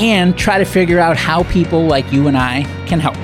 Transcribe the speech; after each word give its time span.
and 0.00 0.36
try 0.38 0.56
to 0.56 0.64
figure 0.64 0.98
out 0.98 1.14
how 1.18 1.42
people 1.44 1.84
like 1.84 2.10
you 2.10 2.26
and 2.26 2.36
I 2.36 2.62
can 2.86 2.98
help. 3.00 3.16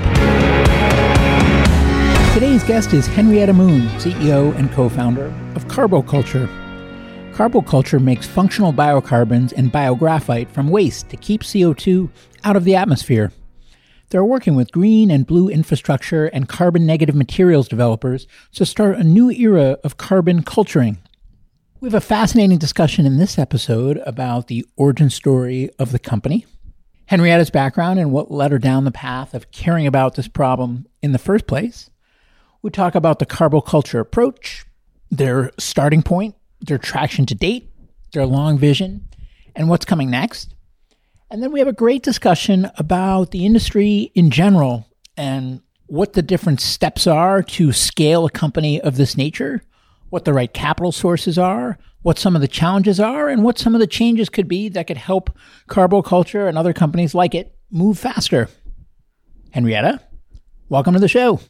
Today's 2.35 2.63
guest 2.65 2.93
is 2.93 3.07
Henrietta 3.07 3.55
Moon, 3.55 3.89
CEO 3.99 4.55
and 4.57 4.71
co 4.73 4.91
founder 4.91 5.33
of 5.55 5.67
Carboculture. 5.69 6.47
Carboculture 7.33 7.99
makes 7.99 8.27
functional 8.27 8.75
biocarbons 8.75 9.55
and 9.57 9.73
biographite 9.73 10.51
from 10.51 10.69
waste 10.69 11.09
to 11.09 11.17
keep 11.17 11.43
CO2 11.43 12.11
out 12.45 12.57
of 12.57 12.65
the 12.65 12.77
atmosphere. 12.77 13.33
They're 14.11 14.23
working 14.23 14.55
with 14.55 14.71
green 14.71 15.11
and 15.11 15.27
blue 15.27 15.49
infrastructure 15.49 16.27
and 16.27 16.47
carbon 16.47 16.84
negative 16.84 17.15
materials 17.15 17.69
developers 17.69 18.27
to 18.53 18.67
start 18.67 18.99
a 18.99 19.03
new 19.03 19.31
era 19.31 19.79
of 19.83 19.97
carbon 19.97 20.43
culturing. 20.43 20.99
We 21.81 21.87
have 21.87 21.95
a 21.95 22.00
fascinating 22.00 22.59
discussion 22.59 23.06
in 23.06 23.17
this 23.17 23.39
episode 23.39 23.97
about 24.05 24.49
the 24.49 24.67
origin 24.77 25.09
story 25.09 25.71
of 25.79 25.93
the 25.93 25.99
company, 25.99 26.45
Henrietta's 27.06 27.50
background 27.50 27.99
and 27.99 28.12
what 28.12 28.31
led 28.31 28.50
her 28.50 28.59
down 28.59 28.84
the 28.84 28.91
path 28.91 29.34
of 29.34 29.50
caring 29.50 29.87
about 29.87 30.15
this 30.15 30.28
problem 30.28 30.87
in 31.03 31.12
the 31.12 31.19
first 31.19 31.47
place. 31.47 31.91
We 32.62 32.71
talk 32.71 32.94
about 32.94 33.21
the 33.21 33.27
carboculture 33.27 34.00
approach, 34.00 34.67
their 35.11 35.53
starting 35.59 36.03
point, 36.03 36.34
their 36.61 36.78
traction 36.78 37.27
to 37.27 37.34
date, 37.34 37.71
their 38.12 38.27
long 38.27 38.59
vision, 38.59 39.09
and 39.55 39.69
what's 39.69 39.84
coming 39.84 40.11
next. 40.11 40.55
And 41.31 41.43
then 41.43 41.53
we 41.53 41.61
have 41.61 41.69
a 41.69 41.72
great 41.72 42.03
discussion 42.03 42.71
about 42.77 43.31
the 43.31 43.47
industry 43.47 44.11
in 44.15 44.31
general 44.31 44.87
and 45.17 45.61
what 45.87 46.15
the 46.15 46.23
different 46.23 46.61
steps 46.61 47.06
are 47.06 47.43
to 47.43 47.73
scale 47.73 48.27
a 48.27 48.31
company 48.31 48.81
of 48.81 48.97
this 48.97 49.17
nature, 49.17 49.62
what 50.11 50.25
the 50.25 50.33
right 50.33 50.53
capital 50.53 50.93
sources 50.93 51.39
are, 51.39 51.78
what 52.03 52.19
some 52.19 52.34
of 52.34 52.41
the 52.41 52.49
challenges 52.49 53.00
are, 53.00 53.28
and 53.28 53.43
what 53.43 53.59
some 53.59 53.75
of 53.75 53.81
the 53.81 53.87
changes 53.87 54.28
could 54.28 54.49
be 54.49 54.69
that 54.71 54.87
could 54.87 54.97
help 54.97 55.37
Carboculture 55.69 56.49
and 56.49 56.56
other 56.56 56.72
companies 56.72 57.15
like 57.15 57.34
it 57.34 57.56
move 57.71 57.99
faster. 57.99 58.49
Henrietta, 59.50 60.00
welcome 60.69 60.94
to 60.94 61.00
the 61.00 61.09
show. 61.09 61.41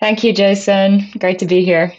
Thank 0.00 0.22
you, 0.22 0.32
Jason. 0.32 1.08
Great 1.18 1.40
to 1.40 1.46
be 1.46 1.64
here. 1.64 1.92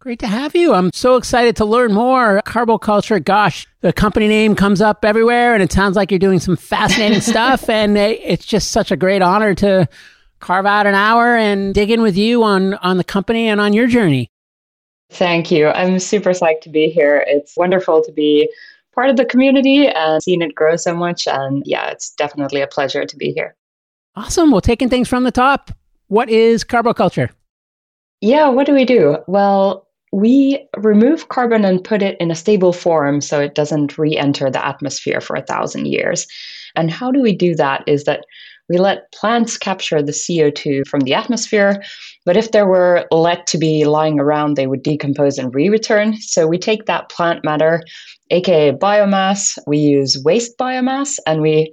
Great 0.00 0.20
to 0.20 0.28
have 0.28 0.54
you. 0.54 0.72
I'm 0.74 0.92
so 0.92 1.16
excited 1.16 1.56
to 1.56 1.64
learn 1.64 1.92
more. 1.92 2.40
Carboculture, 2.46 3.22
gosh, 3.22 3.66
the 3.80 3.92
company 3.92 4.28
name 4.28 4.54
comes 4.54 4.80
up 4.80 5.04
everywhere 5.04 5.54
and 5.54 5.62
it 5.62 5.72
sounds 5.72 5.96
like 5.96 6.12
you're 6.12 6.20
doing 6.20 6.38
some 6.38 6.56
fascinating 6.56 7.20
stuff. 7.32 7.68
And 7.68 7.98
it's 7.98 8.46
just 8.46 8.70
such 8.70 8.92
a 8.92 8.96
great 8.96 9.22
honor 9.22 9.54
to 9.56 9.88
carve 10.38 10.66
out 10.66 10.86
an 10.86 10.94
hour 10.94 11.34
and 11.34 11.74
dig 11.74 11.90
in 11.90 12.00
with 12.00 12.16
you 12.16 12.44
on, 12.44 12.74
on 12.74 12.96
the 12.96 13.02
company 13.02 13.48
and 13.48 13.60
on 13.60 13.72
your 13.72 13.88
journey. 13.88 14.30
Thank 15.10 15.50
you. 15.50 15.68
I'm 15.68 15.98
super 15.98 16.30
psyched 16.30 16.60
to 16.62 16.68
be 16.68 16.88
here. 16.88 17.24
It's 17.26 17.56
wonderful 17.56 18.02
to 18.04 18.12
be 18.12 18.50
part 18.94 19.10
of 19.10 19.16
the 19.16 19.24
community 19.24 19.88
and 19.88 20.22
seeing 20.22 20.42
it 20.42 20.54
grow 20.54 20.76
so 20.76 20.94
much. 20.94 21.26
And 21.26 21.62
yeah, 21.64 21.88
it's 21.88 22.10
definitely 22.14 22.60
a 22.60 22.66
pleasure 22.66 23.04
to 23.04 23.16
be 23.16 23.32
here. 23.32 23.54
Awesome. 24.16 24.50
Well, 24.50 24.60
taking 24.60 24.88
things 24.88 25.08
from 25.08 25.24
the 25.24 25.30
top, 25.30 25.70
what 26.08 26.28
is 26.28 26.64
carboculture? 26.64 27.30
Yeah, 28.20 28.48
what 28.48 28.66
do 28.66 28.74
we 28.74 28.84
do? 28.84 29.18
Well, 29.28 29.86
we 30.12 30.66
remove 30.76 31.28
carbon 31.28 31.64
and 31.64 31.84
put 31.84 32.02
it 32.02 32.16
in 32.18 32.30
a 32.30 32.34
stable 32.34 32.72
form 32.72 33.20
so 33.20 33.40
it 33.40 33.54
doesn't 33.54 33.98
re 33.98 34.16
enter 34.16 34.50
the 34.50 34.64
atmosphere 34.64 35.20
for 35.20 35.36
a 35.36 35.42
thousand 35.42 35.86
years. 35.86 36.26
And 36.74 36.90
how 36.90 37.10
do 37.10 37.20
we 37.20 37.34
do 37.34 37.54
that? 37.56 37.84
Is 37.86 38.04
that 38.04 38.24
we 38.68 38.78
let 38.78 39.10
plants 39.12 39.56
capture 39.56 40.02
the 40.02 40.12
CO2 40.12 40.86
from 40.86 41.00
the 41.00 41.14
atmosphere, 41.14 41.82
but 42.28 42.36
if 42.36 42.50
they 42.50 42.62
were 42.62 43.06
let 43.10 43.46
to 43.46 43.56
be 43.56 43.86
lying 43.86 44.20
around, 44.20 44.54
they 44.54 44.66
would 44.66 44.82
decompose 44.82 45.38
and 45.38 45.54
re 45.54 45.70
return. 45.70 46.14
So 46.18 46.46
we 46.46 46.58
take 46.58 46.84
that 46.84 47.08
plant 47.08 47.42
matter, 47.42 47.82
aka 48.28 48.72
biomass, 48.72 49.56
we 49.66 49.78
use 49.78 50.22
waste 50.26 50.58
biomass, 50.58 51.16
and 51.26 51.40
we 51.40 51.72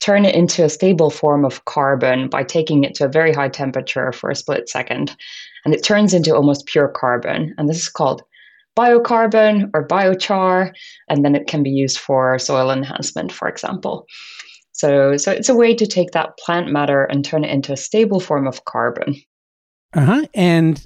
turn 0.00 0.24
it 0.24 0.34
into 0.34 0.64
a 0.64 0.68
stable 0.68 1.08
form 1.08 1.44
of 1.44 1.64
carbon 1.66 2.28
by 2.28 2.42
taking 2.42 2.82
it 2.82 2.96
to 2.96 3.04
a 3.04 3.08
very 3.08 3.32
high 3.32 3.48
temperature 3.48 4.10
for 4.10 4.28
a 4.28 4.34
split 4.34 4.68
second. 4.68 5.16
And 5.64 5.72
it 5.72 5.84
turns 5.84 6.14
into 6.14 6.34
almost 6.34 6.66
pure 6.66 6.88
carbon. 6.88 7.54
And 7.56 7.68
this 7.68 7.80
is 7.80 7.88
called 7.88 8.24
biocarbon 8.76 9.70
or 9.72 9.86
biochar, 9.86 10.74
and 11.10 11.24
then 11.24 11.36
it 11.36 11.46
can 11.46 11.62
be 11.62 11.70
used 11.70 11.98
for 11.98 12.40
soil 12.40 12.72
enhancement, 12.72 13.30
for 13.30 13.46
example. 13.46 14.06
So, 14.72 15.16
so 15.16 15.30
it's 15.30 15.48
a 15.48 15.54
way 15.54 15.76
to 15.76 15.86
take 15.86 16.10
that 16.10 16.36
plant 16.38 16.72
matter 16.72 17.04
and 17.04 17.24
turn 17.24 17.44
it 17.44 17.52
into 17.52 17.72
a 17.72 17.76
stable 17.76 18.18
form 18.18 18.48
of 18.48 18.64
carbon. 18.64 19.22
Uh 19.94 20.00
huh. 20.00 20.26
And 20.34 20.84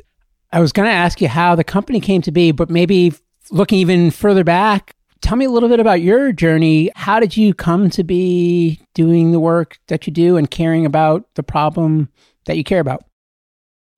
I 0.53 0.61
was 0.61 0.73
going 0.73 0.89
to 0.89 0.95
ask 0.95 1.21
you 1.21 1.29
how 1.29 1.55
the 1.55 1.65
company 1.65 2.01
came 2.01 2.23
to 2.23 2.33
be, 2.33 2.51
but 2.51 2.71
maybe 2.71 3.13
looking 3.51 3.79
even 3.79 4.11
further 4.11 4.45
back, 4.45 4.95
tell 5.21 5.37
me 5.37 5.45
a 5.45 5.51
little 5.51 5.69
bit 5.69 5.81
about 5.81 6.01
your 6.01 6.33
journey. 6.33 6.91
How 6.95 7.21
did 7.21 7.37
you 7.37 7.55
come 7.55 7.91
to 7.91 8.05
be 8.05 8.81
doing 8.95 9.33
the 9.33 9.41
work 9.41 9.79
that 9.89 10.07
you 10.07 10.13
do 10.13 10.37
and 10.37 10.51
caring 10.51 10.87
about 10.87 11.27
the 11.35 11.43
problem 11.43 12.09
that 12.47 12.57
you 12.57 12.65
care 12.65 12.81
about? 12.81 13.05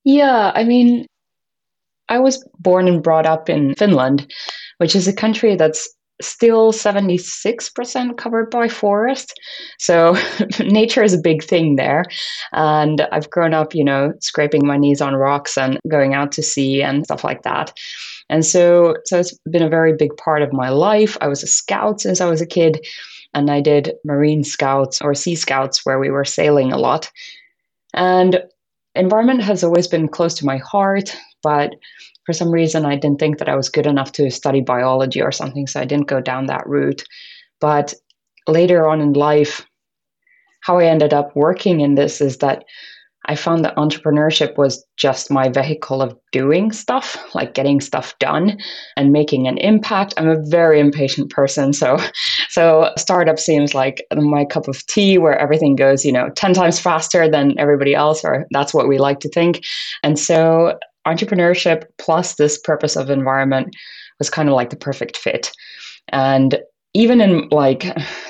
Yeah, 0.05 0.53
I 0.55 0.65
mean, 0.65 1.07
I 2.09 2.19
was 2.19 2.47
born 2.59 2.89
and 2.89 3.03
brought 3.03 3.27
up 3.27 3.51
in 3.51 3.75
Finland, 3.75 4.33
which 4.79 4.95
is 4.95 5.07
a 5.07 5.13
country 5.13 5.57
that's 5.57 5.89
still 6.21 6.73
76% 6.73 8.17
covered 8.17 8.51
by 8.51 8.69
forest. 8.69 9.39
So 9.79 10.17
nature 10.61 11.03
is 11.03 11.15
a 11.15 11.19
big 11.19 11.45
thing 11.45 11.77
there. 11.77 12.05
And 12.53 13.07
I've 13.13 13.31
grown 13.31 13.55
up, 13.55 13.75
you 13.75 13.85
know, 13.85 14.13
scraping 14.21 14.67
my 14.67 14.77
knees 14.77 15.01
on 15.01 15.15
rocks 15.15 15.57
and 15.57 15.79
going 15.89 16.15
out 16.15 16.33
to 16.33 16.43
sea 16.43 16.83
and 16.83 17.05
stuff 17.05 17.25
like 17.25 17.43
that. 17.43 17.73
And 18.29 18.45
so 18.45 18.97
so 19.05 19.19
it's 19.19 19.39
been 19.51 19.63
a 19.63 19.69
very 19.69 19.95
big 19.95 20.17
part 20.17 20.43
of 20.43 20.53
my 20.53 20.69
life. 20.69 21.17
I 21.21 21.29
was 21.29 21.43
a 21.43 21.47
scout 21.47 22.01
since 22.01 22.21
I 22.21 22.29
was 22.29 22.41
a 22.41 22.47
kid 22.47 22.85
and 23.35 23.51
I 23.51 23.61
did 23.61 23.93
marine 24.05 24.45
scouts 24.45 25.01
or 25.01 25.15
sea 25.15 25.35
scouts 25.35 25.85
where 25.85 25.99
we 25.99 26.11
were 26.11 26.25
sailing 26.25 26.73
a 26.73 26.79
lot. 26.79 27.11
And 27.95 28.43
environment 28.95 29.43
has 29.43 29.63
always 29.63 29.87
been 29.87 30.09
close 30.09 30.35
to 30.35 30.47
my 30.47 30.59
heart, 30.59 31.17
but 31.43 31.75
for 32.29 32.35
some 32.35 32.51
reason, 32.51 32.85
I 32.85 32.95
didn't 32.95 33.21
think 33.21 33.39
that 33.39 33.49
I 33.49 33.57
was 33.57 33.71
good 33.71 33.87
enough 33.87 34.13
to 34.13 34.31
study 34.31 34.61
biology 34.61 35.23
or 35.23 35.33
something, 35.33 35.67
so 35.67 35.81
I 35.81 35.87
didn't 35.87 36.09
go 36.09 36.21
down 36.21 36.45
that 36.45 36.67
route. 36.67 37.03
But 37.59 37.95
later 38.47 38.87
on 38.87 39.01
in 39.01 39.15
life, 39.15 39.67
how 40.61 40.79
I 40.79 40.85
ended 40.85 41.15
up 41.15 41.35
working 41.35 41.81
in 41.81 41.95
this 41.95 42.21
is 42.21 42.37
that 42.39 42.67
I 43.25 43.35
found 43.35 43.65
that 43.65 43.77
entrepreneurship 43.77 44.59
was 44.59 44.85
just 44.99 45.31
my 45.31 45.49
vehicle 45.49 46.03
of 46.03 46.15
doing 46.31 46.71
stuff, 46.71 47.17
like 47.35 47.55
getting 47.55 47.81
stuff 47.81 48.19
done 48.19 48.59
and 48.95 49.11
making 49.11 49.49
an 49.49 49.57
impact. 49.57 50.13
I'm 50.19 50.29
a 50.29 50.43
very 50.49 50.81
impatient 50.81 51.31
person, 51.31 51.73
so 51.73 51.97
so 52.51 52.93
startup 52.99 53.39
seems 53.39 53.75
like 53.75 54.07
my 54.15 54.45
cup 54.45 54.69
of 54.69 54.87
tea 54.87 55.17
where 55.17 55.39
everything 55.39 55.77
goes, 55.77 56.05
you 56.05 56.13
know, 56.13 56.29
10 56.37 56.53
times 56.53 56.79
faster 56.79 57.27
than 57.27 57.59
everybody 57.59 57.95
else 57.95 58.23
or 58.23 58.47
that's 58.51 58.75
what 58.75 58.87
we 58.87 58.99
like 58.99 59.21
to 59.21 59.31
think. 59.31 59.65
And 60.03 60.19
so 60.19 60.79
entrepreneurship 61.15 61.85
plus 61.99 62.35
this 62.35 62.59
purpose 62.59 62.97
of 62.97 63.11
environment 63.11 63.75
was 64.19 64.31
kind 64.31 64.49
of 64.49 64.55
like 64.55 64.71
the 64.71 64.77
perfect 64.77 65.17
fit. 65.17 65.51
And 66.09 66.59
even 66.95 67.21
in 67.21 67.49
like 67.51 67.83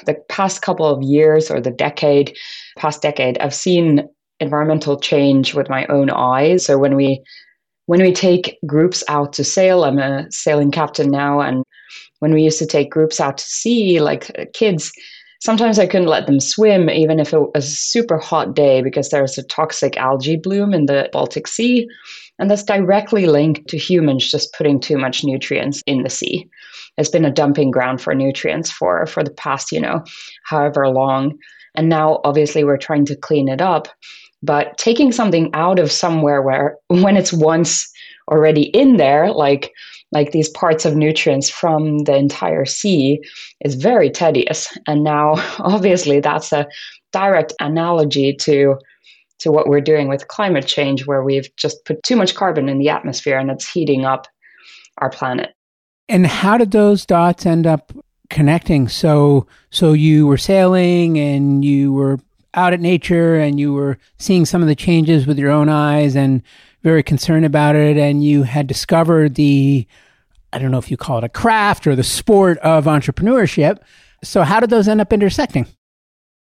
the 0.06 0.14
past 0.28 0.62
couple 0.62 0.86
of 0.86 1.02
years 1.02 1.50
or 1.50 1.60
the 1.60 1.70
decade, 1.70 2.36
past 2.76 3.02
decade, 3.02 3.38
I've 3.38 3.54
seen 3.54 4.08
environmental 4.40 4.98
change 4.98 5.54
with 5.54 5.69
my 5.69 5.86
own 5.86 6.10
eyes. 6.10 6.66
So 6.66 6.78
when 6.78 6.94
we 6.96 7.22
when 7.86 8.02
we 8.02 8.12
take 8.12 8.58
groups 8.66 9.02
out 9.08 9.32
to 9.32 9.44
sail, 9.44 9.84
I'm 9.84 9.98
a 9.98 10.30
sailing 10.30 10.70
captain 10.70 11.10
now, 11.10 11.40
and 11.40 11.64
when 12.19 12.34
we 12.34 12.42
used 12.42 12.58
to 12.58 12.66
take 12.66 12.90
groups 12.90 13.19
out 13.19 13.38
to 13.38 13.44
sea, 13.44 14.00
like 14.00 14.30
uh, 14.38 14.44
kids, 14.52 14.92
sometimes 15.40 15.78
I 15.78 15.86
couldn't 15.86 16.08
let 16.08 16.26
them 16.26 16.38
swim, 16.38 16.90
even 16.90 17.19
if 17.19 17.32
it 17.32 17.40
was 17.54 17.66
a 17.66 17.76
super 17.76 18.19
hot 18.19 18.54
day, 18.54 18.82
because 18.82 19.08
there's 19.08 19.38
a 19.38 19.42
toxic 19.42 19.96
algae 19.96 20.36
bloom 20.36 20.75
in 20.75 20.84
the 20.84 21.08
Baltic 21.12 21.46
Sea. 21.46 21.88
And 22.38 22.50
that's 22.50 22.62
directly 22.62 23.26
linked 23.26 23.69
to 23.69 23.76
humans 23.76 24.31
just 24.31 24.52
putting 24.55 24.81
too 24.81 24.96
much 24.96 25.25
nutrients 25.25 25.82
in 25.87 26.02
the 26.02 26.11
sea. 26.11 26.49
It's 26.96 27.08
been 27.08 27.25
a 27.25 27.31
dumping 27.31 27.70
ground 27.70 28.00
for 28.00 28.14
nutrients 28.14 28.70
for, 28.70 29.06
for 29.06 29.23
the 29.23 29.31
past, 29.31 29.73
you 29.73 29.81
know, 29.81 30.05
however 30.44 30.88
long. 30.88 31.38
And 31.75 31.88
now 31.88 32.20
obviously 32.25 32.64
we're 32.64 32.76
trying 32.76 33.06
to 33.06 33.17
clean 33.17 33.49
it 33.49 33.61
up. 33.61 33.88
But 34.43 34.79
taking 34.79 35.11
something 35.11 35.50
out 35.55 35.79
of 35.79 35.90
somewhere 35.90 36.43
where 36.43 36.76
when 36.88 37.17
it's 37.17 37.32
once 37.32 37.90
already 38.31 38.64
in 38.70 38.96
there, 38.96 39.32
like 39.32 39.73
like 40.11 40.32
these 40.32 40.49
parts 40.49 40.87
of 40.87 40.96
nutrients 40.96 41.50
from 41.50 41.99
the 42.00 42.17
entire 42.17 42.64
sea 42.64 43.20
is 43.62 43.75
very 43.75 44.11
tedious. 44.11 44.67
And 44.87 45.05
now 45.05 45.35
obviously 45.58 46.20
that's 46.20 46.52
a 46.52 46.67
direct 47.12 47.52
analogy 47.61 48.35
to 48.35 48.79
to 49.38 49.52
what 49.52 49.69
we're 49.69 49.81
doing 49.81 50.08
with 50.08 50.29
climate 50.29 50.67
change 50.67 51.06
where 51.06 51.23
we've 51.23 51.55
just 51.56 51.85
put 51.85 52.02
too 52.02 52.17
much 52.17 52.35
carbon 52.35 52.69
in 52.69 52.79
the 52.79 52.88
atmosphere 52.88 53.38
and 53.38 53.50
it's 53.50 53.70
heating 53.70 54.05
up 54.05 54.26
our 54.99 55.11
planet. 55.11 55.55
And 56.08 56.26
how 56.26 56.58
did 56.58 56.70
those 56.70 57.06
dots 57.06 57.46
end 57.46 57.67
up 57.67 57.93
connecting? 58.31 58.88
So 58.88 59.46
so 59.70 59.93
you 59.93 60.26
were 60.26 60.38
sailing 60.38 61.19
and 61.19 61.64
you 61.64 61.93
were 61.93 62.19
out 62.55 62.73
at 62.73 62.81
nature 62.81 63.37
and 63.37 63.61
you 63.61 63.73
were 63.73 63.99
seeing 64.19 64.44
some 64.44 64.62
of 64.62 64.69
the 64.69 64.75
changes 64.75 65.26
with 65.26 65.38
your 65.38 65.50
own 65.50 65.69
eyes 65.69 66.17
and 66.17 66.43
very 66.82 67.02
concerned 67.02 67.44
about 67.44 67.76
it 67.76 67.96
and 67.96 68.25
you 68.25 68.43
had 68.43 68.67
discovered 68.67 69.35
the 69.35 69.87
I 70.52 70.58
don't 70.58 70.70
know 70.70 70.79
if 70.79 70.90
you 70.90 70.96
call 70.96 71.19
it 71.19 71.25
a 71.25 71.29
craft 71.29 71.87
or 71.87 71.94
the 71.94 72.02
sport 72.02 72.58
of 72.58 72.87
entrepreneurship. 72.87 73.79
So 74.25 74.43
how 74.43 74.61
did 74.61 74.70
those 74.70 74.88
end 74.88 75.00
up 75.00 75.12
intersecting? 75.12 75.67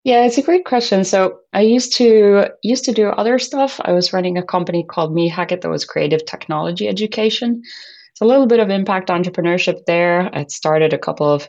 Yeah, 0.05 0.25
it's 0.25 0.38
a 0.38 0.43
great 0.43 0.64
question. 0.64 1.05
So 1.05 1.41
I 1.52 1.61
used 1.61 1.94
to 1.97 2.47
used 2.62 2.85
to 2.85 2.93
do 2.93 3.08
other 3.08 3.38
stuff. 3.38 3.81
I 3.85 3.93
was 3.93 4.12
running 4.12 4.38
a 4.38 4.43
company 4.43 4.82
called 4.82 5.14
MEHackit 5.14 5.61
that 5.61 5.69
was 5.69 5.85
creative 5.85 6.25
technology 6.25 6.88
education. 6.88 7.61
It's 8.12 8.20
a 8.23 8.25
little 8.25 8.47
bit 8.47 8.61
of 8.61 8.70
impact 8.70 9.11
entrepreneurship 9.11 9.85
there. 9.87 10.31
I 10.35 10.47
started 10.49 10.94
a 10.94 10.99
couple 10.99 11.29
of 11.31 11.49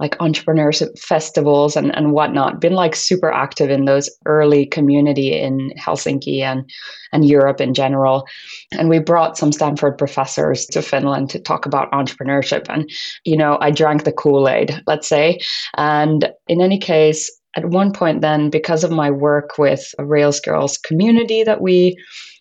like 0.00 0.16
entrepreneurship 0.18 0.96
festivals 0.98 1.74
and, 1.74 1.94
and 1.96 2.12
whatnot, 2.12 2.60
been 2.60 2.74
like 2.74 2.94
super 2.94 3.32
active 3.32 3.68
in 3.68 3.84
those 3.84 4.08
early 4.26 4.64
community 4.64 5.36
in 5.36 5.72
Helsinki 5.76 6.40
and, 6.40 6.70
and 7.12 7.26
Europe 7.26 7.60
in 7.60 7.74
general. 7.74 8.24
And 8.70 8.88
we 8.88 9.00
brought 9.00 9.36
some 9.36 9.50
Stanford 9.50 9.98
professors 9.98 10.66
to 10.66 10.82
Finland 10.82 11.30
to 11.30 11.40
talk 11.40 11.66
about 11.66 11.90
entrepreneurship. 11.90 12.66
And, 12.68 12.88
you 13.24 13.36
know, 13.36 13.58
I 13.60 13.72
drank 13.72 14.04
the 14.04 14.12
Kool 14.12 14.48
Aid, 14.48 14.82
let's 14.86 15.08
say. 15.08 15.40
And 15.76 16.30
in 16.46 16.60
any 16.60 16.78
case, 16.78 17.28
at 17.58 17.70
one 17.70 17.92
point 17.92 18.20
then 18.20 18.50
because 18.50 18.84
of 18.84 18.90
my 18.90 19.10
work 19.10 19.58
with 19.58 19.92
a 19.98 20.04
rails 20.04 20.38
girls 20.40 20.78
community 20.78 21.42
that 21.42 21.60
we 21.60 21.96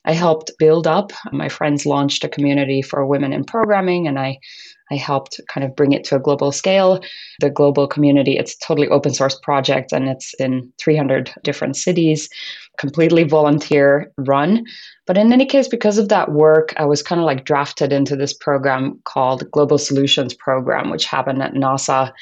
i 0.05 0.13
helped 0.13 0.51
build 0.57 0.85
up. 0.87 1.11
My 1.31 1.49
friends 1.49 1.85
launched 1.85 2.23
a 2.23 2.29
community 2.29 2.81
for 2.81 3.05
women 3.05 3.33
in 3.33 3.43
programming 3.43 4.07
and 4.07 4.19
i 4.19 4.39
i 4.91 4.95
helped 4.95 5.41
kind 5.51 5.65
of 5.65 5.75
bring 5.75 5.91
it 5.91 6.03
to 6.05 6.15
a 6.15 6.25
global 6.27 6.51
scale. 6.51 7.01
The 7.41 7.49
global 7.49 7.87
community 7.87 8.37
it's 8.37 8.55
totally 8.67 8.89
open 8.89 9.13
source 9.13 9.37
project 9.47 9.91
and 9.91 10.07
it's 10.07 10.33
in 10.35 10.71
300 10.77 11.33
different 11.43 11.75
cities 11.75 12.29
completely 12.77 13.23
volunteer 13.23 14.11
run. 14.17 14.63
But 15.07 15.17
in 15.17 15.33
any 15.33 15.47
case 15.47 15.67
because 15.67 15.97
of 15.97 16.09
that 16.09 16.31
work 16.31 16.73
i 16.77 16.85
was 16.85 17.01
kind 17.01 17.19
of 17.19 17.25
like 17.25 17.49
drafted 17.51 17.91
into 17.91 18.15
this 18.15 18.33
program 18.33 18.99
called 19.13 19.49
global 19.51 19.79
solutions 19.79 20.33
program 20.35 20.91
which 20.91 21.05
happened 21.05 21.41
at 21.41 21.55
nasa 21.65 22.13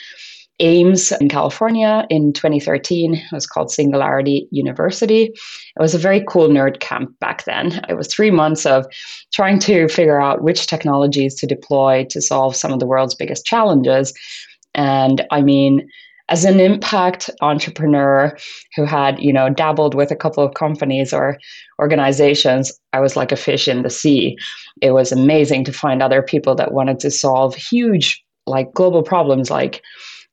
Ames 0.60 1.12
in 1.14 1.28
California 1.28 2.06
in 2.10 2.32
2013. 2.32 3.16
It 3.16 3.24
was 3.32 3.46
called 3.46 3.72
Singularity 3.72 4.48
University. 4.52 5.24
It 5.26 5.82
was 5.82 5.94
a 5.94 6.00
very 6.00 6.24
cool 6.28 6.48
nerd 6.48 6.80
camp 6.80 7.18
back 7.20 7.44
then. 7.44 7.84
It 7.90 7.96
was 7.96 8.08
three 8.08 8.32
months 8.32 8.66
of 8.66 8.86
trying 9.34 9.60
to 9.60 9.90
figure 9.90 10.22
out 10.22 10.44
which 10.44 10.68
technologies 10.68 11.36
to 11.36 11.48
deploy 11.48 12.06
to 12.10 12.22
solve 12.22 12.56
some 12.56 12.72
of 12.72 12.80
the 12.80 12.88
world's 12.88 13.16
biggest 13.16 13.46
challenges. 13.46 14.14
And 14.74 15.26
I 15.30 15.42
mean, 15.42 15.90
as 16.30 16.44
an 16.44 16.60
impact 16.60 17.30
entrepreneur 17.42 18.36
who 18.76 18.86
had, 18.86 19.20
you 19.20 19.32
know, 19.32 19.50
dabbled 19.50 19.94
with 19.94 20.10
a 20.10 20.16
couple 20.16 20.44
of 20.44 20.56
companies 20.56 21.14
or 21.14 21.38
organizations, 21.80 22.74
I 22.94 23.00
was 23.00 23.16
like 23.16 23.32
a 23.32 23.38
fish 23.38 23.68
in 23.68 23.84
the 23.84 23.90
sea. 23.90 24.38
It 24.82 24.92
was 24.92 25.12
amazing 25.12 25.66
to 25.66 25.74
find 25.74 26.02
other 26.02 26.22
people 26.22 26.56
that 26.56 26.72
wanted 26.72 27.00
to 27.02 27.12
solve 27.12 27.56
huge, 27.56 28.24
like 28.48 28.74
global 28.74 29.04
problems 29.04 29.52
like 29.52 29.84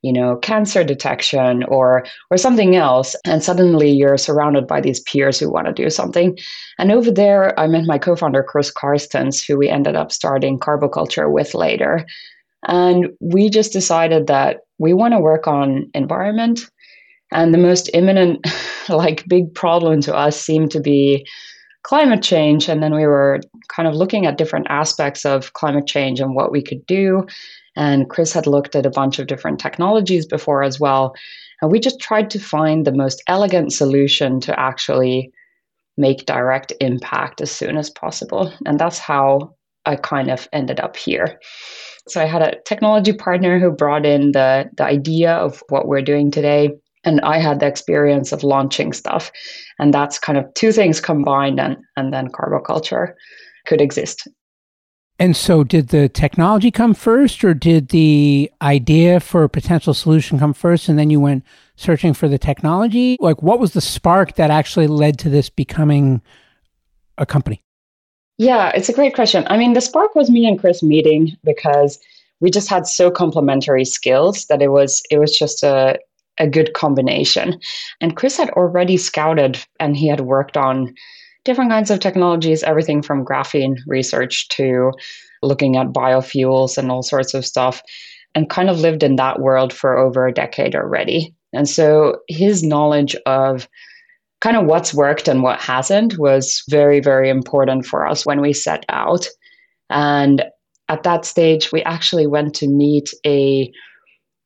you 0.03 0.13
know 0.13 0.35
cancer 0.35 0.83
detection 0.83 1.63
or 1.63 2.05
or 2.29 2.37
something 2.37 2.75
else 2.75 3.15
and 3.25 3.43
suddenly 3.43 3.89
you're 3.89 4.17
surrounded 4.17 4.67
by 4.67 4.79
these 4.79 4.99
peers 4.99 5.39
who 5.39 5.51
want 5.51 5.65
to 5.65 5.73
do 5.73 5.89
something. 5.89 6.37
And 6.77 6.91
over 6.91 7.09
there 7.09 7.59
i 7.59 7.65
met 7.65 7.85
my 7.85 7.97
co-founder 7.97 8.43
chris 8.43 8.71
Carstens 8.71 9.43
who 9.45 9.57
we 9.57 9.69
ended 9.69 9.95
up 9.95 10.11
starting 10.11 10.59
carboculture 10.59 11.31
with 11.31 11.55
later. 11.55 12.05
And 12.65 13.09
we 13.19 13.49
just 13.49 13.73
decided 13.73 14.27
that 14.27 14.61
we 14.77 14.93
want 14.93 15.13
to 15.13 15.19
work 15.19 15.47
on 15.47 15.89
environment 15.93 16.69
and 17.31 17.53
the 17.53 17.57
most 17.57 17.89
imminent 17.93 18.45
like 18.89 19.27
big 19.27 19.53
problem 19.53 20.01
to 20.01 20.15
us 20.15 20.39
seemed 20.39 20.71
to 20.71 20.79
be 20.79 21.25
climate 21.83 22.23
change 22.23 22.69
and 22.69 22.81
then 22.81 22.95
we 22.95 23.05
were 23.05 23.41
kind 23.67 23.87
of 23.87 23.95
looking 23.95 24.25
at 24.25 24.37
different 24.37 24.65
aspects 24.69 25.25
of 25.25 25.53
climate 25.53 25.85
change 25.85 26.21
and 26.21 26.35
what 26.35 26.51
we 26.51 26.61
could 26.61 26.85
do 26.85 27.25
and 27.75 28.09
Chris 28.09 28.33
had 28.33 28.47
looked 28.47 28.75
at 28.75 28.85
a 28.85 28.91
bunch 28.91 29.19
of 29.19 29.27
different 29.27 29.59
technologies 29.59 30.25
before 30.25 30.63
as 30.63 30.79
well. 30.79 31.15
And 31.61 31.71
we 31.71 31.79
just 31.79 31.99
tried 31.99 32.29
to 32.31 32.39
find 32.39 32.85
the 32.85 32.91
most 32.91 33.23
elegant 33.27 33.73
solution 33.73 34.39
to 34.41 34.59
actually 34.59 35.31
make 35.97 36.25
direct 36.25 36.73
impact 36.79 37.41
as 37.41 37.51
soon 37.51 37.77
as 37.77 37.89
possible. 37.89 38.51
And 38.65 38.79
that's 38.79 38.99
how 38.99 39.55
I 39.85 39.95
kind 39.95 40.29
of 40.29 40.47
ended 40.53 40.79
up 40.79 40.95
here. 40.95 41.39
So 42.07 42.21
I 42.21 42.25
had 42.25 42.41
a 42.41 42.55
technology 42.65 43.13
partner 43.13 43.59
who 43.59 43.71
brought 43.71 44.05
in 44.05 44.31
the, 44.33 44.69
the 44.75 44.83
idea 44.83 45.33
of 45.33 45.63
what 45.69 45.87
we're 45.87 46.01
doing 46.01 46.31
today. 46.31 46.71
And 47.05 47.21
I 47.21 47.37
had 47.37 47.59
the 47.59 47.67
experience 47.67 48.31
of 48.31 48.43
launching 48.43 48.93
stuff. 48.93 49.31
And 49.79 49.93
that's 49.93 50.19
kind 50.19 50.37
of 50.37 50.53
two 50.53 50.71
things 50.71 51.01
combined, 51.01 51.59
and, 51.59 51.77
and 51.97 52.13
then 52.13 52.29
carboculture 52.29 53.13
could 53.65 53.81
exist. 53.81 54.27
And 55.23 55.37
so, 55.37 55.63
did 55.63 55.87
the 55.87 56.09
technology 56.09 56.69
come 56.69 56.93
first, 56.93 57.45
or 57.45 57.53
did 57.53 57.87
the 57.89 58.51
idea 58.61 59.21
for 59.21 59.45
a 59.45 59.49
potential 59.49 59.93
solution 59.93 60.37
come 60.37 60.53
first, 60.53 60.89
and 60.89 60.99
then 60.99 61.09
you 61.09 61.21
went 61.21 61.45
searching 61.77 62.13
for 62.13 62.27
the 62.27 62.37
technology? 62.37 63.15
Like, 63.21 63.41
what 63.41 63.57
was 63.57 63.71
the 63.71 63.79
spark 63.79 64.35
that 64.35 64.51
actually 64.51 64.87
led 64.87 65.17
to 65.19 65.29
this 65.29 65.49
becoming 65.49 66.21
a 67.17 67.25
company? 67.25 67.63
Yeah, 68.37 68.73
it's 68.75 68.89
a 68.89 68.93
great 68.93 69.15
question. 69.15 69.45
I 69.47 69.55
mean, 69.55 69.71
the 69.71 69.79
spark 69.79 70.13
was 70.13 70.29
me 70.29 70.45
and 70.45 70.59
Chris 70.59 70.83
meeting 70.83 71.37
because 71.45 71.97
we 72.41 72.51
just 72.51 72.67
had 72.67 72.85
so 72.85 73.09
complementary 73.09 73.85
skills 73.85 74.47
that 74.47 74.61
it 74.61 74.73
was 74.73 75.01
it 75.09 75.19
was 75.19 75.39
just 75.39 75.63
a 75.63 75.97
a 76.37 76.49
good 76.49 76.73
combination. 76.73 77.61
And 78.01 78.17
Chris 78.17 78.35
had 78.35 78.49
already 78.49 78.97
scouted 78.97 79.57
and 79.79 79.95
he 79.95 80.05
had 80.05 80.19
worked 80.19 80.57
on 80.57 80.93
different 81.45 81.71
kinds 81.71 81.91
of 81.91 81.99
technologies, 81.99 82.63
everything 82.63 83.01
from 83.01 83.25
graphene 83.25 83.77
research 83.87 84.47
to 84.49 84.91
looking 85.41 85.75
at 85.77 85.87
biofuels 85.87 86.77
and 86.77 86.89
all 86.89 87.03
sorts 87.03 87.33
of 87.33 87.45
stuff, 87.45 87.81
and 88.35 88.49
kind 88.49 88.69
of 88.69 88.79
lived 88.79 89.03
in 89.03 89.17
that 89.17 89.39
world 89.39 89.73
for 89.73 89.97
over 89.97 90.25
a 90.25 90.33
decade 90.33 90.75
already. 90.75 91.33
And 91.53 91.69
so 91.69 92.19
his 92.27 92.63
knowledge 92.63 93.15
of 93.25 93.67
kind 94.41 94.57
of 94.57 94.65
what's 94.65 94.93
worked 94.93 95.27
and 95.27 95.43
what 95.43 95.59
hasn't 95.59 96.17
was 96.17 96.63
very, 96.69 96.99
very 96.99 97.29
important 97.29 97.85
for 97.85 98.05
us 98.05 98.25
when 98.25 98.41
we 98.41 98.53
set 98.53 98.85
out. 98.89 99.27
And 99.89 100.43
at 100.89 101.03
that 101.03 101.25
stage, 101.25 101.71
we 101.71 101.83
actually 101.83 102.27
went 102.27 102.53
to 102.55 102.67
meet 102.67 103.13
a 103.25 103.71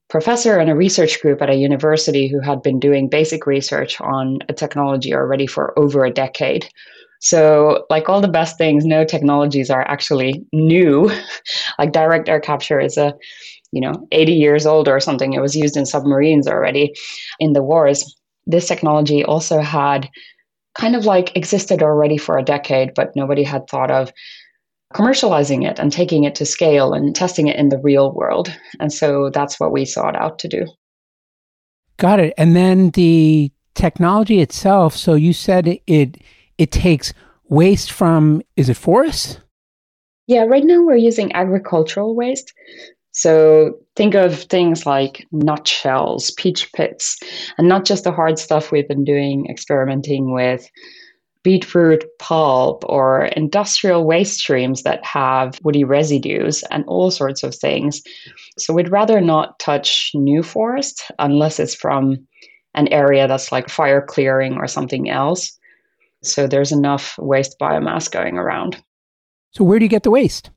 professor 0.09 0.57
and 0.57 0.69
a 0.69 0.75
research 0.75 1.21
group 1.21 1.41
at 1.41 1.49
a 1.49 1.55
university 1.55 2.27
who 2.27 2.39
had 2.39 2.61
been 2.61 2.79
doing 2.79 3.09
basic 3.09 3.45
research 3.45 3.99
on 4.01 4.39
a 4.47 4.53
technology 4.53 5.13
already 5.13 5.47
for 5.47 5.77
over 5.77 6.05
a 6.05 6.11
decade. 6.11 6.67
So, 7.19 7.85
like 7.89 8.09
all 8.09 8.21
the 8.21 8.27
best 8.27 8.57
things, 8.57 8.85
no 8.85 9.03
technologies 9.03 9.69
are 9.69 9.87
actually 9.87 10.45
new. 10.53 11.11
like 11.79 11.91
direct 11.91 12.29
air 12.29 12.39
capture 12.39 12.79
is 12.79 12.97
a, 12.97 13.13
you 13.71 13.81
know, 13.81 14.07
80 14.11 14.33
years 14.33 14.65
old 14.65 14.87
or 14.87 14.99
something. 14.99 15.33
It 15.33 15.41
was 15.41 15.55
used 15.55 15.75
in 15.75 15.85
submarines 15.85 16.47
already 16.47 16.93
in 17.39 17.53
the 17.53 17.63
wars. 17.63 18.15
This 18.45 18.67
technology 18.67 19.25
also 19.25 19.59
had 19.59 20.07
kind 20.77 20.95
of 20.95 21.05
like 21.05 21.35
existed 21.35 21.81
already 21.81 22.17
for 22.17 22.37
a 22.37 22.43
decade, 22.43 22.93
but 22.93 23.15
nobody 23.15 23.43
had 23.43 23.67
thought 23.67 23.91
of 23.91 24.13
commercializing 24.93 25.69
it 25.69 25.79
and 25.79 25.91
taking 25.91 26.23
it 26.23 26.35
to 26.35 26.45
scale 26.45 26.93
and 26.93 27.15
testing 27.15 27.47
it 27.47 27.57
in 27.57 27.69
the 27.69 27.79
real 27.79 28.13
world. 28.13 28.53
And 28.79 28.91
so 28.91 29.29
that's 29.29 29.59
what 29.59 29.71
we 29.71 29.85
sought 29.85 30.15
out 30.15 30.39
to 30.39 30.47
do. 30.47 30.65
Got 31.97 32.19
it. 32.19 32.33
And 32.37 32.55
then 32.55 32.91
the 32.91 33.51
technology 33.75 34.39
itself, 34.39 34.95
so 34.95 35.15
you 35.15 35.33
said 35.33 35.79
it 35.87 36.17
it 36.57 36.71
takes 36.71 37.13
waste 37.49 37.91
from 37.91 38.41
is 38.55 38.69
it 38.69 38.77
forests? 38.77 39.39
Yeah, 40.27 40.43
right 40.43 40.63
now 40.63 40.81
we're 40.81 40.95
using 40.97 41.33
agricultural 41.33 42.15
waste. 42.15 42.53
So 43.11 43.73
think 43.95 44.13
of 44.13 44.43
things 44.43 44.85
like 44.85 45.25
nutshells, 45.31 46.31
peach 46.31 46.71
pits, 46.73 47.17
and 47.57 47.67
not 47.67 47.85
just 47.85 48.03
the 48.03 48.11
hard 48.11 48.37
stuff 48.37 48.71
we've 48.71 48.87
been 48.87 49.05
doing 49.05 49.47
experimenting 49.49 50.33
with 50.33 50.69
beetroot 51.47 52.03
pulp 52.19 52.83
or 52.89 53.27
industrial 53.37 54.03
waste 54.03 54.37
streams 54.37 54.83
that 54.83 55.01
have 55.05 55.57
woody 55.63 55.85
residues 55.85 56.61
and 56.71 56.83
all 56.87 57.09
sorts 57.09 57.41
of 57.41 57.55
things. 57.55 58.01
So 58.57 58.73
we'd 58.73 58.91
rather 58.91 59.21
not 59.21 59.57
touch 59.57 60.11
new 60.13 60.43
forest 60.43 61.09
unless 61.19 61.57
it's 61.57 61.73
from 61.73 62.17
an 62.73 62.89
area 62.89 63.29
that's 63.29 63.49
like 63.49 63.69
fire 63.69 64.01
clearing 64.01 64.55
or 64.57 64.67
something 64.67 65.09
else. 65.09 65.57
So 66.21 66.47
there's 66.47 66.73
enough 66.73 67.17
waste 67.17 67.55
biomass 67.61 68.11
going 68.11 68.37
around. 68.37 68.83
So 69.51 69.63
where 69.63 69.79
do 69.79 69.85
you 69.85 69.89
get 69.89 70.03
the 70.03 70.11
waste? 70.11 70.51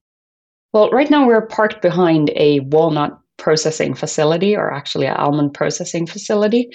Well, 0.73 0.91
right 0.91 1.09
now 1.09 1.25
we're 1.25 1.47
parked 1.47 1.83
behind 1.83 2.33
a 2.35 2.59
walnut 2.75 3.17
processing 3.37 3.95
facility 3.95 4.57
or 4.57 4.73
actually 4.73 5.07
an 5.07 5.15
almond 5.15 5.55
processing 5.55 6.09
facility. 6.09 6.69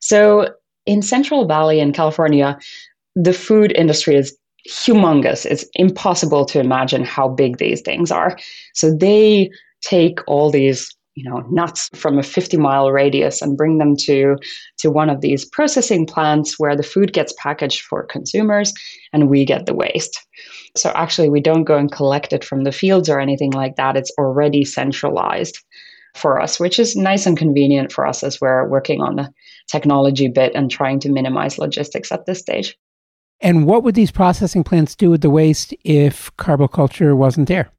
So 0.00 0.54
in 0.86 1.02
Central 1.02 1.44
Valley 1.44 1.80
in 1.80 1.92
California, 1.92 2.58
the 3.20 3.32
food 3.32 3.72
industry 3.76 4.16
is 4.16 4.36
humongous. 4.68 5.44
It's 5.44 5.64
impossible 5.74 6.44
to 6.46 6.60
imagine 6.60 7.04
how 7.04 7.28
big 7.28 7.58
these 7.58 7.80
things 7.80 8.10
are. 8.10 8.38
So 8.74 8.94
they 8.94 9.50
take 9.82 10.20
all 10.26 10.50
these 10.50 10.94
you 11.14 11.28
know 11.28 11.38
nuts 11.50 11.90
from 11.94 12.16
a 12.16 12.22
50 12.22 12.58
mile 12.58 12.92
radius 12.92 13.42
and 13.42 13.56
bring 13.56 13.78
them 13.78 13.96
to 13.96 14.36
to 14.78 14.88
one 14.88 15.10
of 15.10 15.20
these 15.20 15.44
processing 15.44 16.06
plants 16.06 16.60
where 16.60 16.76
the 16.76 16.82
food 16.84 17.12
gets 17.12 17.34
packaged 17.38 17.80
for 17.82 18.06
consumers 18.06 18.72
and 19.12 19.28
we 19.28 19.44
get 19.44 19.66
the 19.66 19.74
waste 19.74 20.24
so 20.76 20.90
actually 20.94 21.28
we 21.28 21.40
don't 21.40 21.64
go 21.64 21.76
and 21.76 21.90
collect 21.90 22.32
it 22.32 22.44
from 22.44 22.62
the 22.62 22.70
fields 22.70 23.08
or 23.08 23.18
anything 23.18 23.50
like 23.50 23.74
that 23.74 23.96
it's 23.96 24.12
already 24.16 24.64
centralized 24.64 25.58
for 26.14 26.40
us 26.40 26.60
which 26.60 26.78
is 26.78 26.94
nice 26.94 27.26
and 27.26 27.36
convenient 27.36 27.90
for 27.90 28.06
us 28.06 28.22
as 28.22 28.40
we're 28.40 28.68
working 28.68 29.00
on 29.00 29.16
the 29.16 29.28
technology 29.68 30.28
bit 30.28 30.52
and 30.54 30.70
trying 30.70 31.00
to 31.00 31.10
minimize 31.10 31.58
logistics 31.58 32.12
at 32.12 32.26
this 32.26 32.38
stage 32.38 32.76
and 33.40 33.66
what 33.66 33.82
would 33.82 33.94
these 33.94 34.10
processing 34.10 34.64
plants 34.64 34.94
do 34.94 35.10
with 35.10 35.20
the 35.20 35.30
waste 35.30 35.74
if 35.84 36.34
carboculture 36.36 37.16
wasn't 37.16 37.48
there? 37.48 37.70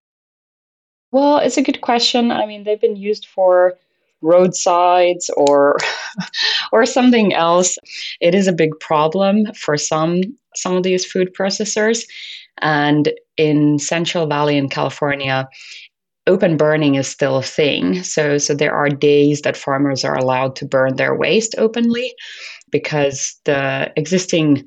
Well, 1.11 1.39
it's 1.39 1.57
a 1.57 1.63
good 1.63 1.81
question. 1.81 2.31
I 2.31 2.45
mean, 2.45 2.63
they've 2.63 2.79
been 2.79 2.95
used 2.95 3.25
for 3.25 3.73
roadsides 4.21 5.29
or 5.35 5.77
or 6.71 6.85
something 6.85 7.33
else. 7.33 7.77
It 8.21 8.35
is 8.35 8.47
a 8.47 8.53
big 8.53 8.79
problem 8.79 9.51
for 9.53 9.77
some 9.77 10.21
some 10.55 10.75
of 10.75 10.83
these 10.83 11.05
food 11.05 11.33
processors. 11.33 12.05
And 12.61 13.11
in 13.37 13.79
Central 13.79 14.27
Valley 14.27 14.57
in 14.57 14.69
California, 14.69 15.47
open 16.27 16.57
burning 16.57 16.95
is 16.95 17.07
still 17.07 17.37
a 17.37 17.43
thing. 17.43 18.03
So 18.03 18.37
so 18.37 18.53
there 18.53 18.73
are 18.73 18.89
days 18.89 19.41
that 19.41 19.57
farmers 19.57 20.05
are 20.05 20.17
allowed 20.17 20.55
to 20.57 20.65
burn 20.65 20.95
their 20.95 21.15
waste 21.15 21.55
openly 21.57 22.13
because 22.71 23.35
the 23.45 23.91
existing 23.95 24.65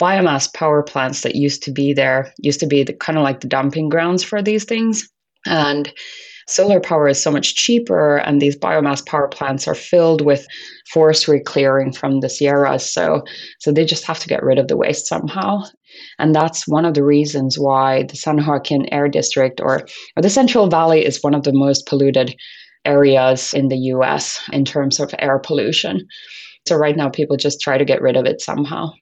biomass 0.00 0.52
power 0.54 0.82
plants 0.82 1.20
that 1.20 1.36
used 1.36 1.62
to 1.62 1.70
be 1.70 1.92
there 1.92 2.32
used 2.38 2.60
to 2.60 2.66
be 2.66 2.82
the 2.82 2.94
kind 2.94 3.18
of 3.18 3.24
like 3.24 3.40
the 3.40 3.48
dumping 3.48 3.88
grounds 3.88 4.24
for 4.24 4.42
these 4.42 4.64
things. 4.64 5.08
And 5.46 5.92
solar 6.48 6.80
power 6.80 7.06
is 7.08 7.22
so 7.22 7.30
much 7.30 7.54
cheaper 7.54 8.16
and 8.16 8.40
these 8.40 8.56
biomass 8.56 9.04
power 9.06 9.28
plants 9.28 9.68
are 9.68 9.74
filled 9.74 10.22
with 10.22 10.46
forestry 10.92 11.40
clearing 11.40 11.92
from 11.92 12.20
the 12.20 12.28
sierras. 12.28 12.90
So 12.90 13.22
so 13.60 13.70
they 13.70 13.84
just 13.84 14.04
have 14.04 14.18
to 14.20 14.28
get 14.28 14.42
rid 14.42 14.58
of 14.58 14.68
the 14.68 14.76
waste 14.76 15.06
somehow. 15.06 15.62
And 16.18 16.34
that's 16.34 16.66
one 16.66 16.84
of 16.84 16.94
the 16.94 17.04
reasons 17.04 17.58
why 17.58 18.04
the 18.04 18.16
san 18.16 18.44
joaquin 18.44 18.86
air 18.92 19.08
district 19.08 19.60
or, 19.60 19.86
or 20.16 20.22
the 20.22 20.30
central 20.30 20.68
valley 20.68 21.04
is 21.04 21.22
one 21.22 21.34
of 21.34 21.44
the 21.44 21.52
most 21.52 21.86
polluted 21.86 22.34
areas 22.86 23.52
in 23.52 23.68
the 23.68 23.76
us 23.76 24.40
in 24.52 24.64
terms 24.64 24.98
of 24.98 25.14
air 25.18 25.38
pollution. 25.38 26.06
So 26.66 26.76
right 26.76 26.96
now 26.96 27.10
people 27.10 27.36
just 27.36 27.60
try 27.60 27.76
to 27.76 27.84
get 27.84 28.00
rid 28.00 28.16
of 28.16 28.24
it 28.24 28.40
somehow 28.40 28.92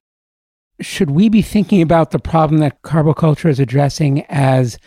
should 0.81 1.11
we 1.11 1.29
be 1.29 1.43
thinking 1.43 1.83
about 1.83 2.11
the 2.11 2.19
problem 2.19 2.61
that 2.61 2.83
carboculture 2.83 3.51
is 3.51 3.61
addressing 3.61 4.25
as 4.27 4.79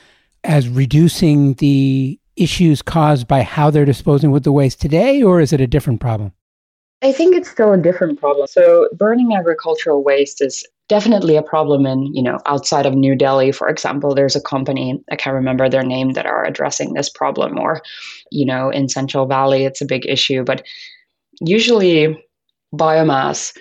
as 0.44 0.68
reducing 0.68 1.54
the 1.56 2.20
issues 2.36 2.82
caused 2.82 3.28
by 3.28 3.44
how 3.44 3.70
they're 3.70 3.86
disposing 3.86 4.32
with 4.32 4.44
the 4.44 4.52
waste 4.52 4.82
today, 4.82 5.22
or 5.22 5.40
is 5.40 5.54
it 5.54 5.62
a 5.62 5.68
different 5.68 6.00
problem? 6.00 6.32
I 7.04 7.12
think 7.12 7.36
it's 7.36 7.50
still 7.50 7.74
a 7.74 7.78
different 7.78 8.20
problem. 8.20 8.48
So 8.48 8.88
burning 8.96 9.34
agricultural 9.34 10.04
waste 10.04 10.42
is 10.42 10.66
definitely 10.88 11.36
a 11.36 11.42
problem 11.42 11.86
in, 11.86 12.14
you 12.14 12.22
know, 12.22 12.38
outside 12.46 12.86
of 12.86 12.94
New 12.94 13.16
Delhi, 13.16 13.52
for 13.52 13.70
example, 13.70 14.14
there's 14.14 14.36
a 14.36 14.42
company, 14.42 15.02
I 15.12 15.16
can't 15.16 15.34
remember 15.34 15.70
their 15.70 15.84
name, 15.84 16.12
that 16.14 16.26
are 16.26 16.44
addressing 16.46 16.94
this 16.94 17.10
problem. 17.10 17.58
Or, 17.58 17.82
you 18.30 18.46
know, 18.46 18.70
in 18.70 18.90
Central 18.90 19.26
Valley, 19.26 19.66
it's 19.66 19.82
a 19.82 19.86
big 19.86 20.06
issue. 20.06 20.44
But 20.44 20.64
usually 21.40 22.24
biomass 22.74 23.56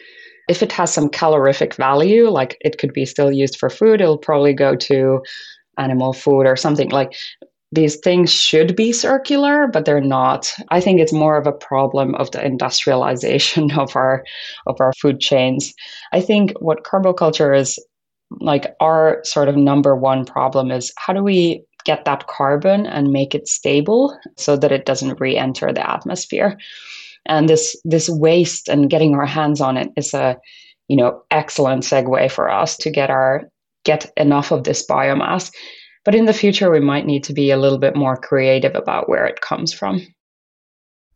if 0.50 0.64
it 0.64 0.72
has 0.72 0.92
some 0.92 1.08
calorific 1.08 1.76
value, 1.76 2.28
like 2.28 2.56
it 2.60 2.76
could 2.76 2.92
be 2.92 3.06
still 3.06 3.30
used 3.30 3.56
for 3.56 3.70
food, 3.70 4.00
it'll 4.00 4.18
probably 4.18 4.52
go 4.52 4.74
to 4.74 5.22
animal 5.78 6.12
food 6.12 6.44
or 6.44 6.56
something 6.56 6.90
like 6.90 7.14
these 7.70 7.94
things 7.94 8.32
should 8.32 8.74
be 8.74 8.92
circular, 8.92 9.68
but 9.68 9.84
they're 9.84 10.00
not. 10.00 10.52
I 10.70 10.80
think 10.80 10.98
it's 10.98 11.12
more 11.12 11.36
of 11.36 11.46
a 11.46 11.52
problem 11.52 12.16
of 12.16 12.32
the 12.32 12.44
industrialization 12.44 13.70
of 13.78 13.94
our 13.94 14.24
of 14.66 14.74
our 14.80 14.92
food 14.94 15.20
chains. 15.20 15.72
I 16.12 16.20
think 16.20 16.52
what 16.58 16.82
carboculture 16.82 17.56
is 17.56 17.78
like 18.40 18.74
our 18.80 19.20
sort 19.22 19.48
of 19.48 19.56
number 19.56 19.94
one 19.94 20.24
problem 20.24 20.72
is 20.72 20.92
how 20.98 21.12
do 21.12 21.22
we 21.22 21.62
get 21.84 22.04
that 22.06 22.26
carbon 22.26 22.86
and 22.86 23.12
make 23.12 23.36
it 23.36 23.46
stable 23.46 24.18
so 24.36 24.56
that 24.56 24.72
it 24.72 24.84
doesn't 24.84 25.20
re-enter 25.20 25.72
the 25.72 25.88
atmosphere 25.88 26.58
and 27.26 27.48
this 27.48 27.76
this 27.84 28.08
waste 28.08 28.68
and 28.68 28.90
getting 28.90 29.14
our 29.14 29.26
hands 29.26 29.60
on 29.60 29.76
it 29.76 29.90
is 29.96 30.14
a 30.14 30.36
you 30.88 30.96
know 30.96 31.22
excellent 31.30 31.82
segue 31.82 32.30
for 32.30 32.50
us 32.50 32.76
to 32.78 32.90
get 32.90 33.10
our 33.10 33.42
get 33.84 34.12
enough 34.16 34.50
of 34.52 34.64
this 34.64 34.86
biomass. 34.86 35.50
But 36.04 36.14
in 36.14 36.26
the 36.26 36.32
future 36.32 36.70
we 36.70 36.80
might 36.80 37.06
need 37.06 37.24
to 37.24 37.32
be 37.32 37.50
a 37.50 37.56
little 37.56 37.78
bit 37.78 37.96
more 37.96 38.16
creative 38.16 38.74
about 38.74 39.08
where 39.08 39.26
it 39.26 39.40
comes 39.40 39.72
from. 39.72 40.06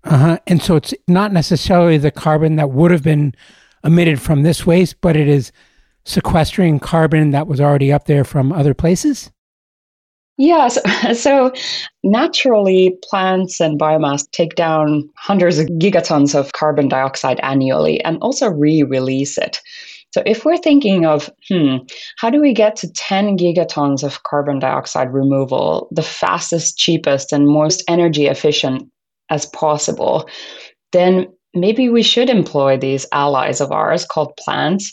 Uh-huh. 0.05 0.39
And 0.47 0.63
so 0.63 0.77
it's 0.77 0.93
not 1.09 1.33
necessarily 1.33 1.97
the 1.97 2.11
carbon 2.11 2.57
that 2.57 2.71
would 2.71 2.91
have 2.91 3.03
been 3.03 3.35
emitted 3.83 4.21
from 4.21 4.43
this 4.43 4.67
waste 4.67 4.97
but 5.01 5.17
it 5.17 5.29
is 5.29 5.53
sequestering 6.05 6.79
carbon 6.79 7.31
that 7.31 7.47
was 7.47 7.61
already 7.61 7.93
up 7.93 8.07
there 8.07 8.25
from 8.25 8.53
other 8.53 8.75
places 8.75 9.31
yeah, 10.37 10.69
so, 10.69 10.81
so, 11.15 11.53
naturally, 12.03 12.97
plants 13.09 13.61
and 13.61 13.79
biomass 13.79 14.29
take 14.33 14.55
down 14.55 15.09
hundreds 15.17 15.59
of 15.59 15.67
gigatons 15.69 16.35
of 16.35 16.53
carbon 16.53 16.89
dioxide 16.89 17.41
annually 17.41 18.03
and 18.05 18.19
also 18.21 18.49
re 18.49 18.83
release 18.83 19.39
it. 19.39 19.61
So, 20.11 20.23
if 20.27 20.45
we're 20.45 20.59
thinking 20.59 21.07
of, 21.07 21.31
hmm, 21.49 21.77
how 22.19 22.31
do 22.31 22.41
we 22.41 22.53
get 22.53 22.77
to 22.77 22.93
10 22.93 23.37
gigatons 23.37 24.03
of 24.03 24.23
carbon 24.25 24.59
dioxide 24.59 25.13
removal, 25.13 25.89
the 25.91 26.03
fastest, 26.03 26.79
cheapest, 26.79 27.33
and 27.33 27.47
most 27.47 27.85
energy 27.89 28.27
efficient 28.27 28.89
as 29.31 29.47
possible, 29.47 30.29
then 30.93 31.27
maybe 31.55 31.89
we 31.89 32.03
should 32.03 32.29
employ 32.29 32.77
these 32.77 33.07
allies 33.13 33.61
of 33.61 33.71
ours 33.71 34.05
called 34.05 34.37
plants 34.37 34.93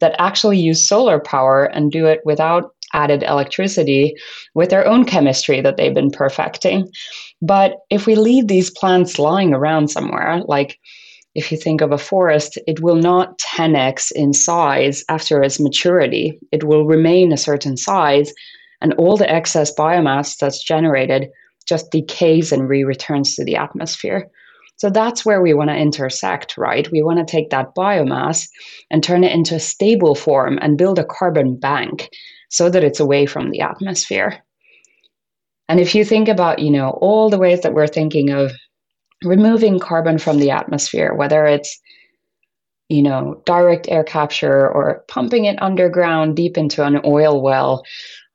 that 0.00 0.16
actually 0.18 0.58
use 0.58 0.86
solar 0.86 1.20
power 1.20 1.64
and 1.64 1.92
do 1.92 2.06
it 2.06 2.20
without 2.24 2.74
added 2.92 3.22
electricity 3.22 4.14
with 4.54 4.70
their 4.70 4.86
own 4.86 5.04
chemistry 5.04 5.60
that 5.60 5.76
they've 5.76 5.94
been 5.94 6.10
perfecting. 6.10 6.90
But 7.42 7.76
if 7.90 8.06
we 8.06 8.14
leave 8.14 8.48
these 8.48 8.70
plants 8.70 9.18
lying 9.18 9.54
around 9.54 9.88
somewhere, 9.88 10.42
like 10.46 10.78
if 11.34 11.52
you 11.52 11.58
think 11.58 11.80
of 11.80 11.92
a 11.92 11.98
forest, 11.98 12.58
it 12.66 12.80
will 12.80 12.96
not 12.96 13.38
10x 13.38 14.10
in 14.12 14.32
size 14.32 15.04
after 15.08 15.42
its 15.42 15.60
maturity. 15.60 16.38
It 16.52 16.64
will 16.64 16.84
remain 16.86 17.32
a 17.32 17.36
certain 17.36 17.76
size 17.76 18.32
And 18.80 18.94
all 18.94 19.16
the 19.16 19.30
excess 19.30 19.74
biomass 19.74 20.36
that's 20.38 20.62
generated 20.62 21.28
just 21.66 21.90
decays 21.90 22.52
and 22.52 22.68
re 22.68 22.84
returns 22.84 23.36
to 23.36 23.44
the 23.44 23.56
atmosphere. 23.56 24.28
So 24.76 24.88
that's 24.88 25.26
where 25.26 25.42
we 25.42 25.52
want 25.52 25.68
to 25.68 25.76
intersect, 25.76 26.56
right? 26.56 26.90
We 26.90 27.02
want 27.02 27.18
to 27.18 27.30
take 27.30 27.50
that 27.50 27.74
biomass 27.74 28.48
and 28.90 29.04
turn 29.04 29.24
it 29.24 29.32
into 29.32 29.56
a 29.56 29.60
stable 29.60 30.14
form 30.14 30.58
and 30.62 30.78
build 30.78 30.98
a 30.98 31.04
carbon 31.04 31.56
bank 31.58 32.08
so 32.50 32.68
that 32.68 32.84
it's 32.84 33.00
away 33.00 33.24
from 33.24 33.50
the 33.50 33.60
atmosphere. 33.60 34.44
And 35.68 35.80
if 35.80 35.94
you 35.94 36.04
think 36.04 36.28
about, 36.28 36.58
you 36.58 36.70
know, 36.70 36.90
all 36.90 37.30
the 37.30 37.38
ways 37.38 37.62
that 37.62 37.74
we're 37.74 37.86
thinking 37.86 38.30
of 38.30 38.52
removing 39.24 39.78
carbon 39.78 40.18
from 40.18 40.38
the 40.38 40.50
atmosphere, 40.50 41.14
whether 41.14 41.46
it's 41.46 41.80
you 42.90 43.02
know, 43.02 43.40
direct 43.46 43.88
air 43.88 44.02
capture 44.02 44.68
or 44.68 45.04
pumping 45.06 45.44
it 45.44 45.62
underground 45.62 46.34
deep 46.34 46.58
into 46.58 46.84
an 46.84 47.00
oil 47.04 47.40
well 47.40 47.84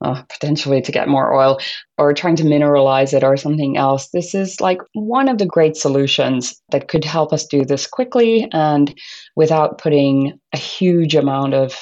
uh, 0.02 0.24
potentially 0.24 0.82
to 0.82 0.94
get 0.94 1.10
more 1.10 1.34
oil 1.34 1.60
or 1.98 2.14
trying 2.14 2.38
to 2.38 2.44
mineralize 2.44 3.14
it 3.14 3.24
or 3.24 3.36
something 3.36 3.76
else. 3.76 4.10
This 4.10 4.34
is 4.34 4.62
like 4.62 4.80
one 4.94 5.28
of 5.28 5.40
the 5.40 5.46
great 5.46 5.76
solutions 5.76 6.62
that 6.72 6.88
could 6.88 7.04
help 7.04 7.34
us 7.34 7.46
do 7.46 7.66
this 7.66 7.86
quickly 7.86 8.48
and 8.54 8.98
without 9.36 9.78
putting 9.78 10.40
a 10.54 10.58
huge 10.58 11.16
amount 11.16 11.54
of 11.54 11.76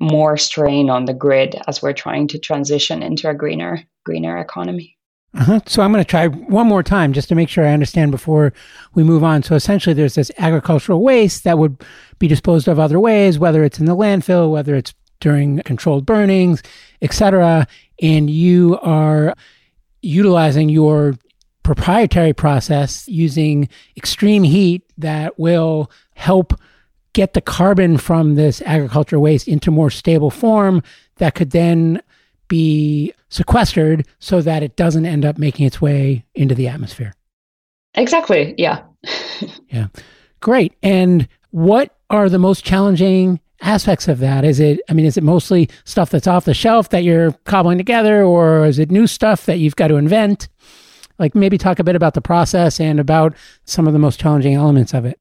more 0.00 0.36
strain 0.36 0.90
on 0.90 1.04
the 1.04 1.14
grid 1.14 1.60
as 1.68 1.82
we're 1.82 1.92
trying 1.92 2.26
to 2.28 2.38
transition 2.38 3.02
into 3.02 3.28
a 3.28 3.34
greener 3.34 3.82
greener 4.04 4.38
economy. 4.38 4.96
Uh-huh. 5.34 5.60
So 5.66 5.82
I'm 5.82 5.92
going 5.92 6.02
to 6.02 6.08
try 6.08 6.26
one 6.26 6.66
more 6.66 6.82
time 6.82 7.12
just 7.12 7.28
to 7.28 7.36
make 7.36 7.48
sure 7.48 7.64
I 7.64 7.72
understand 7.72 8.10
before 8.10 8.52
we 8.94 9.04
move 9.04 9.22
on. 9.22 9.44
So 9.44 9.54
essentially, 9.54 9.94
there's 9.94 10.16
this 10.16 10.32
agricultural 10.38 11.02
waste 11.02 11.44
that 11.44 11.58
would 11.58 11.84
be 12.18 12.26
disposed 12.26 12.66
of 12.66 12.80
other 12.80 12.98
ways, 12.98 13.38
whether 13.38 13.62
it's 13.62 13.78
in 13.78 13.86
the 13.86 13.94
landfill, 13.94 14.50
whether 14.50 14.74
it's 14.74 14.92
during 15.20 15.60
controlled 15.62 16.04
burnings, 16.04 16.62
etc. 17.00 17.68
And 18.02 18.28
you 18.28 18.78
are 18.80 19.34
utilizing 20.02 20.68
your 20.68 21.14
proprietary 21.62 22.32
process 22.32 23.06
using 23.06 23.68
extreme 23.96 24.42
heat 24.42 24.82
that 24.98 25.38
will 25.38 25.90
help 26.14 26.54
get 27.12 27.34
the 27.34 27.40
carbon 27.40 27.98
from 27.98 28.34
this 28.34 28.62
agricultural 28.62 29.22
waste 29.22 29.48
into 29.48 29.70
more 29.70 29.90
stable 29.90 30.30
form 30.30 30.82
that 31.16 31.34
could 31.34 31.50
then 31.50 32.02
be 32.48 33.12
sequestered 33.28 34.06
so 34.18 34.40
that 34.42 34.62
it 34.62 34.76
doesn't 34.76 35.06
end 35.06 35.24
up 35.24 35.38
making 35.38 35.66
its 35.66 35.80
way 35.80 36.24
into 36.34 36.54
the 36.54 36.68
atmosphere. 36.68 37.14
Exactly. 37.94 38.54
Yeah. 38.58 38.82
yeah. 39.68 39.86
Great. 40.40 40.74
And 40.82 41.28
what 41.50 41.96
are 42.10 42.28
the 42.28 42.38
most 42.38 42.64
challenging 42.64 43.40
aspects 43.62 44.08
of 44.08 44.18
that? 44.18 44.44
Is 44.44 44.60
it, 44.60 44.80
I 44.88 44.94
mean, 44.94 45.06
is 45.06 45.16
it 45.16 45.24
mostly 45.24 45.68
stuff 45.84 46.10
that's 46.10 46.26
off 46.26 46.44
the 46.44 46.54
shelf 46.54 46.90
that 46.90 47.04
you're 47.04 47.32
cobbling 47.44 47.78
together, 47.78 48.22
or 48.22 48.66
is 48.66 48.78
it 48.78 48.90
new 48.90 49.06
stuff 49.06 49.46
that 49.46 49.58
you've 49.58 49.76
got 49.76 49.88
to 49.88 49.96
invent? 49.96 50.48
Like 51.18 51.34
maybe 51.34 51.58
talk 51.58 51.78
a 51.78 51.84
bit 51.84 51.96
about 51.96 52.14
the 52.14 52.22
process 52.22 52.80
and 52.80 52.98
about 52.98 53.36
some 53.64 53.86
of 53.86 53.92
the 53.92 53.98
most 53.98 54.18
challenging 54.18 54.54
elements 54.54 54.94
of 54.94 55.04
it. 55.04 55.20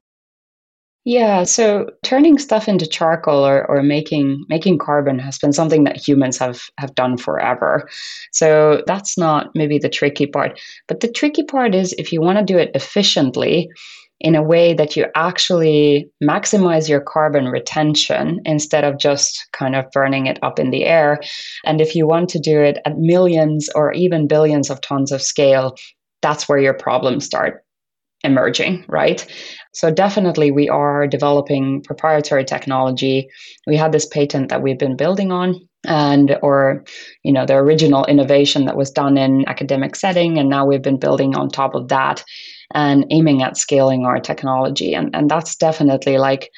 Yeah, 1.10 1.44
so 1.44 1.90
turning 2.04 2.38
stuff 2.38 2.68
into 2.68 2.86
charcoal 2.86 3.44
or, 3.44 3.66
or 3.66 3.82
making 3.82 4.46
making 4.48 4.78
carbon 4.78 5.18
has 5.18 5.40
been 5.40 5.54
something 5.54 5.84
that 5.86 5.98
humans 5.98 6.38
have 6.38 6.70
have 6.78 6.94
done 6.94 7.18
forever. 7.18 7.90
So 8.32 8.84
that's 8.86 9.18
not 9.18 9.50
maybe 9.56 9.80
the 9.80 9.90
tricky 9.90 10.28
part. 10.28 10.60
But 10.88 11.00
the 11.00 11.12
tricky 11.12 11.42
part 11.42 11.74
is 11.74 11.94
if 11.94 12.14
you 12.14 12.22
want 12.22 12.38
to 12.38 12.46
do 12.46 12.60
it 12.60 12.70
efficiently, 12.76 13.72
in 14.20 14.36
a 14.36 14.44
way 14.44 14.76
that 14.76 14.96
you 14.96 15.08
actually 15.16 16.08
maximize 16.24 16.88
your 16.88 17.02
carbon 17.02 17.48
retention 17.48 18.40
instead 18.46 18.84
of 18.84 19.00
just 19.00 19.48
kind 19.52 19.76
of 19.76 19.90
burning 19.90 20.28
it 20.28 20.38
up 20.44 20.60
in 20.60 20.70
the 20.70 20.86
air. 20.86 21.20
And 21.66 21.82
if 21.82 21.96
you 21.96 22.06
want 22.06 22.30
to 22.30 22.40
do 22.40 22.62
it 22.62 22.78
at 22.86 23.00
millions 23.00 23.68
or 23.74 23.94
even 23.94 24.28
billions 24.28 24.70
of 24.70 24.80
tons 24.82 25.12
of 25.12 25.24
scale, 25.24 25.76
that's 26.22 26.48
where 26.48 26.60
your 26.60 26.76
problems 26.76 27.26
start 27.26 27.64
emerging, 28.24 28.86
right? 28.88 29.26
So 29.74 29.92
definitely 29.92 30.52
we 30.52 30.68
are 30.70 31.08
developing 31.08 31.82
proprietary 31.84 32.44
technology. 32.44 33.30
We 33.68 33.78
had 33.78 33.92
this 33.92 34.06
patent 34.06 34.50
that 34.50 34.62
we've 34.62 34.80
been 34.80 34.98
building 34.98 35.32
on 35.32 35.56
and 35.86 36.38
or 36.42 36.84
you 37.24 37.32
know 37.32 37.46
the 37.46 37.56
original 37.56 38.04
innovation 38.06 38.66
that 38.66 38.76
was 38.76 38.92
done 38.92 39.18
in 39.18 39.48
academic 39.48 39.96
setting 39.96 40.38
and 40.38 40.50
now 40.50 40.66
we've 40.66 40.82
been 40.82 41.00
building 41.00 41.38
on 41.38 41.48
top 41.48 41.74
of 41.74 41.88
that 41.88 42.22
and 42.74 43.06
aiming 43.10 43.42
at 43.42 43.58
scaling 43.58 44.06
our 44.06 44.20
technology. 44.20 44.94
And, 44.94 45.16
and 45.16 45.30
that's 45.30 45.56
definitely 45.56 46.18
like 46.18 46.52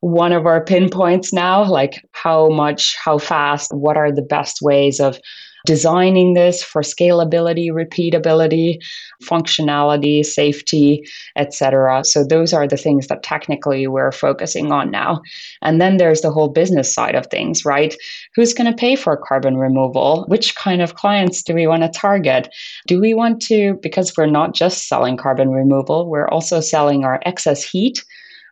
one 0.00 0.32
of 0.32 0.46
our 0.46 0.64
pinpoints 0.64 1.32
now, 1.32 1.64
like 1.64 2.04
how 2.12 2.48
much, 2.48 2.96
how 3.02 3.18
fast, 3.18 3.72
what 3.72 3.96
are 3.96 4.10
the 4.10 4.22
best 4.22 4.60
ways 4.60 4.98
of 4.98 5.18
designing 5.66 6.34
this 6.34 6.62
for 6.62 6.82
scalability, 6.82 7.70
repeatability, 7.70 8.82
functionality, 9.22 10.24
safety, 10.24 11.06
etc. 11.36 12.04
So 12.04 12.24
those 12.24 12.52
are 12.52 12.66
the 12.66 12.76
things 12.76 13.06
that 13.06 13.22
technically 13.22 13.86
we're 13.86 14.12
focusing 14.12 14.72
on 14.72 14.90
now. 14.90 15.22
And 15.62 15.80
then 15.80 15.96
there's 15.96 16.20
the 16.20 16.30
whole 16.30 16.48
business 16.48 16.92
side 16.92 17.14
of 17.14 17.26
things, 17.26 17.64
right? 17.64 17.94
Who's 18.34 18.54
going 18.54 18.70
to 18.70 18.76
pay 18.76 18.96
for 18.96 19.16
carbon 19.16 19.56
removal? 19.56 20.24
Which 20.28 20.54
kind 20.56 20.82
of 20.82 20.94
clients 20.94 21.42
do 21.42 21.54
we 21.54 21.66
want 21.66 21.82
to 21.82 21.88
target? 21.88 22.48
Do 22.86 23.00
we 23.00 23.14
want 23.14 23.40
to 23.42 23.78
because 23.82 24.16
we're 24.16 24.26
not 24.26 24.54
just 24.54 24.88
selling 24.88 25.16
carbon 25.16 25.50
removal, 25.50 26.08
we're 26.08 26.28
also 26.28 26.60
selling 26.60 27.04
our 27.04 27.20
excess 27.24 27.62
heat. 27.62 28.04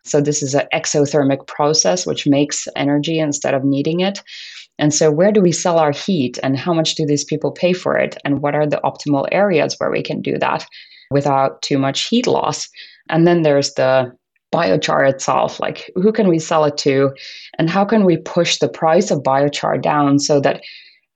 So 0.03 0.19
this 0.19 0.41
is 0.41 0.55
an 0.55 0.67
exothermic 0.73 1.45
process 1.47 2.07
which 2.07 2.25
makes 2.25 2.67
energy 2.75 3.19
instead 3.19 3.53
of 3.53 3.63
needing 3.63 3.99
it. 3.99 4.21
And 4.79 4.93
so, 4.93 5.11
where 5.11 5.31
do 5.31 5.41
we 5.41 5.51
sell 5.51 5.77
our 5.77 5.91
heat 5.91 6.39
and 6.43 6.57
how 6.57 6.73
much 6.73 6.95
do 6.95 7.05
these 7.05 7.23
people 7.23 7.51
pay 7.51 7.73
for 7.73 7.97
it? 7.97 8.17
And 8.25 8.41
what 8.41 8.55
are 8.55 8.65
the 8.65 8.81
optimal 8.83 9.27
areas 9.31 9.75
where 9.77 9.91
we 9.91 10.01
can 10.01 10.21
do 10.21 10.37
that 10.39 10.65
without 11.11 11.61
too 11.61 11.77
much 11.77 12.07
heat 12.07 12.27
loss? 12.27 12.67
And 13.09 13.27
then 13.27 13.41
there's 13.41 13.73
the 13.73 14.11
biochar 14.53 15.09
itself 15.09 15.59
like, 15.59 15.89
who 15.95 16.11
can 16.11 16.27
we 16.27 16.39
sell 16.39 16.65
it 16.65 16.77
to? 16.77 17.11
And 17.57 17.69
how 17.69 17.85
can 17.85 18.05
we 18.05 18.17
push 18.17 18.57
the 18.57 18.67
price 18.67 19.11
of 19.11 19.23
biochar 19.23 19.81
down 19.81 20.19
so 20.19 20.39
that 20.41 20.61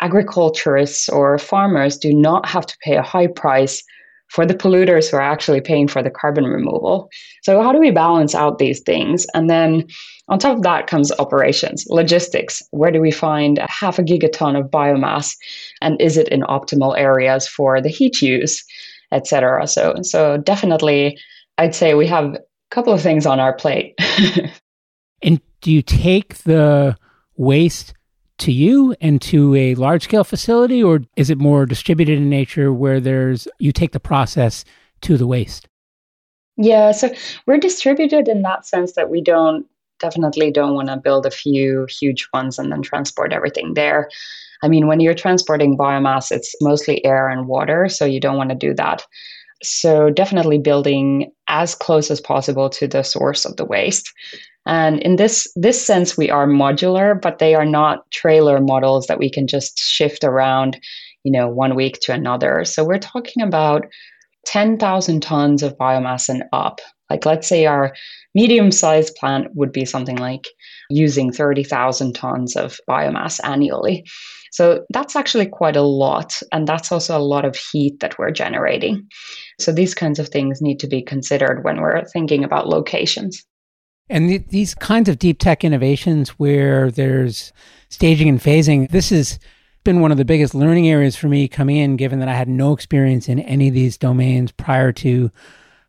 agriculturists 0.02 1.10
or 1.10 1.38
farmers 1.38 1.98
do 1.98 2.14
not 2.14 2.46
have 2.46 2.66
to 2.66 2.78
pay 2.82 2.96
a 2.96 3.02
high 3.02 3.28
price 3.28 3.84
for 4.30 4.46
the 4.46 4.54
polluters 4.54 5.10
who 5.10 5.18
are 5.18 5.22
actually 5.22 5.62
paying 5.62 5.88
for 5.88 6.02
the 6.02 6.10
carbon 6.10 6.46
removal. 6.46 7.10
So, 7.44 7.62
how 7.62 7.72
do 7.72 7.80
we 7.80 7.92
balance 7.92 8.36
out 8.36 8.58
these 8.58 8.82
things? 8.82 9.26
And 9.34 9.50
then 9.50 9.88
on 10.28 10.40
top 10.40 10.58
of 10.58 10.64
that 10.64 10.88
comes 10.88 11.12
operations, 11.20 11.86
logistics. 11.90 12.62
Where 12.72 12.92
do 12.92 13.00
we 13.00 13.12
find 13.12 13.60
a 13.60 13.68
half 13.70 14.00
a 14.00 14.04
gigaton 14.04 14.60
of 14.60 14.72
biomass? 14.72 15.36
And 15.82 16.00
is 16.02 16.18
it 16.18 16.28
in 16.30 16.42
optimal 16.42 16.98
areas 16.98 17.48
for 17.48 17.82
the 17.82 17.90
heat 17.90 18.22
use, 18.22 18.64
etc.? 19.12 19.68
So, 19.68 19.96
so 20.02 20.38
definitely, 20.38 21.18
I'd 21.58 21.76
say 21.76 21.94
we 21.94 22.08
have 22.08 22.34
a 22.34 22.40
couple 22.72 22.94
of 22.94 23.02
things 23.02 23.26
on 23.26 23.40
our 23.40 23.54
plate. 23.54 23.96
and 25.22 25.40
do 25.62 25.72
you 25.72 25.82
take 25.82 26.40
the 26.40 26.98
waste 27.38 27.94
to 28.40 28.52
you 28.52 28.96
and 29.02 29.22
to 29.22 29.56
a 29.56 29.76
large 29.76 30.04
scale 30.04 30.24
facility, 30.24 30.84
or 30.84 31.02
is 31.16 31.30
it 31.30 31.38
more 31.38 31.66
distributed 31.66 32.18
in 32.18 32.30
nature 32.30 32.74
where 32.74 33.00
there's 33.00 33.48
you 33.60 33.72
take 33.72 33.92
the 33.92 34.00
process 34.00 34.66
to 35.02 35.18
the 35.18 35.28
waste? 35.28 35.68
Yeah, 36.58 36.92
so 36.92 37.14
we're 37.46 37.58
distributed 37.58 38.28
in 38.28 38.42
that 38.44 38.66
sense 38.66 38.94
that 38.94 39.10
we 39.10 39.22
don't 39.22 39.66
definitely 40.00 40.52
don't 40.52 40.74
want 40.74 40.90
to 40.90 40.98
build 40.98 41.26
a 41.26 41.32
few 41.32 41.88
huge 41.90 42.28
ones 42.34 42.60
and 42.60 42.72
then 42.72 42.82
transport 42.82 43.32
everything 43.32 43.74
there. 43.74 44.10
I 44.62 44.68
mean, 44.68 44.88
when 44.88 45.00
you're 45.00 45.14
transporting 45.14 45.78
biomass, 45.78 46.32
it's 46.32 46.56
mostly 46.62 47.04
air 47.06 47.30
and 47.30 47.48
water, 47.48 47.88
so 47.90 48.06
you 48.06 48.20
don't 48.20 48.38
want 48.38 48.50
to 48.50 48.56
do 48.56 48.74
that. 48.74 49.06
So, 49.64 50.10
definitely 50.10 50.58
building 50.58 51.32
as 51.48 51.76
close 51.76 52.12
as 52.12 52.20
possible 52.20 52.70
to 52.72 52.88
the 52.88 53.04
source 53.04 53.46
of 53.46 53.56
the 53.56 53.66
waste. 53.66 54.12
And 54.66 55.00
in 55.02 55.18
this 55.18 55.48
this 55.56 55.86
sense, 55.86 56.18
we 56.18 56.30
are 56.30 56.48
modular, 56.48 57.20
but 57.20 57.40
they 57.40 57.54
are 57.56 57.66
not 57.66 58.10
trailer 58.12 58.60
models 58.60 59.08
that 59.08 59.20
we 59.20 59.30
can 59.30 59.48
just 59.48 59.78
shift 59.80 60.24
around, 60.24 60.80
you 61.24 61.32
know, 61.32 61.48
one 61.48 61.76
week 61.76 62.00
to 62.02 62.14
another. 62.14 62.66
So 62.66 62.84
we're 62.84 63.00
talking 63.00 63.44
about 63.44 63.86
10,000 64.46 65.22
tons 65.22 65.64
of 65.64 65.78
biomass 65.78 66.30
and 66.30 66.44
up. 66.54 66.80
Like 67.10 67.26
let's 67.26 67.48
say 67.48 67.66
our 67.66 67.94
medium-sized 68.34 69.16
plant 69.16 69.48
would 69.54 69.72
be 69.72 69.86
something 69.86 70.18
like 70.18 70.48
using 70.90 71.32
30,000 71.32 72.14
tons 72.14 72.56
of 72.56 72.80
biomass 72.90 73.40
annually. 73.44 74.04
So 74.52 74.86
that's 74.90 75.16
actually 75.16 75.46
quite 75.48 75.76
a 75.76 75.82
lot. 75.82 76.40
And 76.52 76.68
that's 76.68 76.92
also 76.92 77.18
a 77.18 77.20
lot 77.20 77.46
of 77.46 77.56
heat 77.56 78.00
that 78.00 78.18
we're 78.18 78.32
generating. 78.32 79.08
So 79.60 79.72
these 79.72 79.94
kinds 79.94 80.18
of 80.18 80.30
things 80.30 80.62
need 80.62 80.80
to 80.80 80.88
be 80.88 81.02
considered 81.02 81.64
when 81.64 81.82
we're 81.82 82.06
thinking 82.06 82.44
about 82.44 82.68
locations. 82.68 83.44
And 84.10 84.30
th- 84.30 84.48
these 84.50 84.76
kinds 84.76 85.10
of 85.10 85.20
deep 85.20 85.40
tech 85.40 85.64
innovations 85.64 86.30
where 86.32 86.92
there's 86.92 87.52
staging 87.90 88.30
and 88.30 88.40
phasing, 88.40 88.90
this 88.90 89.10
has 89.10 89.40
been 89.84 90.02
one 90.02 90.12
of 90.12 90.18
the 90.18 90.26
biggest 90.26 90.54
learning 90.54 90.88
areas 90.90 91.16
for 91.16 91.28
me 91.28 91.48
coming 91.48 91.78
in, 91.78 91.96
given 91.96 92.20
that 92.20 92.28
I 92.28 92.34
had 92.34 92.50
no 92.50 92.74
experience 92.74 93.30
in 93.30 93.40
any 93.40 93.68
of 93.70 93.74
these 93.74 93.98
domains 93.98 94.52
prior 94.52 94.92
to 94.94 95.32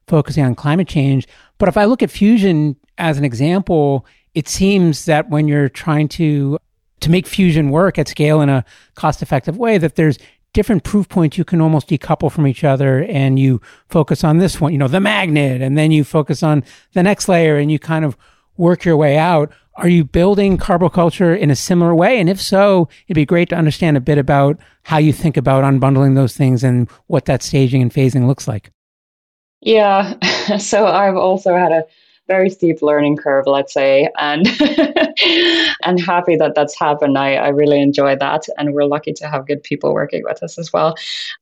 focusing 0.06 0.44
on 0.44 0.54
climate 0.54 0.88
change. 0.88 1.26
But 1.58 1.68
if 1.68 1.76
I 1.76 1.84
look 1.84 2.02
at 2.02 2.10
fusion 2.10 2.76
as 2.98 3.18
an 3.18 3.24
example, 3.24 4.06
it 4.34 4.48
seems 4.48 5.06
that 5.06 5.28
when 5.30 5.48
you're 5.48 5.68
trying 5.68 6.08
to 6.08 6.58
to 7.00 7.10
make 7.10 7.26
fusion 7.26 7.70
work 7.70 7.98
at 7.98 8.08
scale 8.08 8.40
in 8.40 8.48
a 8.48 8.64
cost 8.94 9.20
effective 9.20 9.58
way 9.58 9.76
that 9.76 9.96
there's 9.96 10.18
different 10.56 10.84
proof 10.84 11.06
points 11.10 11.36
you 11.36 11.44
can 11.44 11.60
almost 11.60 11.86
decouple 11.86 12.32
from 12.32 12.46
each 12.46 12.64
other 12.64 13.04
and 13.04 13.38
you 13.38 13.60
focus 13.90 14.24
on 14.24 14.38
this 14.38 14.58
one, 14.58 14.72
you 14.72 14.78
know, 14.78 14.88
the 14.88 15.00
magnet, 15.00 15.60
and 15.60 15.76
then 15.76 15.92
you 15.92 16.02
focus 16.02 16.42
on 16.42 16.64
the 16.94 17.02
next 17.02 17.28
layer 17.28 17.58
and 17.58 17.70
you 17.70 17.78
kind 17.78 18.06
of 18.06 18.16
work 18.56 18.82
your 18.82 18.96
way 18.96 19.18
out. 19.18 19.52
Are 19.74 19.86
you 19.86 20.02
building 20.02 20.56
carboculture 20.56 21.38
in 21.38 21.50
a 21.50 21.54
similar 21.56 21.94
way? 21.94 22.18
And 22.18 22.30
if 22.30 22.40
so, 22.40 22.88
it'd 23.06 23.14
be 23.14 23.26
great 23.26 23.50
to 23.50 23.54
understand 23.54 23.98
a 23.98 24.00
bit 24.00 24.16
about 24.16 24.58
how 24.84 24.96
you 24.96 25.12
think 25.12 25.36
about 25.36 25.62
unbundling 25.62 26.14
those 26.14 26.34
things 26.34 26.64
and 26.64 26.88
what 27.06 27.26
that 27.26 27.42
staging 27.42 27.82
and 27.82 27.92
phasing 27.92 28.26
looks 28.26 28.48
like. 28.48 28.72
Yeah. 29.60 30.14
So 30.58 30.86
I've 30.86 31.16
also 31.16 31.56
had 31.56 31.72
a 31.72 31.84
very 32.26 32.50
steep 32.50 32.82
learning 32.82 33.16
curve, 33.16 33.46
let's 33.46 33.72
say, 33.72 34.08
and 34.18 34.46
and 35.84 36.00
happy 36.00 36.36
that 36.36 36.52
that's 36.54 36.78
happened. 36.78 37.16
I, 37.16 37.34
I 37.34 37.48
really 37.48 37.80
enjoy 37.80 38.16
that, 38.16 38.44
and 38.58 38.72
we're 38.72 38.84
lucky 38.84 39.12
to 39.14 39.28
have 39.28 39.46
good 39.46 39.62
people 39.62 39.94
working 39.94 40.24
with 40.24 40.42
us 40.42 40.58
as 40.58 40.72
well. 40.72 40.96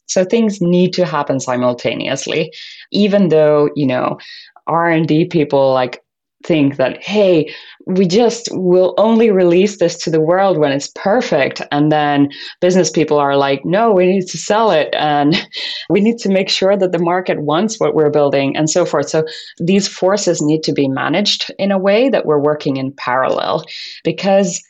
So 0.07 0.25
things 0.25 0.61
need 0.61 0.93
to 0.95 1.07
happen 1.07 1.41
simultaneously, 1.41 2.53
even 2.91 3.29
though 3.29 3.71
you 3.75 3.87
know 3.87 4.19
R 4.67 4.91
and 4.91 5.09
D 5.09 5.25
people 5.25 5.73
like 5.73 6.04
think 6.45 6.77
that 6.77 7.03
hey 7.03 7.53
we 7.87 8.07
just 8.07 8.49
will 8.53 8.95
only 8.97 9.31
release 9.31 9.79
this 9.79 9.97
to 9.97 10.11
the 10.11 10.21
world 10.21 10.57
when 10.59 10.73
it's 10.73 10.91
perfect. 10.95 11.61
And 11.71 11.93
then 11.93 12.31
business 12.61 12.91
people 12.91 13.19
are 13.19 13.37
like 13.37 13.65
no 13.65 13.93
we 13.93 14.07
need 14.07 14.27
to 14.29 14.39
sell 14.39 14.71
it. 14.71 14.89
And 14.95 15.35
we 15.91 16.01
need 16.01 16.19
to 16.19 16.29
make 16.29 16.49
sure 16.49 16.77
that 16.77 16.93
the 16.93 16.99
market 16.99 17.43
wants 17.43 17.79
what 17.79 17.95
we're 17.95 18.11
building 18.11 18.57
and 18.57 18.71
so 18.71 18.85
forth. 18.85 19.09
So 19.09 19.25
these 19.59 19.89
forces 19.89 20.41
need 20.41 20.63
to 20.65 20.73
be 20.73 20.89
managed 20.89 21.53
in 21.59 21.71
a 21.71 21.79
way 21.79 22.09
that 22.09 22.27
we're 22.27 22.41
working 22.41 22.77
in 22.77 22.93
parallel 22.93 23.65
because 24.03 24.63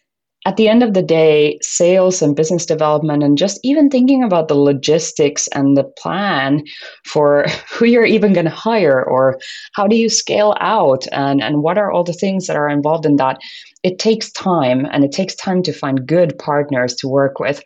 at 0.47 0.57
the 0.57 0.69
end 0.69 0.83
of 0.83 0.93
the 0.93 1.03
day, 1.03 1.59
sales 1.63 2.21
and 2.21 2.37
business 2.37 2.67
development, 2.67 3.23
and 3.23 3.39
just 3.39 3.59
even 3.63 3.89
thinking 3.89 4.23
about 4.23 4.49
the 4.49 4.55
logistics 4.55 5.47
and 5.49 5.77
the 5.77 5.85
plan 5.85 6.63
for 7.05 7.47
who 7.71 7.87
you're 7.87 8.05
even 8.05 8.33
going 8.33 8.45
to 8.45 8.51
hire 8.51 9.03
or 9.03 9.39
how 9.73 9.87
do 9.87 9.97
you 9.97 10.09
scale 10.09 10.55
out 10.61 11.07
and, 11.13 11.43
and 11.43 11.63
what 11.63 11.79
are 11.79 11.91
all 11.91 12.05
the 12.05 12.13
things 12.13 12.47
that 12.47 12.57
are 12.57 12.69
involved 12.69 13.07
in 13.07 13.17
that, 13.17 13.39
it 13.83 13.99
takes 13.99 14.31
time 14.33 14.87
and 14.93 15.05
it 15.05 15.13
takes 15.13 15.35
time 15.35 15.63
to 15.63 15.73
find 15.73 16.07
good 16.07 16.39
partners 16.39 16.95
to 16.97 17.09
work 17.09 17.39
with. 17.39 17.63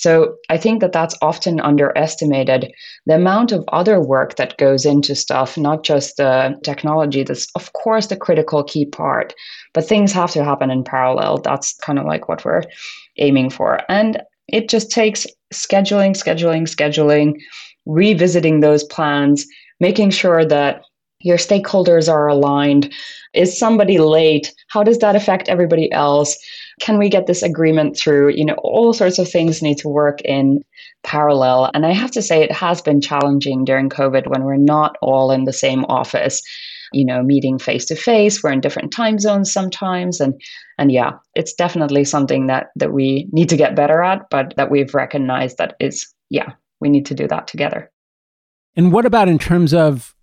So 0.00 0.36
I 0.48 0.56
think 0.56 0.80
that 0.80 0.92
that's 0.92 1.14
often 1.20 1.60
underestimated. 1.60 2.72
The 3.04 3.16
amount 3.16 3.52
of 3.52 3.66
other 3.68 4.00
work 4.00 4.36
that 4.36 4.56
goes 4.56 4.86
into 4.86 5.14
stuff, 5.14 5.58
not 5.58 5.84
just 5.84 6.16
the 6.16 6.58
technology, 6.64 7.22
that's 7.22 7.48
of 7.54 7.70
course 7.74 8.06
the 8.06 8.16
critical 8.16 8.64
key 8.64 8.86
part, 8.86 9.34
but 9.74 9.86
things 9.86 10.10
have 10.12 10.30
to 10.30 10.42
happen 10.42 10.70
in 10.70 10.84
parallel. 10.84 11.36
That's 11.36 11.74
kind 11.82 11.98
of 11.98 12.06
like 12.06 12.30
what 12.30 12.46
we're 12.46 12.62
aiming 13.18 13.50
for. 13.50 13.82
And 13.90 14.22
it 14.48 14.70
just 14.70 14.90
takes 14.90 15.26
scheduling, 15.52 16.12
scheduling, 16.12 16.62
scheduling, 16.62 17.38
revisiting 17.84 18.60
those 18.60 18.84
plans, 18.84 19.46
making 19.80 20.12
sure 20.12 20.46
that 20.46 20.82
your 21.20 21.36
stakeholders 21.36 22.10
are 22.10 22.26
aligned. 22.26 22.90
Is 23.34 23.58
somebody 23.58 23.98
late? 23.98 24.54
How 24.68 24.82
does 24.82 24.98
that 25.00 25.14
affect 25.14 25.50
everybody 25.50 25.92
else? 25.92 26.38
Can 26.80 26.98
we 26.98 27.08
get 27.08 27.26
this 27.26 27.42
agreement 27.42 27.96
through? 27.96 28.30
You 28.30 28.44
know, 28.44 28.56
all 28.62 28.92
sorts 28.92 29.18
of 29.18 29.30
things 29.30 29.62
need 29.62 29.78
to 29.78 29.88
work 29.88 30.20
in 30.22 30.64
parallel. 31.04 31.70
And 31.74 31.86
I 31.86 31.92
have 31.92 32.10
to 32.12 32.22
say, 32.22 32.42
it 32.42 32.52
has 32.52 32.82
been 32.82 33.00
challenging 33.00 33.64
during 33.64 33.88
COVID 33.88 34.26
when 34.26 34.44
we're 34.44 34.56
not 34.56 34.96
all 35.02 35.30
in 35.30 35.44
the 35.44 35.52
same 35.52 35.84
office 35.84 36.42
you 36.92 37.04
know 37.04 37.22
meeting 37.22 37.58
face 37.58 37.84
to 37.84 37.94
face 37.94 38.42
we're 38.42 38.52
in 38.52 38.60
different 38.60 38.92
time 38.92 39.18
zones 39.18 39.52
sometimes 39.52 40.20
and 40.20 40.40
and 40.78 40.90
yeah 40.90 41.12
it's 41.34 41.52
definitely 41.52 42.04
something 42.04 42.46
that 42.46 42.68
that 42.76 42.92
we 42.92 43.28
need 43.32 43.48
to 43.48 43.56
get 43.56 43.76
better 43.76 44.02
at 44.02 44.28
but 44.30 44.54
that 44.56 44.70
we've 44.70 44.94
recognized 44.94 45.58
that 45.58 45.76
is 45.78 46.12
yeah 46.30 46.52
we 46.80 46.88
need 46.88 47.06
to 47.06 47.14
do 47.14 47.28
that 47.28 47.46
together 47.46 47.90
and 48.76 48.92
what 48.92 49.06
about 49.06 49.28
in 49.28 49.38
terms 49.38 49.72
of 49.72 50.14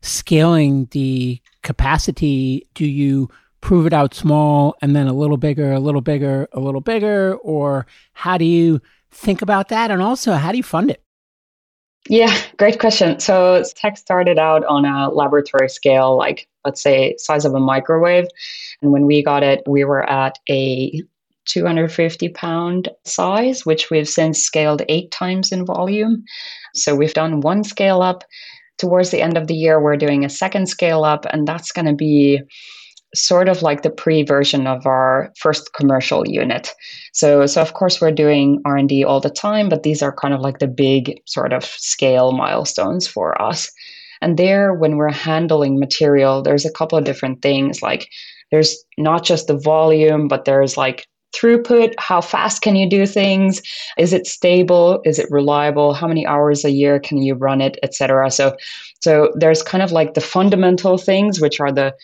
scaling 0.00 0.86
the 0.92 1.40
capacity 1.62 2.68
do 2.74 2.86
you 2.86 3.28
prove 3.62 3.86
it 3.86 3.94
out 3.94 4.12
small 4.12 4.76
and 4.82 4.94
then 4.94 5.06
a 5.06 5.14
little 5.14 5.38
bigger, 5.38 5.72
a 5.72 5.80
little 5.80 6.02
bigger, 6.02 6.46
a 6.52 6.60
little 6.60 6.82
bigger? 6.82 7.36
Or 7.36 7.86
how 8.12 8.36
do 8.36 8.44
you 8.44 8.82
think 9.10 9.40
about 9.40 9.68
that? 9.70 9.90
And 9.90 10.02
also, 10.02 10.32
how 10.32 10.50
do 10.50 10.58
you 10.58 10.62
fund 10.62 10.90
it? 10.90 11.02
Yeah, 12.08 12.36
great 12.58 12.80
question. 12.80 13.20
So, 13.20 13.62
tech 13.76 13.96
started 13.96 14.36
out 14.36 14.64
on 14.64 14.84
a 14.84 15.08
laboratory 15.08 15.68
scale, 15.68 16.16
like 16.16 16.48
let's 16.64 16.82
say 16.82 17.14
size 17.16 17.44
of 17.44 17.54
a 17.54 17.60
microwave. 17.60 18.26
And 18.82 18.90
when 18.90 19.06
we 19.06 19.22
got 19.22 19.44
it, 19.44 19.62
we 19.68 19.84
were 19.84 20.08
at 20.10 20.38
a 20.50 21.00
250 21.44 22.28
pound 22.30 22.88
size, 23.04 23.64
which 23.64 23.90
we've 23.90 24.08
since 24.08 24.40
scaled 24.40 24.82
eight 24.88 25.12
times 25.12 25.52
in 25.52 25.64
volume. 25.64 26.24
So, 26.74 26.96
we've 26.96 27.14
done 27.14 27.40
one 27.40 27.62
scale 27.62 28.02
up. 28.02 28.24
Towards 28.78 29.12
the 29.12 29.22
end 29.22 29.36
of 29.36 29.46
the 29.46 29.54
year, 29.54 29.80
we're 29.80 29.96
doing 29.96 30.24
a 30.24 30.28
second 30.28 30.66
scale 30.66 31.04
up, 31.04 31.24
and 31.30 31.46
that's 31.46 31.70
going 31.70 31.86
to 31.86 31.94
be 31.94 32.40
sort 33.14 33.48
of 33.48 33.62
like 33.62 33.82
the 33.82 33.90
pre-version 33.90 34.66
of 34.66 34.86
our 34.86 35.32
first 35.38 35.72
commercial 35.74 36.26
unit. 36.26 36.72
So, 37.12 37.46
so 37.46 37.60
of 37.60 37.74
course 37.74 38.00
we're 38.00 38.12
doing 38.12 38.60
R&D 38.64 39.04
all 39.04 39.20
the 39.20 39.30
time, 39.30 39.68
but 39.68 39.82
these 39.82 40.02
are 40.02 40.14
kind 40.14 40.32
of 40.32 40.40
like 40.40 40.58
the 40.58 40.68
big 40.68 41.20
sort 41.26 41.52
of 41.52 41.64
scale 41.64 42.32
milestones 42.32 43.06
for 43.06 43.40
us. 43.40 43.70
And 44.22 44.38
there, 44.38 44.72
when 44.72 44.96
we're 44.96 45.12
handling 45.12 45.78
material, 45.78 46.42
there's 46.42 46.64
a 46.64 46.72
couple 46.72 46.96
of 46.96 47.04
different 47.04 47.42
things. 47.42 47.82
Like 47.82 48.08
there's 48.50 48.82
not 48.96 49.24
just 49.24 49.46
the 49.46 49.58
volume, 49.58 50.28
but 50.28 50.44
there's 50.44 50.76
like 50.76 51.06
throughput 51.34 51.94
how 51.98 52.20
fast 52.20 52.60
can 52.60 52.76
you 52.76 52.88
do 52.88 53.06
things 53.06 53.62
is 53.96 54.12
it 54.12 54.26
stable 54.26 55.00
is 55.06 55.18
it 55.18 55.26
reliable 55.30 55.94
how 55.94 56.06
many 56.06 56.26
hours 56.26 56.62
a 56.62 56.70
year 56.70 57.00
can 57.00 57.18
you 57.22 57.34
run 57.34 57.62
it 57.62 57.78
etc 57.82 58.30
so 58.30 58.54
so 59.00 59.32
there's 59.34 59.62
kind 59.62 59.82
of 59.82 59.92
like 59.92 60.12
the 60.12 60.20
fundamental 60.20 60.98
things 60.98 61.40
which 61.40 61.58
are 61.58 61.72
the 61.72 61.94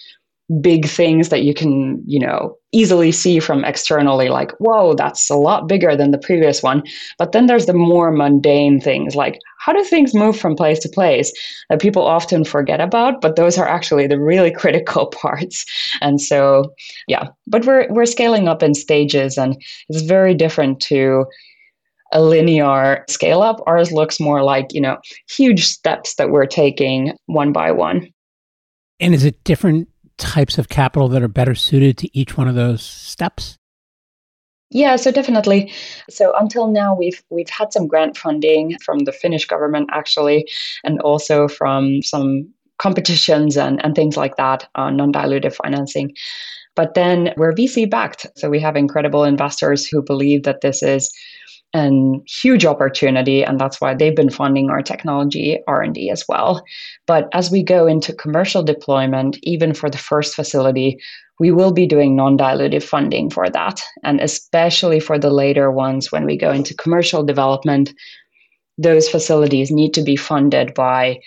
big 0.60 0.86
things 0.86 1.28
that 1.28 1.42
you 1.42 1.52
can, 1.52 2.02
you 2.06 2.18
know, 2.18 2.56
easily 2.72 3.12
see 3.12 3.38
from 3.38 3.64
externally, 3.64 4.28
like, 4.28 4.50
whoa, 4.58 4.94
that's 4.94 5.28
a 5.28 5.34
lot 5.34 5.68
bigger 5.68 5.94
than 5.94 6.10
the 6.10 6.18
previous 6.18 6.62
one. 6.62 6.82
But 7.18 7.32
then 7.32 7.46
there's 7.46 7.66
the 7.66 7.74
more 7.74 8.10
mundane 8.10 8.80
things, 8.80 9.14
like 9.14 9.38
how 9.58 9.72
do 9.72 9.84
things 9.84 10.14
move 10.14 10.38
from 10.38 10.56
place 10.56 10.78
to 10.80 10.88
place 10.88 11.32
that 11.68 11.80
people 11.80 12.02
often 12.02 12.44
forget 12.44 12.80
about, 12.80 13.20
but 13.20 13.36
those 13.36 13.58
are 13.58 13.68
actually 13.68 14.06
the 14.06 14.18
really 14.18 14.50
critical 14.56 15.06
parts. 15.08 15.64
And 16.00 16.20
so, 16.20 16.72
yeah, 17.06 17.28
but 17.46 17.66
we're 17.66 17.86
we're 17.92 18.06
scaling 18.06 18.48
up 18.48 18.62
in 18.62 18.74
stages, 18.74 19.36
and 19.36 19.60
it's 19.88 20.02
very 20.02 20.34
different 20.34 20.80
to 20.82 21.26
a 22.12 22.22
linear 22.22 23.04
scale 23.08 23.42
up. 23.42 23.60
Ours 23.66 23.92
looks 23.92 24.18
more 24.18 24.42
like, 24.42 24.72
you 24.72 24.80
know, 24.80 24.96
huge 25.28 25.66
steps 25.66 26.14
that 26.14 26.30
we're 26.30 26.46
taking 26.46 27.12
one 27.26 27.52
by 27.52 27.70
one. 27.70 28.08
And 29.00 29.14
is 29.14 29.24
it 29.24 29.44
different 29.44 29.88
types 30.18 30.58
of 30.58 30.68
capital 30.68 31.08
that 31.08 31.22
are 31.22 31.28
better 31.28 31.54
suited 31.54 31.96
to 31.98 32.18
each 32.18 32.36
one 32.36 32.48
of 32.48 32.54
those 32.54 32.82
steps? 32.82 33.58
Yeah, 34.70 34.96
so 34.96 35.10
definitely. 35.10 35.72
So 36.10 36.34
until 36.36 36.68
now, 36.68 36.94
we've 36.94 37.22
we've 37.30 37.48
had 37.48 37.72
some 37.72 37.86
grant 37.86 38.18
funding 38.18 38.76
from 38.84 39.00
the 39.00 39.12
Finnish 39.12 39.46
government 39.46 39.88
actually, 39.92 40.46
and 40.84 41.00
also 41.00 41.48
from 41.48 42.02
some 42.02 42.52
competitions 42.78 43.56
and, 43.56 43.82
and 43.84 43.94
things 43.94 44.16
like 44.16 44.36
that 44.36 44.68
on 44.74 44.96
non-dilutive 44.96 45.54
financing. 45.54 46.14
But 46.76 46.94
then 46.94 47.32
we're 47.36 47.54
VC 47.54 47.90
backed, 47.90 48.26
so 48.36 48.48
we 48.48 48.60
have 48.60 48.76
incredible 48.76 49.24
investors 49.24 49.86
who 49.86 50.02
believe 50.02 50.44
that 50.44 50.60
this 50.60 50.82
is 50.82 51.10
and 51.74 52.26
huge 52.26 52.64
opportunity 52.64 53.44
and 53.44 53.60
that's 53.60 53.80
why 53.80 53.94
they've 53.94 54.16
been 54.16 54.30
funding 54.30 54.70
our 54.70 54.80
technology 54.80 55.60
r&d 55.66 56.10
as 56.10 56.24
well 56.28 56.64
but 57.06 57.28
as 57.32 57.50
we 57.50 57.62
go 57.62 57.86
into 57.86 58.12
commercial 58.14 58.62
deployment 58.62 59.38
even 59.42 59.74
for 59.74 59.90
the 59.90 59.98
first 59.98 60.34
facility 60.34 60.98
we 61.38 61.50
will 61.50 61.72
be 61.72 61.86
doing 61.86 62.16
non-dilutive 62.16 62.82
funding 62.82 63.28
for 63.28 63.50
that 63.50 63.82
and 64.02 64.18
especially 64.20 64.98
for 64.98 65.18
the 65.18 65.30
later 65.30 65.70
ones 65.70 66.10
when 66.10 66.24
we 66.24 66.38
go 66.38 66.50
into 66.50 66.74
commercial 66.74 67.22
development 67.22 67.92
those 68.78 69.08
facilities 69.08 69.70
need 69.70 69.92
to 69.92 70.02
be 70.02 70.16
funded 70.16 70.72
by 70.72 71.18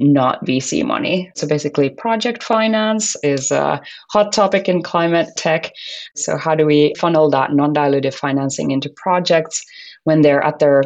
not 0.00 0.44
VC 0.46 0.82
money. 0.82 1.30
So 1.36 1.46
basically, 1.46 1.90
project 1.90 2.42
finance 2.42 3.16
is 3.22 3.50
a 3.50 3.80
hot 4.10 4.32
topic 4.32 4.68
in 4.68 4.82
climate 4.82 5.28
tech. 5.36 5.70
So, 6.16 6.38
how 6.38 6.54
do 6.54 6.64
we 6.64 6.94
funnel 6.96 7.28
that 7.30 7.52
non 7.52 7.74
dilutive 7.74 8.14
financing 8.14 8.70
into 8.70 8.88
projects? 8.96 9.62
When 10.04 10.22
they're 10.22 10.42
at 10.42 10.58
their 10.58 10.82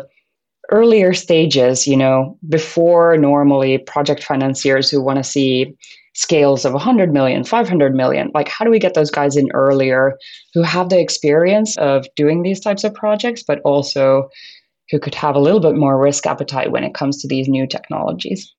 earlier 0.70 1.12
stages, 1.12 1.87
you 1.87 1.96
know, 1.96 2.38
before 2.48 3.16
normally 3.16 3.79
project 3.79 4.22
financiers 4.22 4.90
who 4.90 5.03
want 5.03 5.18
to 5.18 5.24
see 5.24 5.74
scales 6.14 6.64
of 6.64 6.72
100 6.72 7.12
million, 7.12 7.44
500 7.44 7.94
million, 7.94 8.31
like 8.35 8.48
how 8.48 8.64
do 8.64 8.70
we 8.70 8.79
get 8.79 8.94
those 8.94 9.11
guys 9.11 9.37
in 9.37 9.50
earlier 9.53 10.16
who 10.53 10.62
have 10.62 10.88
the 10.88 11.00
experience 11.00 11.77
of 11.79 12.07
doing 12.16 12.42
these 12.42 12.61
types 12.61 12.85
of 12.85 12.94
projects, 12.94 13.42
but 13.42 13.61
also 13.61 14.29
who 14.90 15.00
could 15.00 15.14
have 15.14 15.35
a 15.35 15.40
little 15.40 15.61
bit 15.61 15.74
more 15.74 15.98
risk 15.98 16.27
appetite 16.27 16.70
when 16.70 16.85
it 16.85 16.94
comes 16.94 17.20
to 17.20 17.29
these 17.29 17.48
new 17.48 17.66
technologies? 17.66 18.55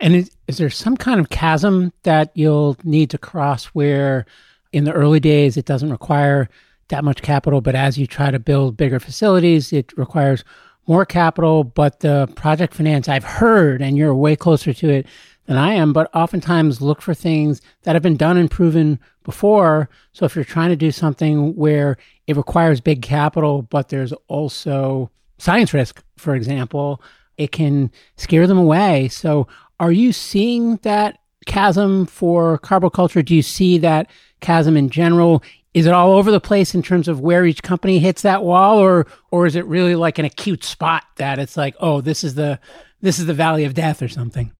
And 0.00 0.14
is, 0.14 0.30
is 0.46 0.58
there 0.58 0.70
some 0.70 0.96
kind 0.96 1.18
of 1.18 1.30
chasm 1.30 1.92
that 2.04 2.30
you'll 2.34 2.76
need 2.84 3.10
to 3.10 3.18
cross 3.18 3.66
where 3.66 4.26
in 4.72 4.84
the 4.84 4.92
early 4.92 5.18
days 5.18 5.56
it 5.56 5.64
doesn't 5.64 5.90
require 5.90 6.48
that 6.88 7.04
much 7.04 7.22
capital, 7.22 7.60
but 7.60 7.74
as 7.74 7.98
you 7.98 8.06
try 8.06 8.30
to 8.30 8.38
build 8.38 8.76
bigger 8.76 9.00
facilities, 9.00 9.72
it 9.72 9.96
requires 9.96 10.44
more 10.86 11.04
capital. 11.04 11.64
But 11.64 12.00
the 12.00 12.28
project 12.34 12.74
finance 12.74 13.08
I've 13.08 13.24
heard, 13.24 13.82
and 13.82 13.96
you're 13.96 14.14
way 14.14 14.36
closer 14.36 14.72
to 14.72 14.88
it 14.88 15.06
than 15.46 15.56
I 15.56 15.72
am, 15.72 15.92
but 15.92 16.10
oftentimes 16.14 16.82
look 16.82 17.00
for 17.00 17.14
things 17.14 17.60
that 17.82 17.94
have 17.94 18.02
been 18.02 18.16
done 18.16 18.36
and 18.36 18.50
proven 18.50 18.98
before. 19.24 19.88
So 20.12 20.24
if 20.24 20.34
you're 20.34 20.44
trying 20.44 20.70
to 20.70 20.76
do 20.76 20.90
something 20.90 21.56
where 21.56 21.96
it 22.26 22.36
requires 22.36 22.80
big 22.80 23.02
capital, 23.02 23.62
but 23.62 23.88
there's 23.88 24.12
also 24.28 25.10
science 25.38 25.72
risk, 25.72 26.02
for 26.16 26.34
example, 26.34 27.02
it 27.38 27.52
can 27.52 27.90
scare 28.16 28.46
them 28.46 28.58
away. 28.58 29.08
So 29.08 29.46
are 29.80 29.92
you 29.92 30.12
seeing 30.12 30.76
that 30.78 31.18
chasm 31.46 32.04
for 32.04 32.58
culture? 32.58 33.22
Do 33.22 33.34
you 33.34 33.42
see 33.42 33.78
that 33.78 34.10
chasm 34.40 34.76
in 34.76 34.90
general? 34.90 35.42
Is 35.78 35.86
it 35.86 35.92
all 35.92 36.14
over 36.14 36.32
the 36.32 36.40
place 36.40 36.74
in 36.74 36.82
terms 36.82 37.06
of 37.06 37.20
where 37.20 37.46
each 37.46 37.62
company 37.62 38.00
hits 38.00 38.22
that 38.22 38.42
wall, 38.42 38.78
or 38.78 39.06
or 39.30 39.46
is 39.46 39.54
it 39.54 39.64
really 39.66 39.94
like 39.94 40.18
an 40.18 40.24
acute 40.24 40.64
spot 40.64 41.04
that 41.16 41.38
it's 41.38 41.56
like, 41.56 41.76
oh, 41.78 42.00
this 42.00 42.24
is 42.24 42.34
the 42.34 42.58
this 43.00 43.20
is 43.20 43.26
the 43.26 43.34
valley 43.34 43.64
of 43.64 43.74
death 43.74 44.02
or 44.02 44.08
something? 44.08 44.50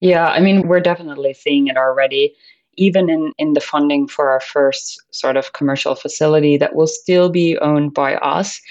Yeah, 0.00 0.28
I 0.28 0.40
mean, 0.40 0.66
we're 0.66 0.80
definitely 0.80 1.34
seeing 1.34 1.66
it 1.66 1.76
already, 1.76 2.34
even 2.74 3.10
in, 3.10 3.32
in 3.36 3.52
the 3.52 3.60
funding 3.60 4.08
for 4.08 4.30
our 4.30 4.40
first 4.40 4.98
sort 5.10 5.36
of 5.36 5.52
commercial 5.52 5.94
facility 5.94 6.56
that 6.56 6.74
will 6.74 6.86
still 6.86 7.28
be 7.28 7.58
owned 7.58 7.92
by 7.92 8.14
us, 8.16 8.62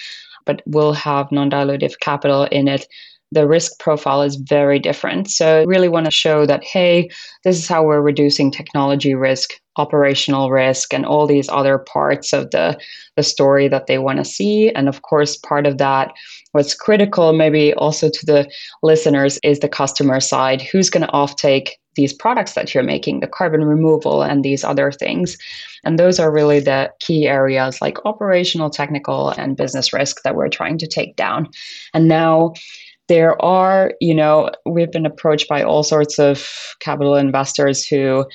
but 0.46 0.64
will 0.66 0.94
have 0.94 1.32
non 1.32 1.52
dilutive 1.52 2.00
capital 2.00 2.46
in 2.46 2.68
it 2.68 2.88
the 3.34 3.48
risk 3.48 3.80
profile 3.80 4.22
is 4.22 4.36
very 4.36 4.80
different. 4.80 5.30
So, 5.30 5.62
I 5.62 5.64
really 5.64 5.90
want 5.90 6.06
to 6.06 6.12
show 6.12 6.46
that, 6.46 6.64
hey, 6.64 7.10
this 7.44 7.58
is 7.58 7.68
how 7.68 7.84
we're 7.84 8.02
reducing 8.02 8.52
technology 8.52 9.16
risk, 9.16 9.52
operational 9.78 10.52
risk, 10.52 10.94
and 10.94 11.06
all 11.06 11.26
these 11.26 11.50
other 11.50 11.80
parts 11.80 12.34
of 12.34 12.52
the, 12.52 12.78
the 13.16 13.24
story 13.24 13.68
that 13.68 13.88
they 13.88 13.98
want 13.98 14.20
to 14.20 14.26
see. 14.26 14.70
And 14.72 14.88
of 14.88 15.02
course, 15.02 15.36
part 15.38 15.66
of 15.66 15.78
that, 15.80 16.14
what's 16.52 16.76
critical 16.76 17.34
maybe 17.34 17.74
also 17.74 18.10
to 18.10 18.26
the 18.26 18.50
listeners, 18.84 19.40
is 19.44 19.60
the 19.60 19.70
customer 19.70 20.20
side. 20.20 20.62
Who's 20.62 20.90
going 20.90 21.06
to 21.06 21.12
offtake 21.12 21.70
these 21.96 22.14
products 22.14 22.54
that 22.54 22.74
you're 22.74 22.84
making, 22.84 23.20
the 23.20 23.28
carbon 23.28 23.64
removal, 23.64 24.24
and 24.24 24.44
these 24.44 24.64
other 24.64 24.92
things? 24.92 25.38
And 25.84 26.00
those 26.00 26.20
are 26.20 26.32
really 26.32 26.60
the 26.60 26.92
key 27.00 27.28
areas 27.28 27.82
like 27.82 27.98
operational, 28.06 28.70
technical, 28.70 29.30
and 29.30 29.58
business 29.58 29.92
risk 29.92 30.24
that 30.24 30.36
we're 30.36 30.50
trying 30.50 30.78
to 30.78 30.88
take 30.88 31.16
down. 31.16 31.50
And 31.94 32.08
now, 32.08 32.54
there 33.08 33.40
are, 33.42 33.94
you 34.00 34.14
know, 34.14 34.50
we've 34.66 34.92
been 34.92 35.06
approached 35.06 35.50
by 35.50 35.64
all 35.64 35.84
sorts 35.84 36.20
of 36.20 36.48
capital 36.80 37.16
investors 37.16 37.86
who 37.86 38.26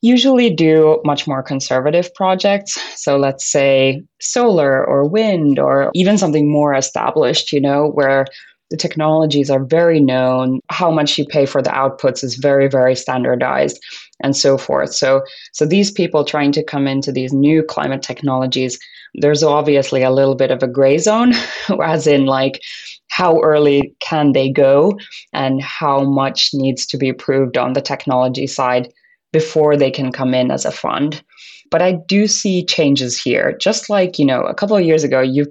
usually 0.00 0.50
do 0.50 1.00
much 1.04 1.26
more 1.26 1.42
conservative 1.42 2.12
projects. 2.14 2.78
So 3.00 3.16
let's 3.16 3.44
say 3.44 4.02
solar 4.20 4.84
or 4.84 5.08
wind 5.08 5.58
or 5.58 5.90
even 5.94 6.18
something 6.18 6.50
more 6.50 6.74
established, 6.74 7.52
you 7.52 7.60
know, 7.60 7.88
where 7.88 8.26
the 8.70 8.76
technologies 8.76 9.50
are 9.50 9.64
very 9.64 9.98
known, 9.98 10.60
how 10.68 10.90
much 10.90 11.16
you 11.18 11.24
pay 11.24 11.46
for 11.46 11.62
the 11.62 11.70
outputs 11.70 12.22
is 12.22 12.34
very, 12.36 12.68
very 12.68 12.94
standardized 12.94 13.82
and 14.22 14.36
so 14.36 14.58
forth. 14.58 14.94
So 14.94 15.22
so 15.52 15.64
these 15.64 15.90
people 15.90 16.24
trying 16.24 16.52
to 16.52 16.62
come 16.62 16.86
into 16.86 17.10
these 17.10 17.32
new 17.32 17.62
climate 17.62 18.02
technologies, 18.02 18.78
there's 19.14 19.42
obviously 19.42 20.02
a 20.02 20.10
little 20.10 20.34
bit 20.34 20.50
of 20.50 20.62
a 20.62 20.68
gray 20.68 20.98
zone, 20.98 21.32
as 21.82 22.06
in 22.06 22.26
like 22.26 22.60
how 23.08 23.40
early 23.40 23.94
can 24.00 24.32
they 24.32 24.50
go 24.50 24.98
and 25.32 25.62
how 25.62 26.04
much 26.04 26.50
needs 26.52 26.86
to 26.86 26.96
be 26.96 27.08
approved 27.08 27.56
on 27.56 27.72
the 27.72 27.80
technology 27.80 28.46
side 28.46 28.92
before 29.32 29.76
they 29.76 29.90
can 29.90 30.12
come 30.12 30.34
in 30.34 30.50
as 30.50 30.64
a 30.64 30.70
fund. 30.70 31.22
But 31.70 31.82
I 31.82 31.92
do 32.06 32.26
see 32.26 32.64
changes 32.64 33.20
here. 33.20 33.56
Just 33.58 33.90
like, 33.90 34.18
you 34.18 34.24
know, 34.24 34.42
a 34.42 34.54
couple 34.54 34.76
of 34.76 34.84
years 34.84 35.04
ago, 35.04 35.20
you've 35.20 35.48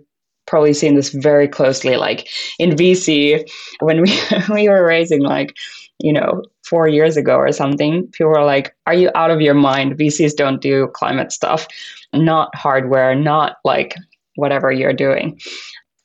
probably 0.47 0.73
seen 0.73 0.95
this 0.95 1.09
very 1.09 1.47
closely, 1.47 1.97
like 1.97 2.27
in 2.57 2.71
VC, 2.71 3.47
when 3.81 4.01
we, 4.01 4.19
we 4.53 4.69
were 4.69 4.85
raising 4.85 5.21
like, 5.21 5.55
you 5.99 6.13
know, 6.13 6.43
four 6.63 6.87
years 6.87 7.17
ago 7.17 7.35
or 7.35 7.51
something, 7.51 8.07
people 8.07 8.31
were 8.31 8.43
like, 8.43 8.75
Are 8.85 8.93
you 8.93 9.09
out 9.15 9.31
of 9.31 9.41
your 9.41 9.53
mind? 9.53 9.97
VCs 9.97 10.35
don't 10.35 10.61
do 10.61 10.87
climate 10.93 11.31
stuff, 11.31 11.67
not 12.13 12.53
hardware, 12.55 13.15
not 13.15 13.57
like 13.63 13.95
whatever 14.35 14.71
you're 14.71 14.93
doing. 14.93 15.39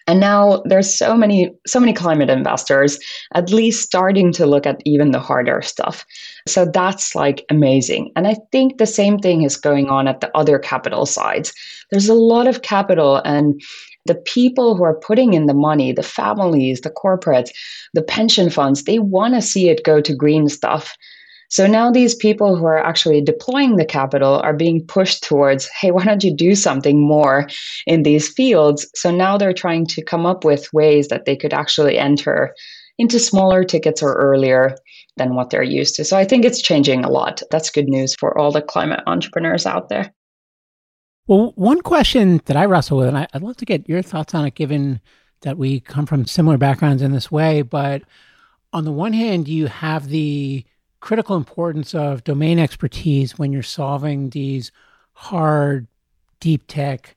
And 0.06 0.20
now 0.20 0.62
there's 0.64 0.92
so 0.92 1.16
many 1.16 1.52
so 1.66 1.78
many 1.80 1.92
climate 1.92 2.30
investors 2.30 2.98
at 3.34 3.50
least 3.50 3.82
starting 3.82 4.32
to 4.32 4.46
look 4.46 4.66
at 4.66 4.82
even 4.84 5.10
the 5.10 5.20
harder 5.20 5.62
stuff. 5.62 6.04
So 6.46 6.64
that's 6.64 7.14
like 7.14 7.44
amazing. 7.50 8.12
And 8.16 8.26
I 8.26 8.36
think 8.50 8.78
the 8.78 8.86
same 8.86 9.18
thing 9.18 9.42
is 9.42 9.56
going 9.56 9.88
on 9.88 10.08
at 10.08 10.20
the 10.20 10.36
other 10.36 10.58
capital 10.58 11.06
sides. 11.06 11.52
There's 11.90 12.08
a 12.08 12.14
lot 12.14 12.46
of 12.46 12.62
capital 12.62 13.16
and 13.24 13.60
the 14.06 14.14
people 14.14 14.74
who 14.76 14.82
are 14.82 14.94
putting 14.98 15.34
in 15.34 15.46
the 15.46 15.54
money, 15.54 15.92
the 15.92 16.02
families, 16.02 16.80
the 16.80 16.90
corporates, 16.90 17.50
the 17.94 18.02
pension 18.02 18.50
funds, 18.50 18.84
they 18.84 18.98
want 18.98 19.34
to 19.34 19.42
see 19.42 19.68
it 19.68 19.84
go 19.84 20.00
to 20.00 20.14
green 20.14 20.48
stuff. 20.48 20.96
So 21.52 21.66
now 21.66 21.90
these 21.90 22.14
people 22.14 22.56
who 22.56 22.64
are 22.64 22.78
actually 22.78 23.20
deploying 23.20 23.76
the 23.76 23.84
capital 23.84 24.40
are 24.40 24.54
being 24.54 24.86
pushed 24.86 25.22
towards, 25.22 25.68
hey, 25.68 25.90
why 25.90 26.02
don't 26.02 26.24
you 26.24 26.34
do 26.34 26.54
something 26.54 26.98
more 26.98 27.46
in 27.86 28.04
these 28.04 28.26
fields? 28.26 28.86
So 28.94 29.10
now 29.10 29.36
they're 29.36 29.52
trying 29.52 29.84
to 29.88 30.02
come 30.02 30.24
up 30.24 30.46
with 30.46 30.72
ways 30.72 31.08
that 31.08 31.26
they 31.26 31.36
could 31.36 31.52
actually 31.52 31.98
enter 31.98 32.54
into 32.96 33.18
smaller 33.18 33.64
tickets 33.64 34.02
or 34.02 34.14
earlier 34.14 34.74
than 35.18 35.34
what 35.34 35.50
they're 35.50 35.62
used 35.62 35.94
to. 35.96 36.06
So 36.06 36.16
I 36.16 36.24
think 36.24 36.46
it's 36.46 36.62
changing 36.62 37.04
a 37.04 37.10
lot. 37.10 37.42
That's 37.50 37.68
good 37.68 37.86
news 37.86 38.14
for 38.14 38.38
all 38.38 38.50
the 38.50 38.62
climate 38.62 39.02
entrepreneurs 39.06 39.66
out 39.66 39.90
there. 39.90 40.10
Well, 41.26 41.52
one 41.56 41.82
question 41.82 42.40
that 42.46 42.56
I 42.56 42.64
wrestle 42.64 42.96
with, 42.96 43.08
and 43.08 43.18
I'd 43.18 43.42
love 43.42 43.58
to 43.58 43.66
get 43.66 43.86
your 43.86 44.00
thoughts 44.00 44.34
on 44.34 44.46
it, 44.46 44.54
given 44.54 45.02
that 45.42 45.58
we 45.58 45.80
come 45.80 46.06
from 46.06 46.24
similar 46.24 46.56
backgrounds 46.56 47.02
in 47.02 47.12
this 47.12 47.30
way. 47.30 47.60
But 47.60 48.04
on 48.72 48.86
the 48.86 48.92
one 48.92 49.12
hand, 49.12 49.48
you 49.48 49.66
have 49.66 50.08
the 50.08 50.64
critical 51.02 51.36
importance 51.36 51.94
of 51.94 52.22
domain 52.22 52.60
expertise 52.60 53.36
when 53.36 53.52
you're 53.52 53.62
solving 53.62 54.30
these 54.30 54.70
hard, 55.14 55.88
deep 56.38 56.62
tech 56.68 57.16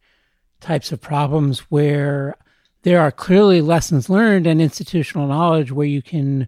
types 0.59 0.91
of 0.91 0.99
problems 0.99 1.59
where 1.69 2.35
there 2.81 2.99
are 2.99 3.11
clearly 3.11 3.61
lessons 3.61 4.09
learned 4.09 4.47
and 4.47 4.59
institutional 4.59 5.27
knowledge 5.27 5.71
where 5.71 5.85
you 5.85 6.01
can 6.01 6.47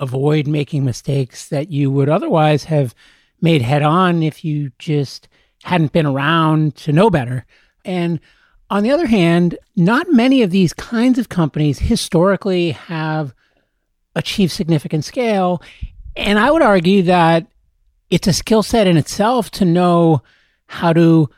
avoid 0.00 0.46
making 0.46 0.82
mistakes 0.82 1.48
that 1.50 1.70
you 1.70 1.90
would 1.90 2.08
otherwise 2.08 2.64
have 2.64 2.94
made 3.42 3.60
head 3.60 3.82
on 3.82 4.22
if 4.22 4.42
you 4.42 4.72
just 4.78 5.28
hadn't 5.62 5.92
been 5.92 6.06
around 6.06 6.74
to 6.74 6.90
know 6.90 7.10
better. 7.10 7.44
And 7.84 8.18
on 8.70 8.82
the 8.82 8.90
other 8.90 9.06
hand, 9.06 9.58
not 9.76 10.10
many 10.10 10.42
of 10.42 10.50
these 10.50 10.72
kinds 10.72 11.18
of 11.18 11.28
companies 11.28 11.80
historically 11.80 12.70
have 12.70 13.34
achieved 14.14 14.52
significant 14.52 15.04
scale. 15.04 15.60
And 16.16 16.38
I 16.38 16.50
would 16.50 16.62
argue 16.62 17.02
that 17.02 17.46
it's 18.10 18.26
a 18.26 18.32
skill 18.32 18.62
set 18.62 18.86
in 18.86 18.96
itself 18.96 19.50
to 19.52 19.64
know 19.64 20.22
how 20.66 20.92
to 20.92 21.28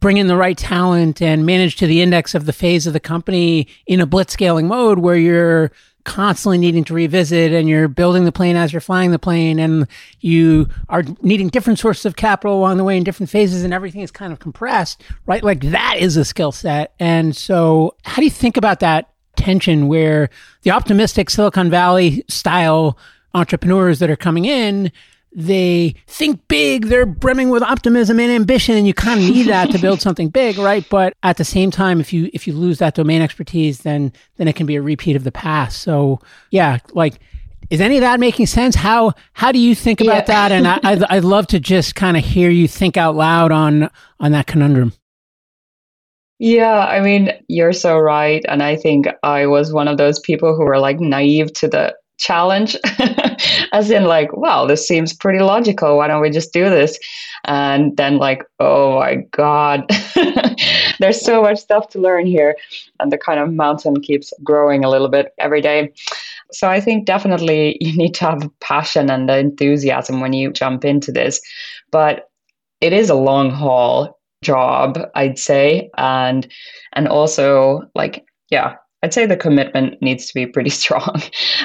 bring 0.00 0.16
in 0.16 0.26
the 0.26 0.36
right 0.36 0.58
talent 0.58 1.22
and 1.22 1.46
manage 1.46 1.76
to 1.76 1.86
the 1.86 2.02
index 2.02 2.34
of 2.34 2.44
the 2.44 2.52
phase 2.52 2.86
of 2.86 2.92
the 2.92 3.00
company 3.00 3.68
in 3.86 4.00
a 4.00 4.06
blitzscaling 4.06 4.66
mode 4.66 4.98
where 4.98 5.16
you're 5.16 5.70
constantly 6.04 6.58
needing 6.58 6.82
to 6.82 6.92
revisit 6.94 7.52
and 7.52 7.68
you're 7.68 7.86
building 7.86 8.24
the 8.24 8.32
plane 8.32 8.56
as 8.56 8.72
you're 8.72 8.80
flying 8.80 9.12
the 9.12 9.18
plane 9.18 9.60
and 9.60 9.86
you 10.20 10.68
are 10.88 11.04
needing 11.22 11.48
different 11.48 11.78
sources 11.78 12.04
of 12.04 12.16
capital 12.16 12.58
along 12.58 12.76
the 12.76 12.84
way 12.84 12.96
in 12.96 13.04
different 13.04 13.30
phases 13.30 13.62
and 13.62 13.72
everything 13.72 14.00
is 14.00 14.10
kind 14.10 14.32
of 14.32 14.40
compressed, 14.40 15.00
right? 15.26 15.44
Like 15.44 15.60
that 15.70 15.96
is 16.00 16.16
a 16.16 16.24
skill 16.24 16.50
set. 16.50 16.92
And 16.98 17.36
so 17.36 17.94
how 18.02 18.16
do 18.16 18.24
you 18.24 18.30
think 18.30 18.56
about 18.56 18.80
that 18.80 19.10
tension 19.36 19.86
where 19.86 20.28
the 20.62 20.72
optimistic 20.72 21.30
Silicon 21.30 21.70
Valley 21.70 22.24
style 22.28 22.98
entrepreneurs 23.34 23.98
that 23.98 24.10
are 24.10 24.16
coming 24.16 24.44
in, 24.44 24.92
they 25.34 25.94
think 26.06 26.46
big, 26.48 26.86
they're 26.86 27.06
brimming 27.06 27.48
with 27.48 27.62
optimism 27.62 28.20
and 28.20 28.30
ambition, 28.30 28.76
and 28.76 28.86
you 28.86 28.92
kind 28.92 29.20
of 29.20 29.26
need 29.26 29.46
that 29.48 29.70
to 29.70 29.78
build 29.78 30.00
something 30.02 30.28
big, 30.28 30.58
right? 30.58 30.86
But 30.90 31.14
at 31.22 31.38
the 31.38 31.44
same 31.44 31.70
time, 31.70 32.00
if 32.00 32.12
you 32.12 32.28
if 32.34 32.46
you 32.46 32.52
lose 32.52 32.78
that 32.78 32.94
domain 32.94 33.22
expertise, 33.22 33.78
then 33.78 34.12
then 34.36 34.48
it 34.48 34.56
can 34.56 34.66
be 34.66 34.76
a 34.76 34.82
repeat 34.82 35.16
of 35.16 35.24
the 35.24 35.32
past. 35.32 35.80
So 35.80 36.20
yeah, 36.50 36.78
like 36.92 37.18
is 37.70 37.80
any 37.80 37.96
of 37.96 38.02
that 38.02 38.20
making 38.20 38.46
sense? 38.46 38.74
How 38.74 39.14
how 39.32 39.52
do 39.52 39.58
you 39.58 39.74
think 39.74 40.02
about 40.02 40.28
yeah. 40.28 40.48
that? 40.48 40.52
And 40.52 40.68
I, 40.68 40.80
I'd, 40.82 41.02
I'd 41.04 41.24
love 41.24 41.46
to 41.48 41.60
just 41.60 41.94
kind 41.94 42.16
of 42.18 42.24
hear 42.24 42.50
you 42.50 42.68
think 42.68 42.98
out 42.98 43.16
loud 43.16 43.50
on 43.52 43.88
on 44.20 44.32
that 44.32 44.46
conundrum. 44.46 44.92
Yeah, 46.38 46.86
I 46.86 47.00
mean, 47.00 47.30
you're 47.48 47.72
so 47.72 47.96
right. 47.96 48.44
And 48.48 48.62
I 48.62 48.76
think 48.76 49.06
I 49.22 49.46
was 49.46 49.72
one 49.72 49.86
of 49.86 49.96
those 49.96 50.18
people 50.18 50.56
who 50.56 50.64
were 50.64 50.80
like 50.80 50.98
naive 50.98 51.52
to 51.54 51.68
the 51.68 51.96
challenge 52.18 52.76
as 53.72 53.90
in 53.90 54.04
like 54.04 54.32
wow 54.36 54.64
this 54.66 54.86
seems 54.86 55.12
pretty 55.12 55.40
logical. 55.40 55.96
Why 55.96 56.08
don't 56.08 56.22
we 56.22 56.30
just 56.30 56.52
do 56.52 56.68
this? 56.68 56.98
And 57.44 57.96
then 57.96 58.18
like 58.18 58.44
oh 58.60 58.98
my 58.98 59.16
god. 59.30 59.90
There's 61.00 61.20
so 61.20 61.42
much 61.42 61.58
stuff 61.58 61.88
to 61.90 61.98
learn 61.98 62.26
here 62.26 62.56
and 63.00 63.10
the 63.10 63.18
kind 63.18 63.40
of 63.40 63.52
mountain 63.52 64.00
keeps 64.00 64.32
growing 64.44 64.84
a 64.84 64.90
little 64.90 65.08
bit 65.08 65.34
every 65.38 65.60
day. 65.60 65.92
So 66.52 66.68
i 66.68 66.80
think 66.80 67.06
definitely 67.06 67.76
you 67.80 67.96
need 67.96 68.14
to 68.14 68.24
have 68.26 68.50
passion 68.60 69.10
and 69.10 69.28
enthusiasm 69.30 70.20
when 70.20 70.32
you 70.32 70.52
jump 70.52 70.84
into 70.84 71.12
this. 71.12 71.40
But 71.90 72.28
it 72.80 72.92
is 72.92 73.10
a 73.10 73.14
long 73.14 73.50
haul 73.50 74.18
job, 74.42 74.98
I'd 75.14 75.38
say. 75.38 75.90
And 75.96 76.46
and 76.92 77.08
also 77.08 77.82
like, 77.94 78.24
yeah, 78.50 78.76
I'd 79.04 79.12
say 79.12 79.26
the 79.26 79.36
commitment 79.36 80.00
needs 80.00 80.26
to 80.26 80.34
be 80.34 80.46
pretty 80.46 80.70
strong, 80.82 81.20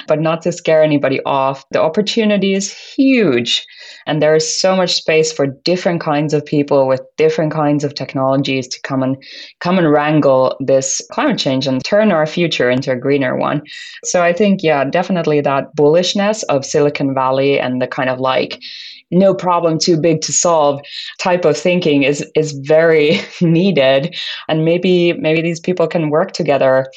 but 0.08 0.19
not 0.19 0.41
to 0.41 0.52
scare 0.52 0.82
anybody 0.82 1.21
off. 1.23 1.63
The 1.71 1.82
opportunity 1.82 2.54
is 2.54 2.73
huge. 2.73 3.65
And 4.08 4.21
there's 4.21 4.47
so 4.47 4.76
much 4.76 4.95
space 4.95 5.32
for 5.32 5.47
different 5.47 6.02
kinds 6.02 6.34
of 6.34 6.45
people 6.45 6.88
with 6.88 7.02
different 7.17 7.52
kinds 7.52 7.84
of 7.84 7.93
technologies 7.93 8.67
to 8.69 8.82
come 8.82 9.04
and 9.04 9.17
come 9.60 9.78
and 9.78 9.91
wrangle 9.91 10.56
this 10.60 11.02
climate 11.12 11.38
change 11.38 11.67
and 11.67 11.84
turn 11.84 12.12
our 12.12 12.26
future 12.26 12.69
into 12.69 12.91
a 12.91 12.95
greener 12.95 13.38
one. 13.38 13.62
So 14.04 14.23
I 14.23 14.34
think, 14.34 14.63
yeah, 14.63 14.84
definitely 14.86 15.41
that 15.41 15.76
bullishness 15.76 16.43
of 16.50 16.65
Silicon 16.65 17.13
Valley 17.13 17.60
and 17.60 17.82
the 17.82 17.88
kind 17.88 18.10
of 18.10 18.19
like 18.19 18.62
no 19.12 19.34
problem 19.34 19.80
too 19.80 19.97
big 20.00 20.21
to 20.21 20.34
solve 20.34 20.82
type 21.19 21.45
of 21.45 21.58
thinking 21.58 22.04
is 22.04 22.26
is 22.36 22.52
very 22.63 23.21
needed. 23.41 24.15
And 24.47 24.65
maybe 24.65 25.13
maybe 25.13 25.41
these 25.41 25.60
people 25.60 25.88
can 25.88 26.10
work 26.10 26.32
together 26.32 26.88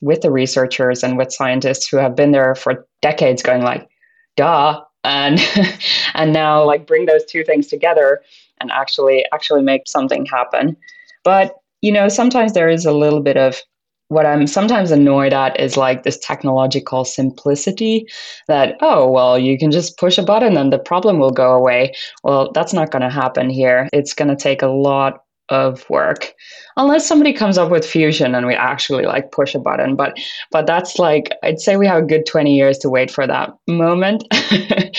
with 0.00 0.20
the 0.20 0.30
researchers 0.30 1.02
and 1.02 1.16
with 1.16 1.32
scientists 1.32 1.88
who 1.88 1.96
have 1.96 2.16
been 2.16 2.32
there 2.32 2.54
for 2.54 2.86
decades 3.02 3.42
going 3.42 3.62
like 3.62 3.88
duh 4.36 4.80
and 5.04 5.40
and 6.14 6.32
now 6.32 6.64
like 6.64 6.86
bring 6.86 7.06
those 7.06 7.24
two 7.24 7.44
things 7.44 7.66
together 7.66 8.22
and 8.60 8.70
actually 8.70 9.24
actually 9.32 9.62
make 9.62 9.82
something 9.86 10.26
happen. 10.26 10.76
But 11.24 11.54
you 11.82 11.92
know 11.92 12.08
sometimes 12.08 12.52
there 12.52 12.68
is 12.68 12.84
a 12.84 12.92
little 12.92 13.20
bit 13.20 13.36
of 13.36 13.60
what 14.08 14.24
i'm 14.24 14.46
sometimes 14.46 14.92
annoyed 14.92 15.32
at 15.32 15.58
is 15.58 15.76
like 15.76 16.04
this 16.04 16.18
technological 16.18 17.04
simplicity 17.04 18.06
that 18.46 18.76
oh 18.80 19.10
well 19.10 19.36
you 19.38 19.58
can 19.58 19.70
just 19.70 19.98
push 19.98 20.16
a 20.16 20.22
button 20.22 20.56
and 20.56 20.72
the 20.72 20.78
problem 20.78 21.18
will 21.18 21.32
go 21.32 21.52
away. 21.52 21.92
Well 22.22 22.52
that's 22.52 22.72
not 22.72 22.90
going 22.90 23.02
to 23.02 23.10
happen 23.10 23.50
here. 23.50 23.88
It's 23.92 24.14
going 24.14 24.28
to 24.28 24.36
take 24.36 24.62
a 24.62 24.68
lot 24.68 25.22
of 25.48 25.88
work 25.88 26.34
unless 26.76 27.06
somebody 27.06 27.32
comes 27.32 27.58
up 27.58 27.70
with 27.70 27.86
fusion 27.86 28.34
and 28.34 28.46
we 28.46 28.54
actually 28.54 29.04
like 29.04 29.32
push 29.32 29.54
a 29.54 29.58
button 29.58 29.96
but 29.96 30.16
but 30.50 30.66
that's 30.66 30.98
like 30.98 31.30
i'd 31.42 31.60
say 31.60 31.76
we 31.76 31.86
have 31.86 32.02
a 32.02 32.06
good 32.06 32.26
20 32.26 32.54
years 32.54 32.78
to 32.78 32.90
wait 32.90 33.10
for 33.10 33.26
that 33.26 33.50
moment. 33.66 34.24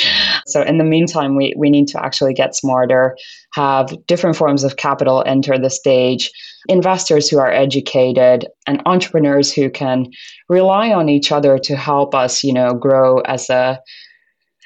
So 0.47 0.61
in 0.61 0.77
the 0.77 0.85
meantime 0.85 1.35
we 1.35 1.53
we 1.57 1.69
need 1.69 1.87
to 1.89 2.03
actually 2.03 2.33
get 2.33 2.55
smarter 2.55 3.17
have 3.53 3.93
different 4.07 4.37
forms 4.37 4.63
of 4.63 4.77
capital 4.77 5.23
enter 5.25 5.57
the 5.59 5.69
stage 5.69 6.31
investors 6.69 7.29
who 7.29 7.37
are 7.37 7.51
educated 7.51 8.47
and 8.65 8.81
entrepreneurs 8.85 9.51
who 9.51 9.69
can 9.69 10.07
rely 10.47 10.91
on 10.91 11.09
each 11.09 11.31
other 11.33 11.57
to 11.59 11.75
help 11.75 12.15
us 12.15 12.43
you 12.43 12.53
know 12.53 12.73
grow 12.73 13.19
as 13.19 13.49
a 13.49 13.77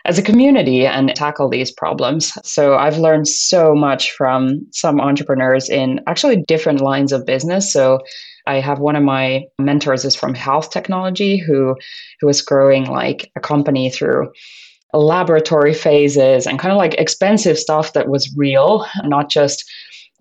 as 0.06 0.18
a 0.18 0.24
community 0.24 0.86
and 0.86 1.14
tackle 1.16 1.50
these 1.50 1.72
problems. 1.72 2.34
So 2.44 2.76
I've 2.76 2.98
learned 2.98 3.28
so 3.28 3.76
much 3.76 4.12
from 4.12 4.66
some 4.72 5.00
entrepreneurs 5.00 5.70
in 5.70 6.00
actually 6.08 6.44
different 6.48 6.82
lines 6.82 7.12
of 7.12 7.26
business. 7.26 7.72
So 7.72 8.00
I 8.48 8.60
have 8.60 8.80
one 8.80 8.96
of 8.96 9.04
my 9.04 9.46
mentors 9.60 10.06
is 10.06 10.16
from 10.16 10.34
health 10.34 10.72
technology 10.72 11.38
who 11.38 11.76
who 12.20 12.28
is 12.28 12.42
growing 12.42 12.86
like 12.86 13.32
a 13.36 13.40
company 13.40 13.90
through 13.90 14.32
laboratory 14.94 15.74
phases 15.74 16.46
and 16.46 16.60
kind 16.60 16.72
of 16.72 16.78
like 16.78 16.96
expensive 16.96 17.58
stuff 17.58 17.94
that 17.94 18.10
was 18.10 18.34
real, 18.36 18.86
not 19.04 19.30
just 19.30 19.64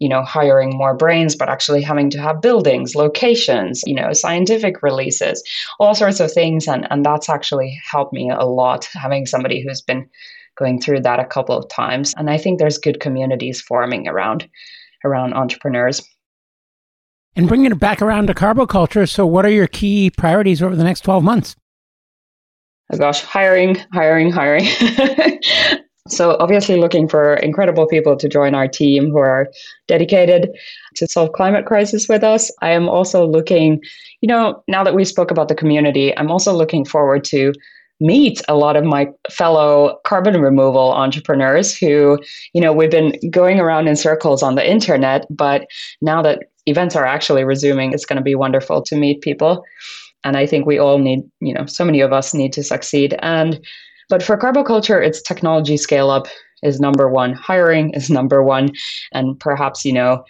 you 0.00 0.08
know 0.08 0.24
hiring 0.24 0.76
more 0.76 0.94
brains 0.96 1.36
but 1.36 1.48
actually 1.48 1.82
having 1.82 2.10
to 2.10 2.20
have 2.20 2.42
buildings 2.42 2.94
locations 2.94 3.82
you 3.86 3.94
know 3.94 4.12
scientific 4.12 4.82
releases 4.82 5.42
all 5.78 5.94
sorts 5.94 6.20
of 6.20 6.32
things. 6.32 6.66
And 6.66 6.86
and 6.90 7.04
that's 7.04 7.28
actually 7.28 7.80
helped 7.90 8.12
me 8.12 8.30
a 8.30 8.44
lot 8.44 8.88
having 8.92 9.26
somebody 9.26 9.62
who's 9.62 9.80
been 9.80 10.08
going 10.56 10.80
through 10.80 11.00
that 11.00 11.20
a 11.20 11.24
couple 11.24 11.56
of 11.56 11.68
times. 11.68 12.14
And 12.16 12.30
i 12.30 12.36
think 12.38 12.58
there's 12.58 12.78
good 12.78 13.00
communities 13.00 13.60
forming 13.60 14.08
around 14.08 14.48
around 15.04 15.34
entrepreneurs. 15.34 16.02
And 17.36 17.48
bringing 17.48 17.70
it 17.70 17.78
back 17.78 18.02
around 18.02 18.26
to 18.26 18.34
carboculture 18.34 19.08
so 19.08 19.24
what 19.26 19.46
are 19.46 19.50
your 19.50 19.68
key 19.68 20.10
priorities 20.10 20.62
over 20.62 20.74
the 20.74 20.84
next 20.84 21.02
12 21.02 21.22
months? 21.22 21.56
Oh 22.92 22.98
gosh 22.98 23.22
hiring 23.22 23.76
hiring 23.92 24.32
hiring 24.32 24.66
So, 26.08 26.36
obviously, 26.40 26.80
looking 26.80 27.08
for 27.08 27.34
incredible 27.34 27.86
people 27.86 28.16
to 28.16 28.28
join 28.28 28.54
our 28.54 28.66
team 28.66 29.10
who 29.10 29.18
are 29.18 29.50
dedicated 29.86 30.50
to 30.96 31.06
solve 31.06 31.32
climate 31.32 31.66
crisis 31.66 32.08
with 32.08 32.24
us. 32.24 32.50
I 32.62 32.70
am 32.70 32.88
also 32.88 33.26
looking, 33.26 33.80
you 34.20 34.26
know, 34.26 34.62
now 34.66 34.82
that 34.82 34.94
we 34.94 35.04
spoke 35.04 35.30
about 35.30 35.48
the 35.48 35.54
community, 35.54 36.16
I'm 36.16 36.30
also 36.30 36.54
looking 36.54 36.84
forward 36.84 37.24
to 37.24 37.52
meet 38.00 38.40
a 38.48 38.56
lot 38.56 38.76
of 38.76 38.84
my 38.84 39.08
fellow 39.30 40.00
carbon 40.04 40.40
removal 40.40 40.92
entrepreneurs 40.92 41.76
who, 41.76 42.18
you 42.54 42.60
know, 42.60 42.72
we've 42.72 42.90
been 42.90 43.14
going 43.30 43.60
around 43.60 43.86
in 43.86 43.94
circles 43.94 44.42
on 44.42 44.54
the 44.54 44.68
internet, 44.68 45.26
but 45.28 45.66
now 46.00 46.22
that 46.22 46.44
events 46.66 46.96
are 46.96 47.04
actually 47.04 47.44
resuming, 47.44 47.92
it's 47.92 48.06
going 48.06 48.16
to 48.16 48.22
be 48.22 48.34
wonderful 48.34 48.80
to 48.82 48.96
meet 48.96 49.20
people. 49.20 49.62
And 50.24 50.36
I 50.36 50.46
think 50.46 50.66
we 50.66 50.78
all 50.78 50.98
need, 50.98 51.20
you 51.40 51.52
know, 51.52 51.66
so 51.66 51.84
many 51.84 52.00
of 52.00 52.12
us 52.12 52.34
need 52.34 52.52
to 52.54 52.62
succeed. 52.62 53.16
And 53.20 53.60
but 54.10 54.22
for 54.22 54.36
carboculture, 54.36 55.04
it's 55.04 55.22
technology 55.22 55.76
scale 55.76 56.10
up 56.10 56.26
is 56.62 56.80
number 56.80 57.08
one, 57.08 57.32
hiring 57.32 57.94
is 57.94 58.10
number 58.18 58.42
one, 58.42 58.72
and 59.12 59.38
perhaps, 59.40 59.84
you 59.84 59.92
know, 59.92 60.24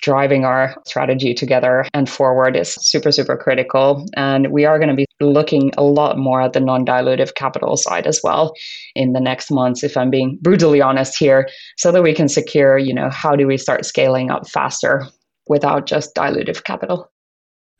driving 0.00 0.44
our 0.44 0.76
strategy 0.86 1.34
together 1.34 1.84
and 1.92 2.08
forward 2.08 2.54
is 2.54 2.74
super, 2.74 3.10
super 3.10 3.36
critical. 3.36 4.06
And 4.16 4.52
we 4.52 4.64
are 4.64 4.78
going 4.78 4.90
to 4.90 4.94
be 4.94 5.06
looking 5.20 5.72
a 5.76 5.82
lot 5.82 6.18
more 6.18 6.40
at 6.40 6.52
the 6.52 6.60
non 6.60 6.84
dilutive 6.84 7.34
capital 7.34 7.76
side 7.76 8.06
as 8.06 8.20
well 8.22 8.54
in 8.94 9.12
the 9.12 9.20
next 9.20 9.50
months, 9.50 9.82
if 9.82 9.96
I'm 9.96 10.10
being 10.10 10.38
brutally 10.40 10.80
honest 10.80 11.18
here, 11.18 11.48
so 11.76 11.90
that 11.90 12.02
we 12.02 12.14
can 12.14 12.28
secure, 12.28 12.78
you 12.78 12.94
know, 12.94 13.10
how 13.10 13.34
do 13.34 13.46
we 13.46 13.56
start 13.56 13.84
scaling 13.84 14.30
up 14.30 14.48
faster 14.48 15.06
without 15.48 15.86
just 15.86 16.14
dilutive 16.14 16.64
capital. 16.64 17.10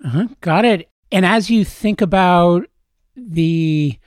Uh-huh. 0.05 0.29
Got 0.41 0.65
it. 0.65 0.89
And 1.13 1.25
as 1.25 1.51
you 1.51 1.65
think 1.65 2.01
about 2.01 2.67
the 3.17 3.99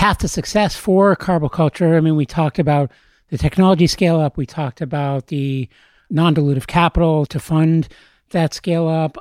path 0.00 0.16
to 0.16 0.28
success 0.28 0.74
for 0.74 1.14
carboculture. 1.14 1.94
I 1.94 2.00
mean, 2.00 2.16
we 2.16 2.24
talked 2.24 2.58
about 2.58 2.90
the 3.28 3.36
technology 3.36 3.86
scale 3.86 4.18
up, 4.18 4.38
we 4.38 4.46
talked 4.46 4.80
about 4.80 5.26
the 5.26 5.68
non 6.08 6.34
dilutive 6.34 6.66
capital 6.66 7.26
to 7.26 7.38
fund 7.38 7.86
that 8.30 8.54
scale 8.54 8.88
up. 8.88 9.18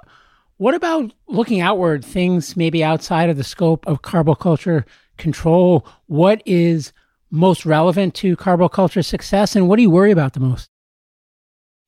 What 0.56 0.76
about 0.76 1.12
looking 1.28 1.60
outward, 1.60 2.06
things 2.06 2.56
maybe 2.56 2.82
outside 2.82 3.30
of 3.30 3.36
the 3.36 3.44
scope 3.44 3.86
of 3.88 4.04
carboculture 4.04 4.86
control? 5.18 5.86
What 6.06 6.42
is 6.46 6.94
most 7.30 7.66
relevant 7.66 8.16
to 8.16 8.38
carboculture 8.38 9.04
success, 9.04 9.58
and 9.58 9.68
what 9.68 9.76
do 9.76 9.82
you 9.82 9.92
worry 9.92 10.12
about 10.12 10.32
the 10.32 10.40
most? 10.40 10.70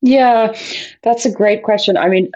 Yeah, 0.02 0.54
that's 1.02 1.26
a 1.26 1.32
great 1.32 1.64
question. 1.64 1.96
I 1.96 2.10
mean, 2.10 2.30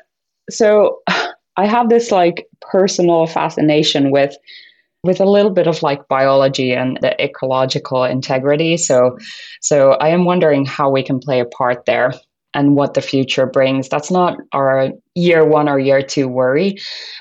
so 0.50 1.02
I 1.58 1.66
have 1.66 1.90
this 1.90 2.14
like 2.14 2.48
personal 2.62 3.28
fascination 3.28 4.10
with 4.10 4.38
with 5.06 5.22
a 5.22 5.26
little 5.26 5.52
bit 5.52 5.68
of 5.68 5.84
like 5.84 6.08
biology 6.08 6.74
and 6.74 6.98
the 7.02 7.22
ecological 7.24 8.04
integrity. 8.04 8.76
So, 8.76 9.18
so 9.62 9.92
I 9.94 10.10
am 10.10 10.26
wondering 10.26 10.66
how 10.66 10.90
we 10.90 11.04
can 11.04 11.20
play 11.20 11.40
a 11.40 11.46
part 11.46 11.86
there 11.86 12.14
and 12.56 12.76
what 12.76 12.94
the 12.94 13.02
future 13.02 13.46
brings. 13.46 13.90
That's 13.90 14.10
not 14.10 14.38
our 14.54 14.90
year 15.14 15.46
one 15.46 15.70
or 15.70 15.78
year 15.78 16.02
two 16.02 16.28
worry, 16.28 16.78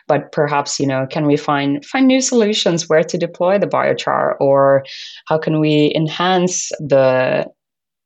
but 0.07 0.33
perhaps 0.33 0.81
you 0.81 0.87
know, 0.87 1.07
can 1.11 1.27
we 1.27 1.37
find 1.37 1.85
find 1.85 2.07
new 2.07 2.21
solutions 2.21 2.89
where 2.89 3.03
to 3.03 3.19
deploy 3.19 3.59
the 3.59 3.67
biochar, 3.67 4.37
or 4.41 4.85
how 5.27 5.37
can 5.37 5.61
we 5.61 5.93
enhance 5.95 6.71
the 6.79 7.47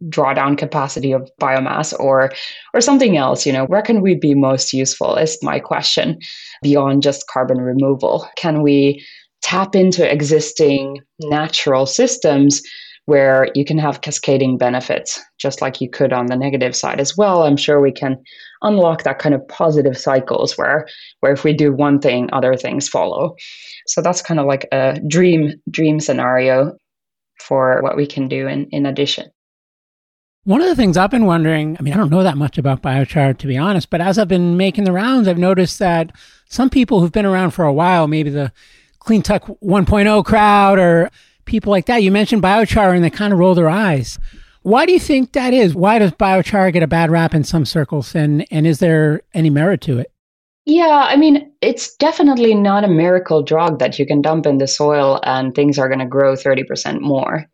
drawdown 0.05 0.57
capacity 0.57 1.13
of 1.13 1.29
biomass 1.41 1.93
or 1.99 2.33
or 2.73 2.81
something 2.81 3.17
else 3.17 3.45
you 3.45 3.53
know 3.53 3.65
where 3.65 3.83
can 3.83 4.01
we 4.01 4.15
be 4.15 4.33
most 4.33 4.73
useful 4.73 5.17
is 5.17 5.37
my 5.43 5.59
question 5.59 6.17
beyond 6.63 7.03
just 7.03 7.27
carbon 7.27 7.61
removal 7.61 8.29
can 8.37 8.63
we 8.63 9.05
tap 9.43 9.75
into 9.75 10.11
existing 10.11 11.01
natural 11.21 11.87
systems 11.87 12.63
where 13.09 13.49
you 13.55 13.65
can 13.65 13.79
have 13.79 14.03
cascading 14.03 14.59
benefits, 14.59 15.19
just 15.39 15.63
like 15.63 15.81
you 15.81 15.89
could 15.89 16.13
on 16.13 16.27
the 16.27 16.37
negative 16.37 16.77
side 16.77 17.01
as 17.01 17.17
well. 17.17 17.45
I'm 17.45 17.57
sure 17.57 17.81
we 17.81 17.91
can 17.91 18.23
unlock 18.61 19.05
that 19.05 19.19
kind 19.19 19.35
of 19.35 19.49
positive 19.49 19.97
cycles 19.97 20.59
where 20.59 20.87
where 21.21 21.33
if 21.33 21.43
we 21.43 21.55
do 21.55 21.73
one 21.73 22.01
thing, 22.01 22.29
other 22.35 22.55
things 22.55 22.87
follow. 22.87 23.35
So 23.87 24.03
that's 24.03 24.21
kind 24.21 24.39
of 24.39 24.45
like 24.45 24.69
a 24.73 25.01
dream 25.09 25.55
dream 25.71 26.01
scenario 26.01 26.77
for 27.41 27.81
what 27.81 27.97
we 27.97 28.07
can 28.07 28.29
do 28.29 28.47
in, 28.47 28.67
in 28.73 28.85
addition. 28.85 29.31
One 30.45 30.61
of 30.61 30.69
the 30.69 30.77
things 30.77 30.99
I've 30.99 31.11
been 31.11 31.25
wondering, 31.25 31.79
I 31.79 31.83
mean, 31.83 31.95
I 31.95 31.97
don't 31.97 32.11
know 32.11 32.23
that 32.23 32.37
much 32.37 32.59
about 32.59 32.83
biochar 32.83 33.39
to 33.39 33.47
be 33.47 33.57
honest, 33.57 33.89
but 33.89 34.03
as 34.03 34.19
I've 34.19 34.29
been 34.29 34.59
making 34.59 34.85
the 34.85 34.93
rounds, 34.93 35.29
I've 35.29 35.39
noticed 35.39 35.79
that 35.79 36.13
some 36.51 36.69
people 36.69 37.01
who've 37.01 37.13
been 37.13 37.25
around 37.25 37.53
for 37.53 37.65
a 37.65 37.73
while, 37.73 38.07
maybe 38.07 38.29
the 38.29 38.53
Clean 39.09 39.23
Tech 39.23 39.45
1.0 39.45 40.23
crowd 40.27 40.79
or 40.79 41.11
people 41.47 41.71
like 41.71 41.87
that. 41.87 42.03
You 42.03 42.13
mentioned 42.13 42.43
biochar 42.43 42.95
and 42.95 43.03
they 43.03 43.09
kind 43.09 43.33
of 43.33 43.39
roll 43.39 43.55
their 43.55 43.71
eyes. 43.71 44.19
Why 44.61 44.85
do 44.85 44.93
you 44.93 45.01
think 45.01 45.33
that 45.33 45.55
is? 45.55 45.75
Why 45.75 45.99
does 45.99 46.11
biochar 46.11 46.71
get 46.75 46.83
a 46.83 46.87
bad 46.87 47.11
rap 47.11 47.35
in 47.35 47.43
some 47.43 47.65
circles? 47.65 48.15
And, 48.15 48.45
and 48.51 48.67
is 48.67 48.81
there 48.81 49.23
any 49.33 49.49
merit 49.49 49.81
to 49.83 49.99
it? 49.99 50.13
Yeah, 50.67 51.07
I 51.09 51.17
mean, 51.17 51.51
it's 51.63 51.97
definitely 51.97 52.53
not 52.53 52.85
a 52.85 52.89
miracle 52.89 53.43
drug 53.43 53.79
that 53.79 53.99
you 53.99 54.05
can 54.05 54.21
dump 54.21 54.45
in 54.45 54.59
the 54.59 54.69
soil 54.69 55.21
and 55.23 55.55
things 55.55 55.79
are 55.79 55.89
going 55.89 56.01
to 56.01 56.05
grow 56.05 56.35
30% 56.35 57.01
more. 57.01 57.47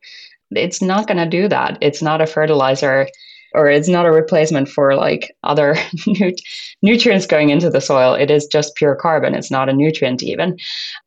It's 0.51 0.83
not 0.83 1.07
going 1.07 1.19
to 1.19 1.27
do 1.29 1.47
that. 1.47 1.79
It's 1.81 2.03
not 2.03 2.21
a 2.21 2.27
fertilizer 2.27 3.07
or 3.55 3.69
it's 3.69 3.89
not 3.89 4.07
a 4.07 4.13
replacement 4.13 4.69
for 4.69 4.95
like 4.97 5.35
other 5.45 5.77
nutrients 6.83 7.27
going 7.27 7.51
into 7.51 7.71
the 7.71 7.81
soil. 7.81 8.15
It 8.15 8.31
is 8.31 8.47
just 8.47 8.75
pure 8.75 8.97
carbon. 8.97 9.35
It's 9.35 9.51
not 9.51 9.69
a 9.69 9.73
nutrient 9.73 10.23
even. 10.23 10.59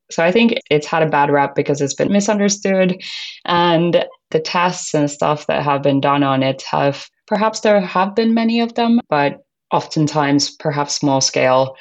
So 0.09 0.23
I 0.23 0.31
think 0.31 0.55
it's 0.71 0.87
had 0.87 1.03
a 1.03 1.09
bad 1.09 1.29
rap 1.29 1.55
because 1.55 1.81
it's 1.81 1.93
been 1.93 2.11
misunderstood. 2.11 3.01
And 3.45 4.05
the 4.31 4.39
tests 4.39 4.93
and 4.93 5.11
stuff 5.11 5.47
that 5.47 5.63
have 5.63 5.83
been 5.83 5.99
done 5.99 6.23
on 6.23 6.41
it 6.41 6.63
have 6.63 7.09
perhaps 7.27 7.59
there 7.59 7.79
have 7.81 8.15
been 8.15 8.33
many 8.33 8.61
of 8.61 8.73
them, 8.75 9.01
but 9.09 9.43
oftentimes 9.71 10.49
perhaps 10.49 10.95
small 10.95 11.19
scale 11.19 11.75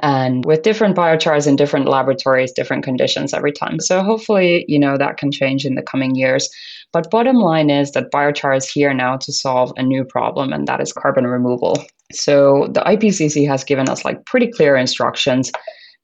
and 0.00 0.44
with 0.44 0.62
different 0.62 0.96
biochars 0.96 1.46
in 1.46 1.56
different 1.56 1.88
laboratories, 1.88 2.52
different 2.52 2.84
conditions 2.84 3.34
every 3.34 3.52
time. 3.52 3.80
So 3.80 4.02
hopefully, 4.02 4.64
you 4.68 4.78
know, 4.78 4.96
that 4.96 5.16
can 5.16 5.32
change 5.32 5.64
in 5.64 5.74
the 5.74 5.82
coming 5.82 6.14
years. 6.14 6.48
But 6.92 7.10
bottom 7.10 7.36
line 7.36 7.68
is 7.70 7.92
that 7.92 8.10
biochar 8.10 8.56
is 8.56 8.70
here 8.70 8.94
now 8.94 9.16
to 9.18 9.32
solve 9.32 9.72
a 9.76 9.82
new 9.82 10.04
problem, 10.04 10.52
and 10.52 10.66
that 10.68 10.80
is 10.80 10.92
carbon 10.92 11.26
removal. 11.26 11.76
So 12.12 12.68
the 12.70 12.80
IPCC 12.80 13.46
has 13.48 13.64
given 13.64 13.88
us 13.88 14.04
like 14.04 14.24
pretty 14.24 14.46
clear 14.46 14.76
instructions 14.76 15.52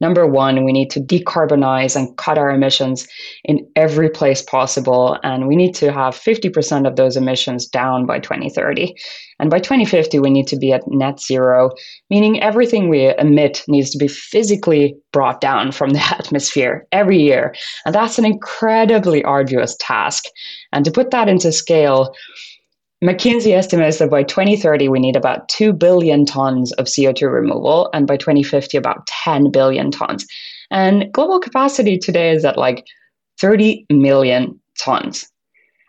Number 0.01 0.27
one, 0.27 0.65
we 0.65 0.73
need 0.73 0.91
to 0.91 1.01
decarbonize 1.01 1.97
and 1.97 2.17
cut 2.17 2.37
our 2.37 2.51
emissions 2.51 3.07
in 3.45 3.67
every 3.77 4.11
place 4.11 4.43
possible. 4.43 5.19
And 5.23 5.47
we 5.47 5.57
need 5.57 5.75
to 5.77 5.93
have 5.93 6.15
50% 6.15 6.87
of 6.87 6.97
those 6.97 7.17
emissions 7.17 7.67
down 7.67 8.05
by 8.05 8.19
2030. 8.19 8.95
And 9.39 9.51
by 9.51 9.59
2050, 9.59 10.19
we 10.19 10.31
need 10.31 10.47
to 10.49 10.57
be 10.57 10.73
at 10.73 10.87
net 10.89 11.21
zero, 11.21 11.71
meaning 12.11 12.41
everything 12.43 12.89
we 12.89 13.15
emit 13.19 13.63
needs 13.69 13.91
to 13.91 13.99
be 13.99 14.09
physically 14.09 14.97
brought 15.13 15.41
down 15.41 15.73
from 15.73 15.91
the 15.91 16.01
atmosphere 16.19 16.87
every 16.93 17.21
year. 17.21 17.55
And 17.87 17.95
that's 17.95 18.19
an 18.19 18.25
incredibly 18.25 19.23
arduous 19.25 19.77
task. 19.81 20.25
And 20.73 20.85
to 20.85 20.91
put 20.91 21.11
that 21.11 21.29
into 21.29 21.53
scale, 21.53 22.15
McKinsey 23.05 23.53
estimates 23.55 23.99
that 23.99 24.11
by 24.11 24.23
2030, 24.23 24.89
we 24.89 24.99
need 24.99 25.15
about 25.15 25.47
2 25.51 25.75
billion 25.75 26.25
tons 26.25 26.73
of 26.73 26.87
CO2 26.87 27.31
removal, 27.31 27.91
and 27.93 28.07
by 28.07 28.17
2050, 28.17 28.79
about 28.79 29.07
10 29.09 29.51
billion 29.51 29.91
tons. 29.91 30.27
And 30.71 31.13
global 31.13 31.39
capacity 31.39 31.99
today 31.99 32.31
is 32.31 32.47
at 32.47 32.57
like 32.57 32.87
30 33.39 33.85
million 33.91 34.59
tons. 34.81 35.27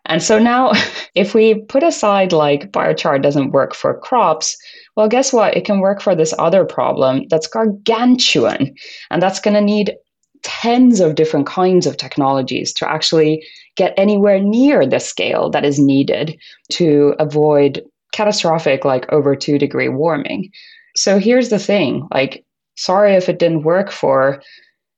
And 0.07 0.21
so 0.21 0.37
now, 0.37 0.73
if 1.15 1.33
we 1.33 1.61
put 1.61 1.83
aside 1.83 2.33
like 2.33 2.73
biochar 2.73 3.21
doesn't 3.21 3.51
work 3.51 3.73
for 3.73 3.97
crops, 3.97 4.57
well, 4.97 5.07
guess 5.07 5.31
what? 5.31 5.55
It 5.55 5.63
can 5.63 5.79
work 5.79 6.01
for 6.01 6.15
this 6.15 6.33
other 6.37 6.65
problem 6.65 7.27
that's 7.29 7.47
gargantuan. 7.47 8.75
And 9.09 9.21
that's 9.21 9.39
going 9.39 9.55
to 9.55 9.61
need 9.61 9.95
tens 10.43 10.99
of 10.99 11.15
different 11.15 11.47
kinds 11.47 11.87
of 11.87 11.95
technologies 11.95 12.73
to 12.73 12.89
actually 12.89 13.43
get 13.75 13.93
anywhere 13.97 14.39
near 14.39 14.85
the 14.85 14.99
scale 14.99 15.49
that 15.49 15.65
is 15.65 15.79
needed 15.79 16.37
to 16.71 17.13
avoid 17.19 17.83
catastrophic 18.13 18.85
like 18.85 19.11
over 19.11 19.35
2 19.35 19.57
degree 19.57 19.89
warming. 19.89 20.49
So 20.95 21.19
here's 21.19 21.49
the 21.49 21.59
thing, 21.59 22.07
like 22.13 22.45
sorry 22.75 23.13
if 23.13 23.27
it 23.27 23.39
didn't 23.39 23.63
work 23.63 23.91
for 23.91 24.41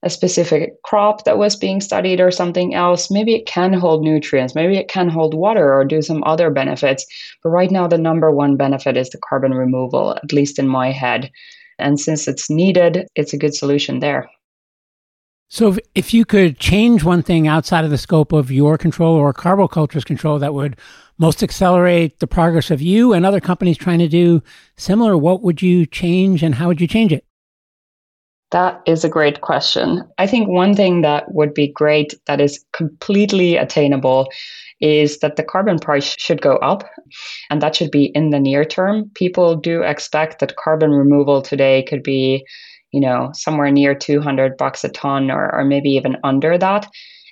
a 0.04 0.10
specific 0.10 0.80
crop 0.82 1.24
that 1.24 1.38
was 1.38 1.56
being 1.56 1.80
studied 1.80 2.20
or 2.20 2.30
something 2.30 2.72
else. 2.74 3.10
Maybe 3.10 3.34
it 3.34 3.46
can 3.46 3.72
hold 3.72 4.04
nutrients, 4.04 4.54
maybe 4.54 4.76
it 4.76 4.88
can 4.88 5.08
hold 5.08 5.34
water 5.34 5.74
or 5.74 5.84
do 5.84 6.02
some 6.02 6.22
other 6.24 6.50
benefits. 6.50 7.04
But 7.42 7.50
right 7.50 7.70
now, 7.70 7.88
the 7.88 7.98
number 7.98 8.30
one 8.30 8.56
benefit 8.56 8.96
is 8.96 9.10
the 9.10 9.18
carbon 9.28 9.54
removal, 9.54 10.14
at 10.14 10.32
least 10.32 10.58
in 10.58 10.68
my 10.68 10.92
head. 10.92 11.32
And 11.80 11.98
since 11.98 12.28
it's 12.28 12.48
needed, 12.48 13.08
it's 13.16 13.32
a 13.32 13.38
good 13.38 13.54
solution 13.54 13.98
there. 13.98 14.30
So, 15.50 15.76
if, 15.94 16.12
you 16.12 16.26
could 16.26 16.58
change 16.58 17.04
one 17.04 17.22
thing 17.22 17.48
outside 17.48 17.84
of 17.84 17.90
the 17.90 17.96
scope 17.96 18.32
of 18.32 18.50
your 18.50 18.76
control 18.76 19.14
or 19.14 19.32
Carboculture's 19.32 20.04
control 20.04 20.38
that 20.38 20.52
would 20.52 20.76
most 21.16 21.42
accelerate 21.42 22.20
the 22.20 22.26
progress 22.26 22.70
of 22.70 22.82
you 22.82 23.14
and 23.14 23.24
other 23.24 23.40
companies 23.40 23.78
trying 23.78 23.98
to 24.00 24.08
do 24.08 24.42
similar, 24.76 25.16
what 25.16 25.42
would 25.42 25.62
you 25.62 25.86
change 25.86 26.42
and 26.42 26.54
how 26.54 26.68
would 26.68 26.82
you 26.82 26.86
change 26.86 27.12
it? 27.14 27.24
That 28.50 28.82
is 28.86 29.04
a 29.04 29.08
great 29.08 29.40
question. 29.40 30.02
I 30.18 30.26
think 30.26 30.48
one 30.48 30.74
thing 30.74 31.00
that 31.00 31.32
would 31.34 31.54
be 31.54 31.68
great 31.68 32.14
that 32.26 32.40
is 32.40 32.64
completely 32.72 33.56
attainable 33.56 34.28
is 34.80 35.18
that 35.18 35.36
the 35.36 35.42
carbon 35.42 35.78
price 35.78 36.14
should 36.18 36.40
go 36.40 36.56
up, 36.56 36.88
and 37.50 37.60
that 37.60 37.74
should 37.74 37.90
be 37.90 38.06
in 38.14 38.30
the 38.30 38.38
near 38.38 38.64
term. 38.64 39.10
People 39.14 39.56
do 39.56 39.82
expect 39.82 40.38
that 40.38 40.56
carbon 40.56 40.90
removal 40.90 41.42
today 41.42 41.82
could 41.82 42.02
be 42.02 42.46
you 42.92 43.00
know, 43.00 43.30
somewhere 43.34 43.70
near 43.70 43.94
200 43.94 44.56
bucks 44.56 44.84
a 44.84 44.88
ton 44.88 45.30
or, 45.30 45.54
or 45.54 45.64
maybe 45.64 45.90
even 45.90 46.16
under 46.24 46.56
that. 46.58 46.88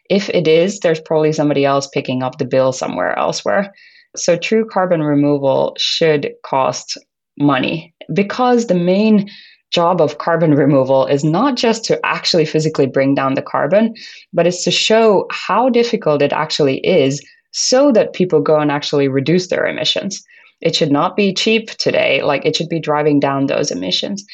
If 0.09 0.29
it 0.31 0.47
is, 0.47 0.81
there's 0.81 1.01
probably 1.01 1.33
somebody 1.33 1.65
else 1.65 1.89
picking 1.89 2.23
up 2.23 2.39
the 2.39 2.45
bill 2.45 2.73
somewhere 2.73 3.19
elsewhere. 3.19 3.73
So 4.15 4.37
true 4.37 4.67
carbon 4.67 5.03
removal 5.03 5.75
should 5.79 6.33
cost 6.43 6.97
money 7.39 7.95
because 8.13 8.67
the 8.67 8.75
main 8.75 9.29
job 9.71 10.01
of 10.01 10.19
carbon 10.19 10.55
removal 10.65 11.07
is 11.07 11.25
not 11.25 11.57
just 11.57 11.85
to 11.85 12.05
actually 12.05 12.45
physically 12.45 12.87
bring 12.87 13.15
down 13.15 13.35
the 13.35 13.43
carbon, 13.43 13.95
but 14.33 14.47
it's 14.47 14.65
to 14.65 14.71
show 14.71 15.27
how 15.31 15.69
difficult 15.69 16.23
it 16.23 16.33
actually 16.33 16.79
is 16.79 17.25
so 17.53 17.91
that 17.93 18.13
people 18.13 18.41
go 18.41 18.59
and 18.59 18.71
actually 18.71 19.09
reduce 19.09 19.49
their 19.49 19.67
emissions. 19.67 20.23
It 20.61 20.75
should 20.75 20.93
not 20.93 21.17
be 21.17 21.35
cheap 21.35 21.71
today, 21.73 22.23
like 22.23 22.45
it 22.45 22.57
should 22.57 22.69
be 22.69 22.81
driving 22.81 23.21
down 23.21 23.47
those 23.47 23.71
emissions. 23.71 24.25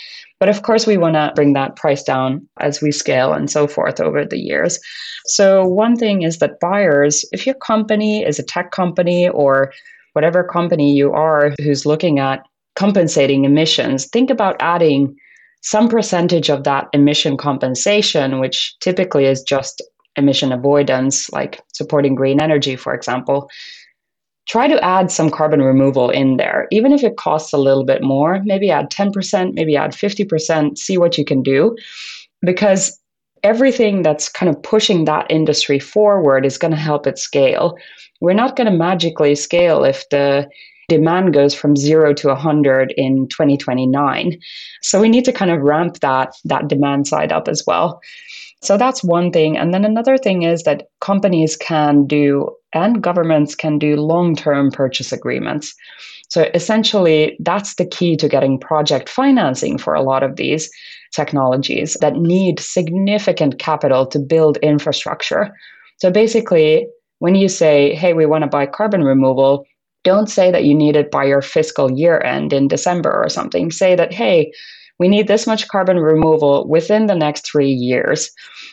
But 0.42 0.48
of 0.48 0.62
course, 0.62 0.88
we 0.88 0.96
want 0.96 1.14
to 1.14 1.30
bring 1.36 1.52
that 1.52 1.76
price 1.76 2.02
down 2.02 2.44
as 2.58 2.82
we 2.82 2.90
scale 2.90 3.32
and 3.32 3.48
so 3.48 3.68
forth 3.68 4.00
over 4.00 4.24
the 4.24 4.40
years. 4.40 4.80
So, 5.26 5.64
one 5.64 5.94
thing 5.94 6.22
is 6.22 6.38
that 6.38 6.58
buyers, 6.58 7.24
if 7.30 7.46
your 7.46 7.54
company 7.54 8.24
is 8.24 8.40
a 8.40 8.42
tech 8.42 8.72
company 8.72 9.28
or 9.28 9.72
whatever 10.14 10.42
company 10.42 10.96
you 10.96 11.12
are 11.12 11.52
who's 11.62 11.86
looking 11.86 12.18
at 12.18 12.44
compensating 12.74 13.44
emissions, 13.44 14.06
think 14.06 14.30
about 14.30 14.56
adding 14.58 15.14
some 15.60 15.88
percentage 15.88 16.50
of 16.50 16.64
that 16.64 16.88
emission 16.92 17.36
compensation, 17.36 18.40
which 18.40 18.74
typically 18.80 19.26
is 19.26 19.42
just 19.42 19.80
emission 20.16 20.50
avoidance, 20.50 21.30
like 21.30 21.60
supporting 21.72 22.16
green 22.16 22.42
energy, 22.42 22.74
for 22.74 22.94
example, 22.94 23.48
try 24.48 24.66
to 24.66 24.82
add 24.84 25.10
some 25.10 25.30
carbon 25.30 25.62
removal 25.62 26.10
in 26.10 26.36
there, 26.36 26.66
even 26.70 26.92
if 26.92 27.04
it 27.04 27.16
costs 27.16 27.52
a 27.52 27.58
little 27.58 27.84
bit 27.84 28.02
more. 28.02 28.40
Maybe 28.44 28.70
add 28.70 28.90
10%, 28.90 29.54
maybe 29.54 29.76
add 29.76 29.92
50%, 29.92 30.76
see 30.78 30.98
what 30.98 31.16
you 31.16 31.24
can 31.24 31.42
do. 31.42 31.76
Because 32.42 32.98
everything 33.42 34.02
that's 34.02 34.28
kind 34.28 34.50
of 34.50 34.62
pushing 34.62 35.04
that 35.04 35.30
industry 35.30 35.78
forward 35.78 36.44
is 36.44 36.58
going 36.58 36.70
to 36.70 36.76
help 36.76 37.06
it 37.06 37.18
scale. 37.18 37.76
We're 38.20 38.34
not 38.34 38.56
going 38.56 38.70
to 38.70 38.76
magically 38.76 39.34
scale 39.34 39.84
if 39.84 40.08
the 40.10 40.48
demand 40.88 41.32
goes 41.32 41.54
from 41.54 41.76
zero 41.76 42.12
to 42.14 42.28
100 42.28 42.92
in 42.96 43.26
2029. 43.28 44.38
So 44.82 45.00
we 45.00 45.08
need 45.08 45.24
to 45.24 45.32
kind 45.32 45.50
of 45.50 45.60
ramp 45.60 46.00
that, 46.00 46.34
that 46.44 46.68
demand 46.68 47.06
side 47.06 47.32
up 47.32 47.48
as 47.48 47.64
well. 47.66 48.00
So 48.62 48.76
that's 48.76 49.02
one 49.02 49.32
thing. 49.32 49.58
And 49.58 49.74
then 49.74 49.84
another 49.84 50.16
thing 50.16 50.42
is 50.42 50.62
that 50.62 50.88
companies 51.00 51.56
can 51.56 52.06
do 52.06 52.48
and 52.72 53.02
governments 53.02 53.54
can 53.54 53.78
do 53.78 53.96
long 53.96 54.34
term 54.34 54.70
purchase 54.70 55.12
agreements. 55.12 55.74
So 56.28 56.48
essentially, 56.54 57.36
that's 57.40 57.74
the 57.74 57.84
key 57.84 58.16
to 58.16 58.28
getting 58.28 58.58
project 58.58 59.08
financing 59.08 59.76
for 59.76 59.94
a 59.94 60.02
lot 60.02 60.22
of 60.22 60.36
these 60.36 60.70
technologies 61.12 61.94
that 62.00 62.16
need 62.16 62.58
significant 62.58 63.58
capital 63.58 64.06
to 64.06 64.18
build 64.18 64.56
infrastructure. 64.58 65.54
So 65.98 66.10
basically, 66.10 66.86
when 67.18 67.34
you 67.34 67.48
say, 67.48 67.94
hey, 67.94 68.14
we 68.14 68.26
want 68.26 68.42
to 68.42 68.48
buy 68.48 68.64
carbon 68.64 69.04
removal, 69.04 69.66
don't 70.04 70.28
say 70.28 70.50
that 70.50 70.64
you 70.64 70.74
need 70.74 70.96
it 70.96 71.10
by 71.10 71.24
your 71.24 71.42
fiscal 71.42 71.92
year 71.92 72.20
end 72.22 72.52
in 72.52 72.66
December 72.66 73.12
or 73.12 73.28
something. 73.28 73.70
Say 73.70 73.94
that, 73.94 74.12
hey, 74.12 74.52
we 75.02 75.08
need 75.08 75.26
this 75.26 75.48
much 75.48 75.66
carbon 75.66 75.98
removal 75.98 76.64
within 76.68 77.06
the 77.06 77.16
next 77.16 77.44
three 77.44 77.72
years, 77.72 78.30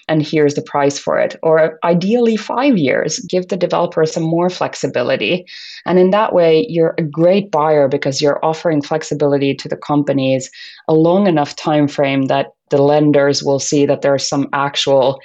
and 0.08 0.22
here's 0.22 0.54
the 0.54 0.62
price 0.62 1.00
for 1.00 1.18
it. 1.20 1.36
Or 1.42 1.80
ideally, 1.84 2.38
five 2.38 2.78
years. 2.78 3.18
Give 3.22 3.48
the 3.48 3.58
developer 3.58 4.06
some 4.06 4.22
more 4.22 4.52
flexibility. 4.52 5.48
And 5.88 5.98
in 5.98 6.12
that 6.12 6.32
way, 6.32 6.68
you're 6.70 6.94
a 7.00 7.02
great 7.02 7.50
buyer 7.50 7.88
because 7.88 8.22
you're 8.22 8.46
offering 8.46 8.84
flexibility 8.84 9.56
to 9.56 9.68
the 9.68 9.76
companies 9.76 10.52
a 10.88 10.94
long 10.94 11.26
enough 11.26 11.56
time 11.56 11.88
frame 11.88 12.26
that 12.28 12.52
the 12.70 12.80
lenders 12.80 13.42
will 13.42 13.58
see 13.58 13.88
that 13.88 14.04
there's 14.04 14.28
some 14.28 14.50
actual 14.54 15.20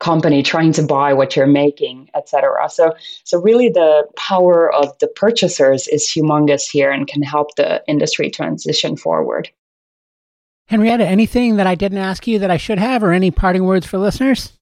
company 0.00 0.42
trying 0.42 0.72
to 0.72 0.82
buy 0.82 1.12
what 1.12 1.36
you're 1.36 1.46
making 1.46 2.08
etc 2.14 2.70
so 2.70 2.90
so 3.24 3.38
really 3.38 3.68
the 3.68 4.02
power 4.16 4.72
of 4.74 4.98
the 4.98 5.06
purchasers 5.06 5.86
is 5.88 6.06
humongous 6.06 6.66
here 6.70 6.90
and 6.90 7.06
can 7.06 7.20
help 7.20 7.54
the 7.56 7.82
industry 7.86 8.30
transition 8.30 8.96
forward 8.96 9.50
Henrietta, 10.70 11.04
anything 11.04 11.56
that 11.56 11.66
I 11.66 11.74
didn't 11.74 11.98
ask 11.98 12.28
you 12.28 12.38
that 12.38 12.50
I 12.50 12.56
should 12.56 12.78
have, 12.78 13.02
or 13.02 13.10
any 13.10 13.32
parting 13.32 13.64
words 13.64 13.86
for 13.86 13.98
listeners? 13.98 14.52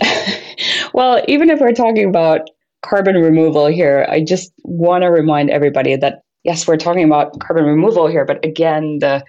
well, 0.94 1.22
even 1.28 1.50
if 1.50 1.60
we're 1.60 1.72
talking 1.72 2.08
about 2.08 2.48
carbon 2.82 3.16
removal 3.16 3.66
here, 3.66 4.06
I 4.08 4.24
just 4.24 4.50
want 4.64 5.02
to 5.02 5.08
remind 5.08 5.50
everybody 5.50 5.96
that 5.96 6.22
yes, 6.44 6.66
we're 6.66 6.78
talking 6.78 7.04
about 7.04 7.38
carbon 7.40 7.66
removal 7.66 8.06
here, 8.06 8.24
but 8.24 8.42
again, 8.42 9.00
the 9.00 9.22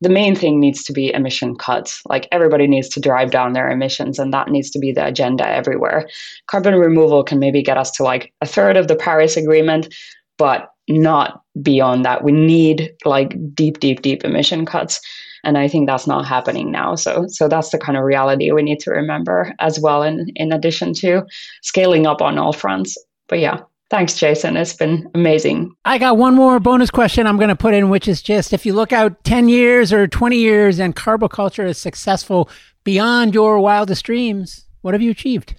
the 0.00 0.08
main 0.08 0.36
thing 0.36 0.60
needs 0.60 0.84
to 0.84 0.92
be 0.92 1.12
emission 1.12 1.56
cuts. 1.56 2.00
Like 2.06 2.28
everybody 2.30 2.68
needs 2.68 2.88
to 2.90 3.00
drive 3.00 3.32
down 3.32 3.52
their 3.52 3.68
emissions, 3.68 4.20
and 4.20 4.32
that 4.32 4.50
needs 4.50 4.70
to 4.70 4.78
be 4.78 4.92
the 4.92 5.04
agenda 5.04 5.48
everywhere. 5.48 6.08
Carbon 6.46 6.76
removal 6.76 7.24
can 7.24 7.40
maybe 7.40 7.60
get 7.60 7.76
us 7.76 7.90
to 7.92 8.04
like 8.04 8.32
a 8.40 8.46
third 8.46 8.76
of 8.76 8.86
the 8.86 8.94
Paris 8.94 9.36
Agreement, 9.36 9.92
but 10.38 10.68
not 10.88 11.42
beyond 11.60 12.04
that. 12.04 12.22
We 12.22 12.30
need 12.30 12.92
like 13.04 13.34
deep, 13.52 13.80
deep, 13.80 14.00
deep 14.00 14.24
emission 14.24 14.64
cuts. 14.64 15.00
And 15.44 15.58
I 15.58 15.68
think 15.68 15.86
that's 15.86 16.06
not 16.06 16.26
happening 16.26 16.70
now. 16.70 16.94
So 16.94 17.26
so 17.28 17.48
that's 17.48 17.70
the 17.70 17.78
kind 17.78 17.96
of 17.96 18.04
reality 18.04 18.52
we 18.52 18.62
need 18.62 18.80
to 18.80 18.90
remember 18.90 19.54
as 19.58 19.80
well 19.80 20.02
in, 20.02 20.28
in 20.36 20.52
addition 20.52 20.94
to 20.94 21.22
scaling 21.62 22.06
up 22.06 22.20
on 22.22 22.38
all 22.38 22.52
fronts. 22.52 22.96
But 23.28 23.38
yeah, 23.40 23.60
Thanks, 23.90 24.16
Jason. 24.16 24.56
It's 24.56 24.72
been 24.72 25.10
amazing. 25.16 25.74
I 25.84 25.98
got 25.98 26.16
one 26.16 26.36
more 26.36 26.60
bonus 26.60 26.92
question 26.92 27.26
I'm 27.26 27.38
going 27.38 27.48
to 27.48 27.56
put 27.56 27.74
in, 27.74 27.90
which 27.90 28.06
is 28.06 28.22
just 28.22 28.52
if 28.52 28.64
you 28.64 28.72
look 28.72 28.92
out 28.92 29.24
10 29.24 29.48
years 29.48 29.92
or 29.92 30.06
20 30.06 30.36
years 30.36 30.78
and 30.78 30.94
carboculture 30.94 31.66
is 31.66 31.76
successful 31.76 32.48
beyond 32.84 33.34
your 33.34 33.58
wildest 33.58 34.04
dreams, 34.04 34.64
what 34.82 34.94
have 34.94 35.02
you 35.02 35.10
achieved? 35.10 35.56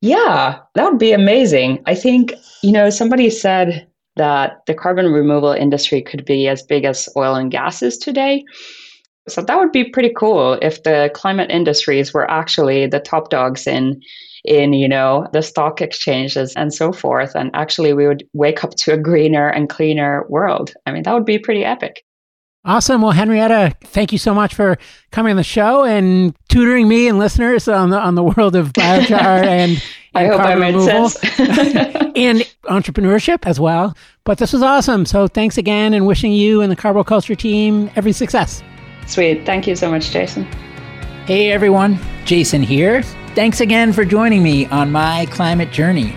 Yeah, 0.00 0.58
that 0.74 0.84
would 0.84 0.98
be 0.98 1.12
amazing. 1.12 1.80
I 1.86 1.94
think, 1.94 2.34
you 2.62 2.72
know, 2.72 2.90
somebody 2.90 3.30
said 3.30 3.86
that 4.16 4.62
the 4.66 4.74
carbon 4.74 5.06
removal 5.12 5.52
industry 5.52 6.02
could 6.02 6.24
be 6.24 6.48
as 6.48 6.62
big 6.62 6.84
as 6.84 7.08
oil 7.16 7.34
and 7.34 7.50
gas 7.50 7.82
is 7.82 7.98
today. 7.98 8.44
So 9.28 9.42
that 9.42 9.58
would 9.58 9.72
be 9.72 9.84
pretty 9.84 10.12
cool 10.16 10.58
if 10.62 10.82
the 10.82 11.10
climate 11.14 11.50
industries 11.50 12.14
were 12.14 12.30
actually 12.30 12.86
the 12.86 13.00
top 13.00 13.30
dogs 13.30 13.66
in 13.66 14.00
in 14.44 14.72
you 14.72 14.88
know 14.88 15.26
the 15.32 15.42
stock 15.42 15.82
exchanges 15.82 16.54
and 16.54 16.72
so 16.72 16.92
forth 16.92 17.34
and 17.34 17.50
actually 17.52 17.92
we 17.92 18.06
would 18.06 18.24
wake 18.32 18.62
up 18.62 18.70
to 18.76 18.92
a 18.92 18.96
greener 18.96 19.48
and 19.48 19.68
cleaner 19.68 20.24
world. 20.28 20.72
I 20.86 20.92
mean 20.92 21.02
that 21.02 21.14
would 21.14 21.24
be 21.24 21.38
pretty 21.38 21.64
epic. 21.64 22.04
Awesome. 22.64 23.00
Well, 23.00 23.12
Henrietta, 23.12 23.76
thank 23.84 24.10
you 24.10 24.18
so 24.18 24.34
much 24.34 24.52
for 24.52 24.76
coming 25.12 25.30
on 25.30 25.36
the 25.36 25.44
show 25.44 25.84
and 25.84 26.34
tutoring 26.48 26.88
me 26.88 27.06
and 27.06 27.16
listeners 27.16 27.68
on 27.68 27.90
the 27.90 27.98
on 27.98 28.16
the 28.16 28.24
world 28.24 28.56
of 28.56 28.72
biochar 28.72 29.10
and, 29.46 29.72
and 29.72 29.80
I 30.16 30.26
hope 30.26 30.40
I 30.40 30.54
made 30.54 30.74
removal 30.74 31.10
sense. 31.10 31.38
and 32.16 32.40
entrepreneurship 32.64 33.46
as 33.46 33.60
well. 33.60 33.94
But 34.24 34.38
this 34.38 34.52
was 34.52 34.62
awesome. 34.62 35.04
So 35.04 35.28
thanks 35.28 35.58
again 35.58 35.92
and 35.92 36.06
wishing 36.06 36.32
you 36.32 36.62
and 36.62 36.72
the 36.72 36.76
Carboculture 36.76 37.36
team 37.36 37.90
every 37.96 38.12
success. 38.12 38.62
Sweet. 39.06 39.44
Thank 39.44 39.66
you 39.66 39.76
so 39.76 39.90
much, 39.90 40.10
Jason. 40.10 40.44
Hey 41.26 41.52
everyone, 41.52 41.98
Jason 42.24 42.62
here. 42.62 43.02
Thanks 43.34 43.60
again 43.60 43.92
for 43.92 44.04
joining 44.04 44.42
me 44.42 44.66
on 44.66 44.90
my 44.90 45.26
climate 45.30 45.72
journey. 45.72 46.14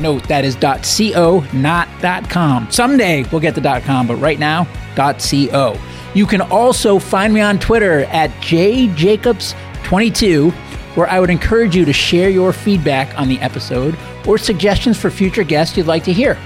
Note 0.00 0.28
that 0.28 0.44
is 0.44 0.56
.co, 0.56 1.44
not 1.52 1.88
.com. 2.28 2.70
Someday 2.70 3.24
we'll 3.32 3.40
get 3.40 3.54
the 3.54 3.82
.com, 3.84 4.06
but 4.06 4.16
right 4.16 4.38
now 4.38 4.66
.co. 4.98 5.78
You 6.14 6.26
can 6.26 6.40
also 6.40 6.98
find 6.98 7.32
me 7.32 7.40
on 7.40 7.58
Twitter 7.58 8.00
at 8.06 8.30
jjacobs22, 8.40 10.52
where 10.96 11.08
I 11.08 11.20
would 11.20 11.30
encourage 11.30 11.76
you 11.76 11.84
to 11.84 11.92
share 11.92 12.28
your 12.28 12.52
feedback 12.52 13.16
on 13.18 13.28
the 13.28 13.38
episode 13.40 13.96
or 14.26 14.38
suggestions 14.38 14.98
for 14.98 15.10
future 15.10 15.44
guests 15.44 15.76
you'd 15.76 15.86
like 15.86 16.04
to 16.04 16.12
hear. 16.12 16.36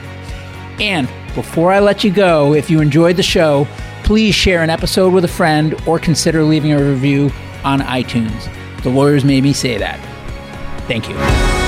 And 0.78 1.09
before 1.34 1.72
I 1.72 1.80
let 1.80 2.05
you 2.05 2.11
go, 2.11 2.55
if 2.55 2.68
you 2.68 2.80
enjoyed 2.80 3.16
the 3.16 3.22
show, 3.22 3.66
please 4.05 4.34
share 4.34 4.62
an 4.62 4.70
episode 4.70 5.12
with 5.12 5.24
a 5.24 5.28
friend 5.28 5.74
or 5.86 5.98
consider 5.98 6.42
leaving 6.42 6.72
a 6.72 6.82
review 6.82 7.30
on 7.64 7.80
iTunes. 7.80 8.53
The 8.82 8.90
lawyers 8.90 9.24
made 9.24 9.42
me 9.42 9.53
say 9.53 9.78
that. 9.78 9.98
Thank 10.86 11.09
you. 11.09 11.62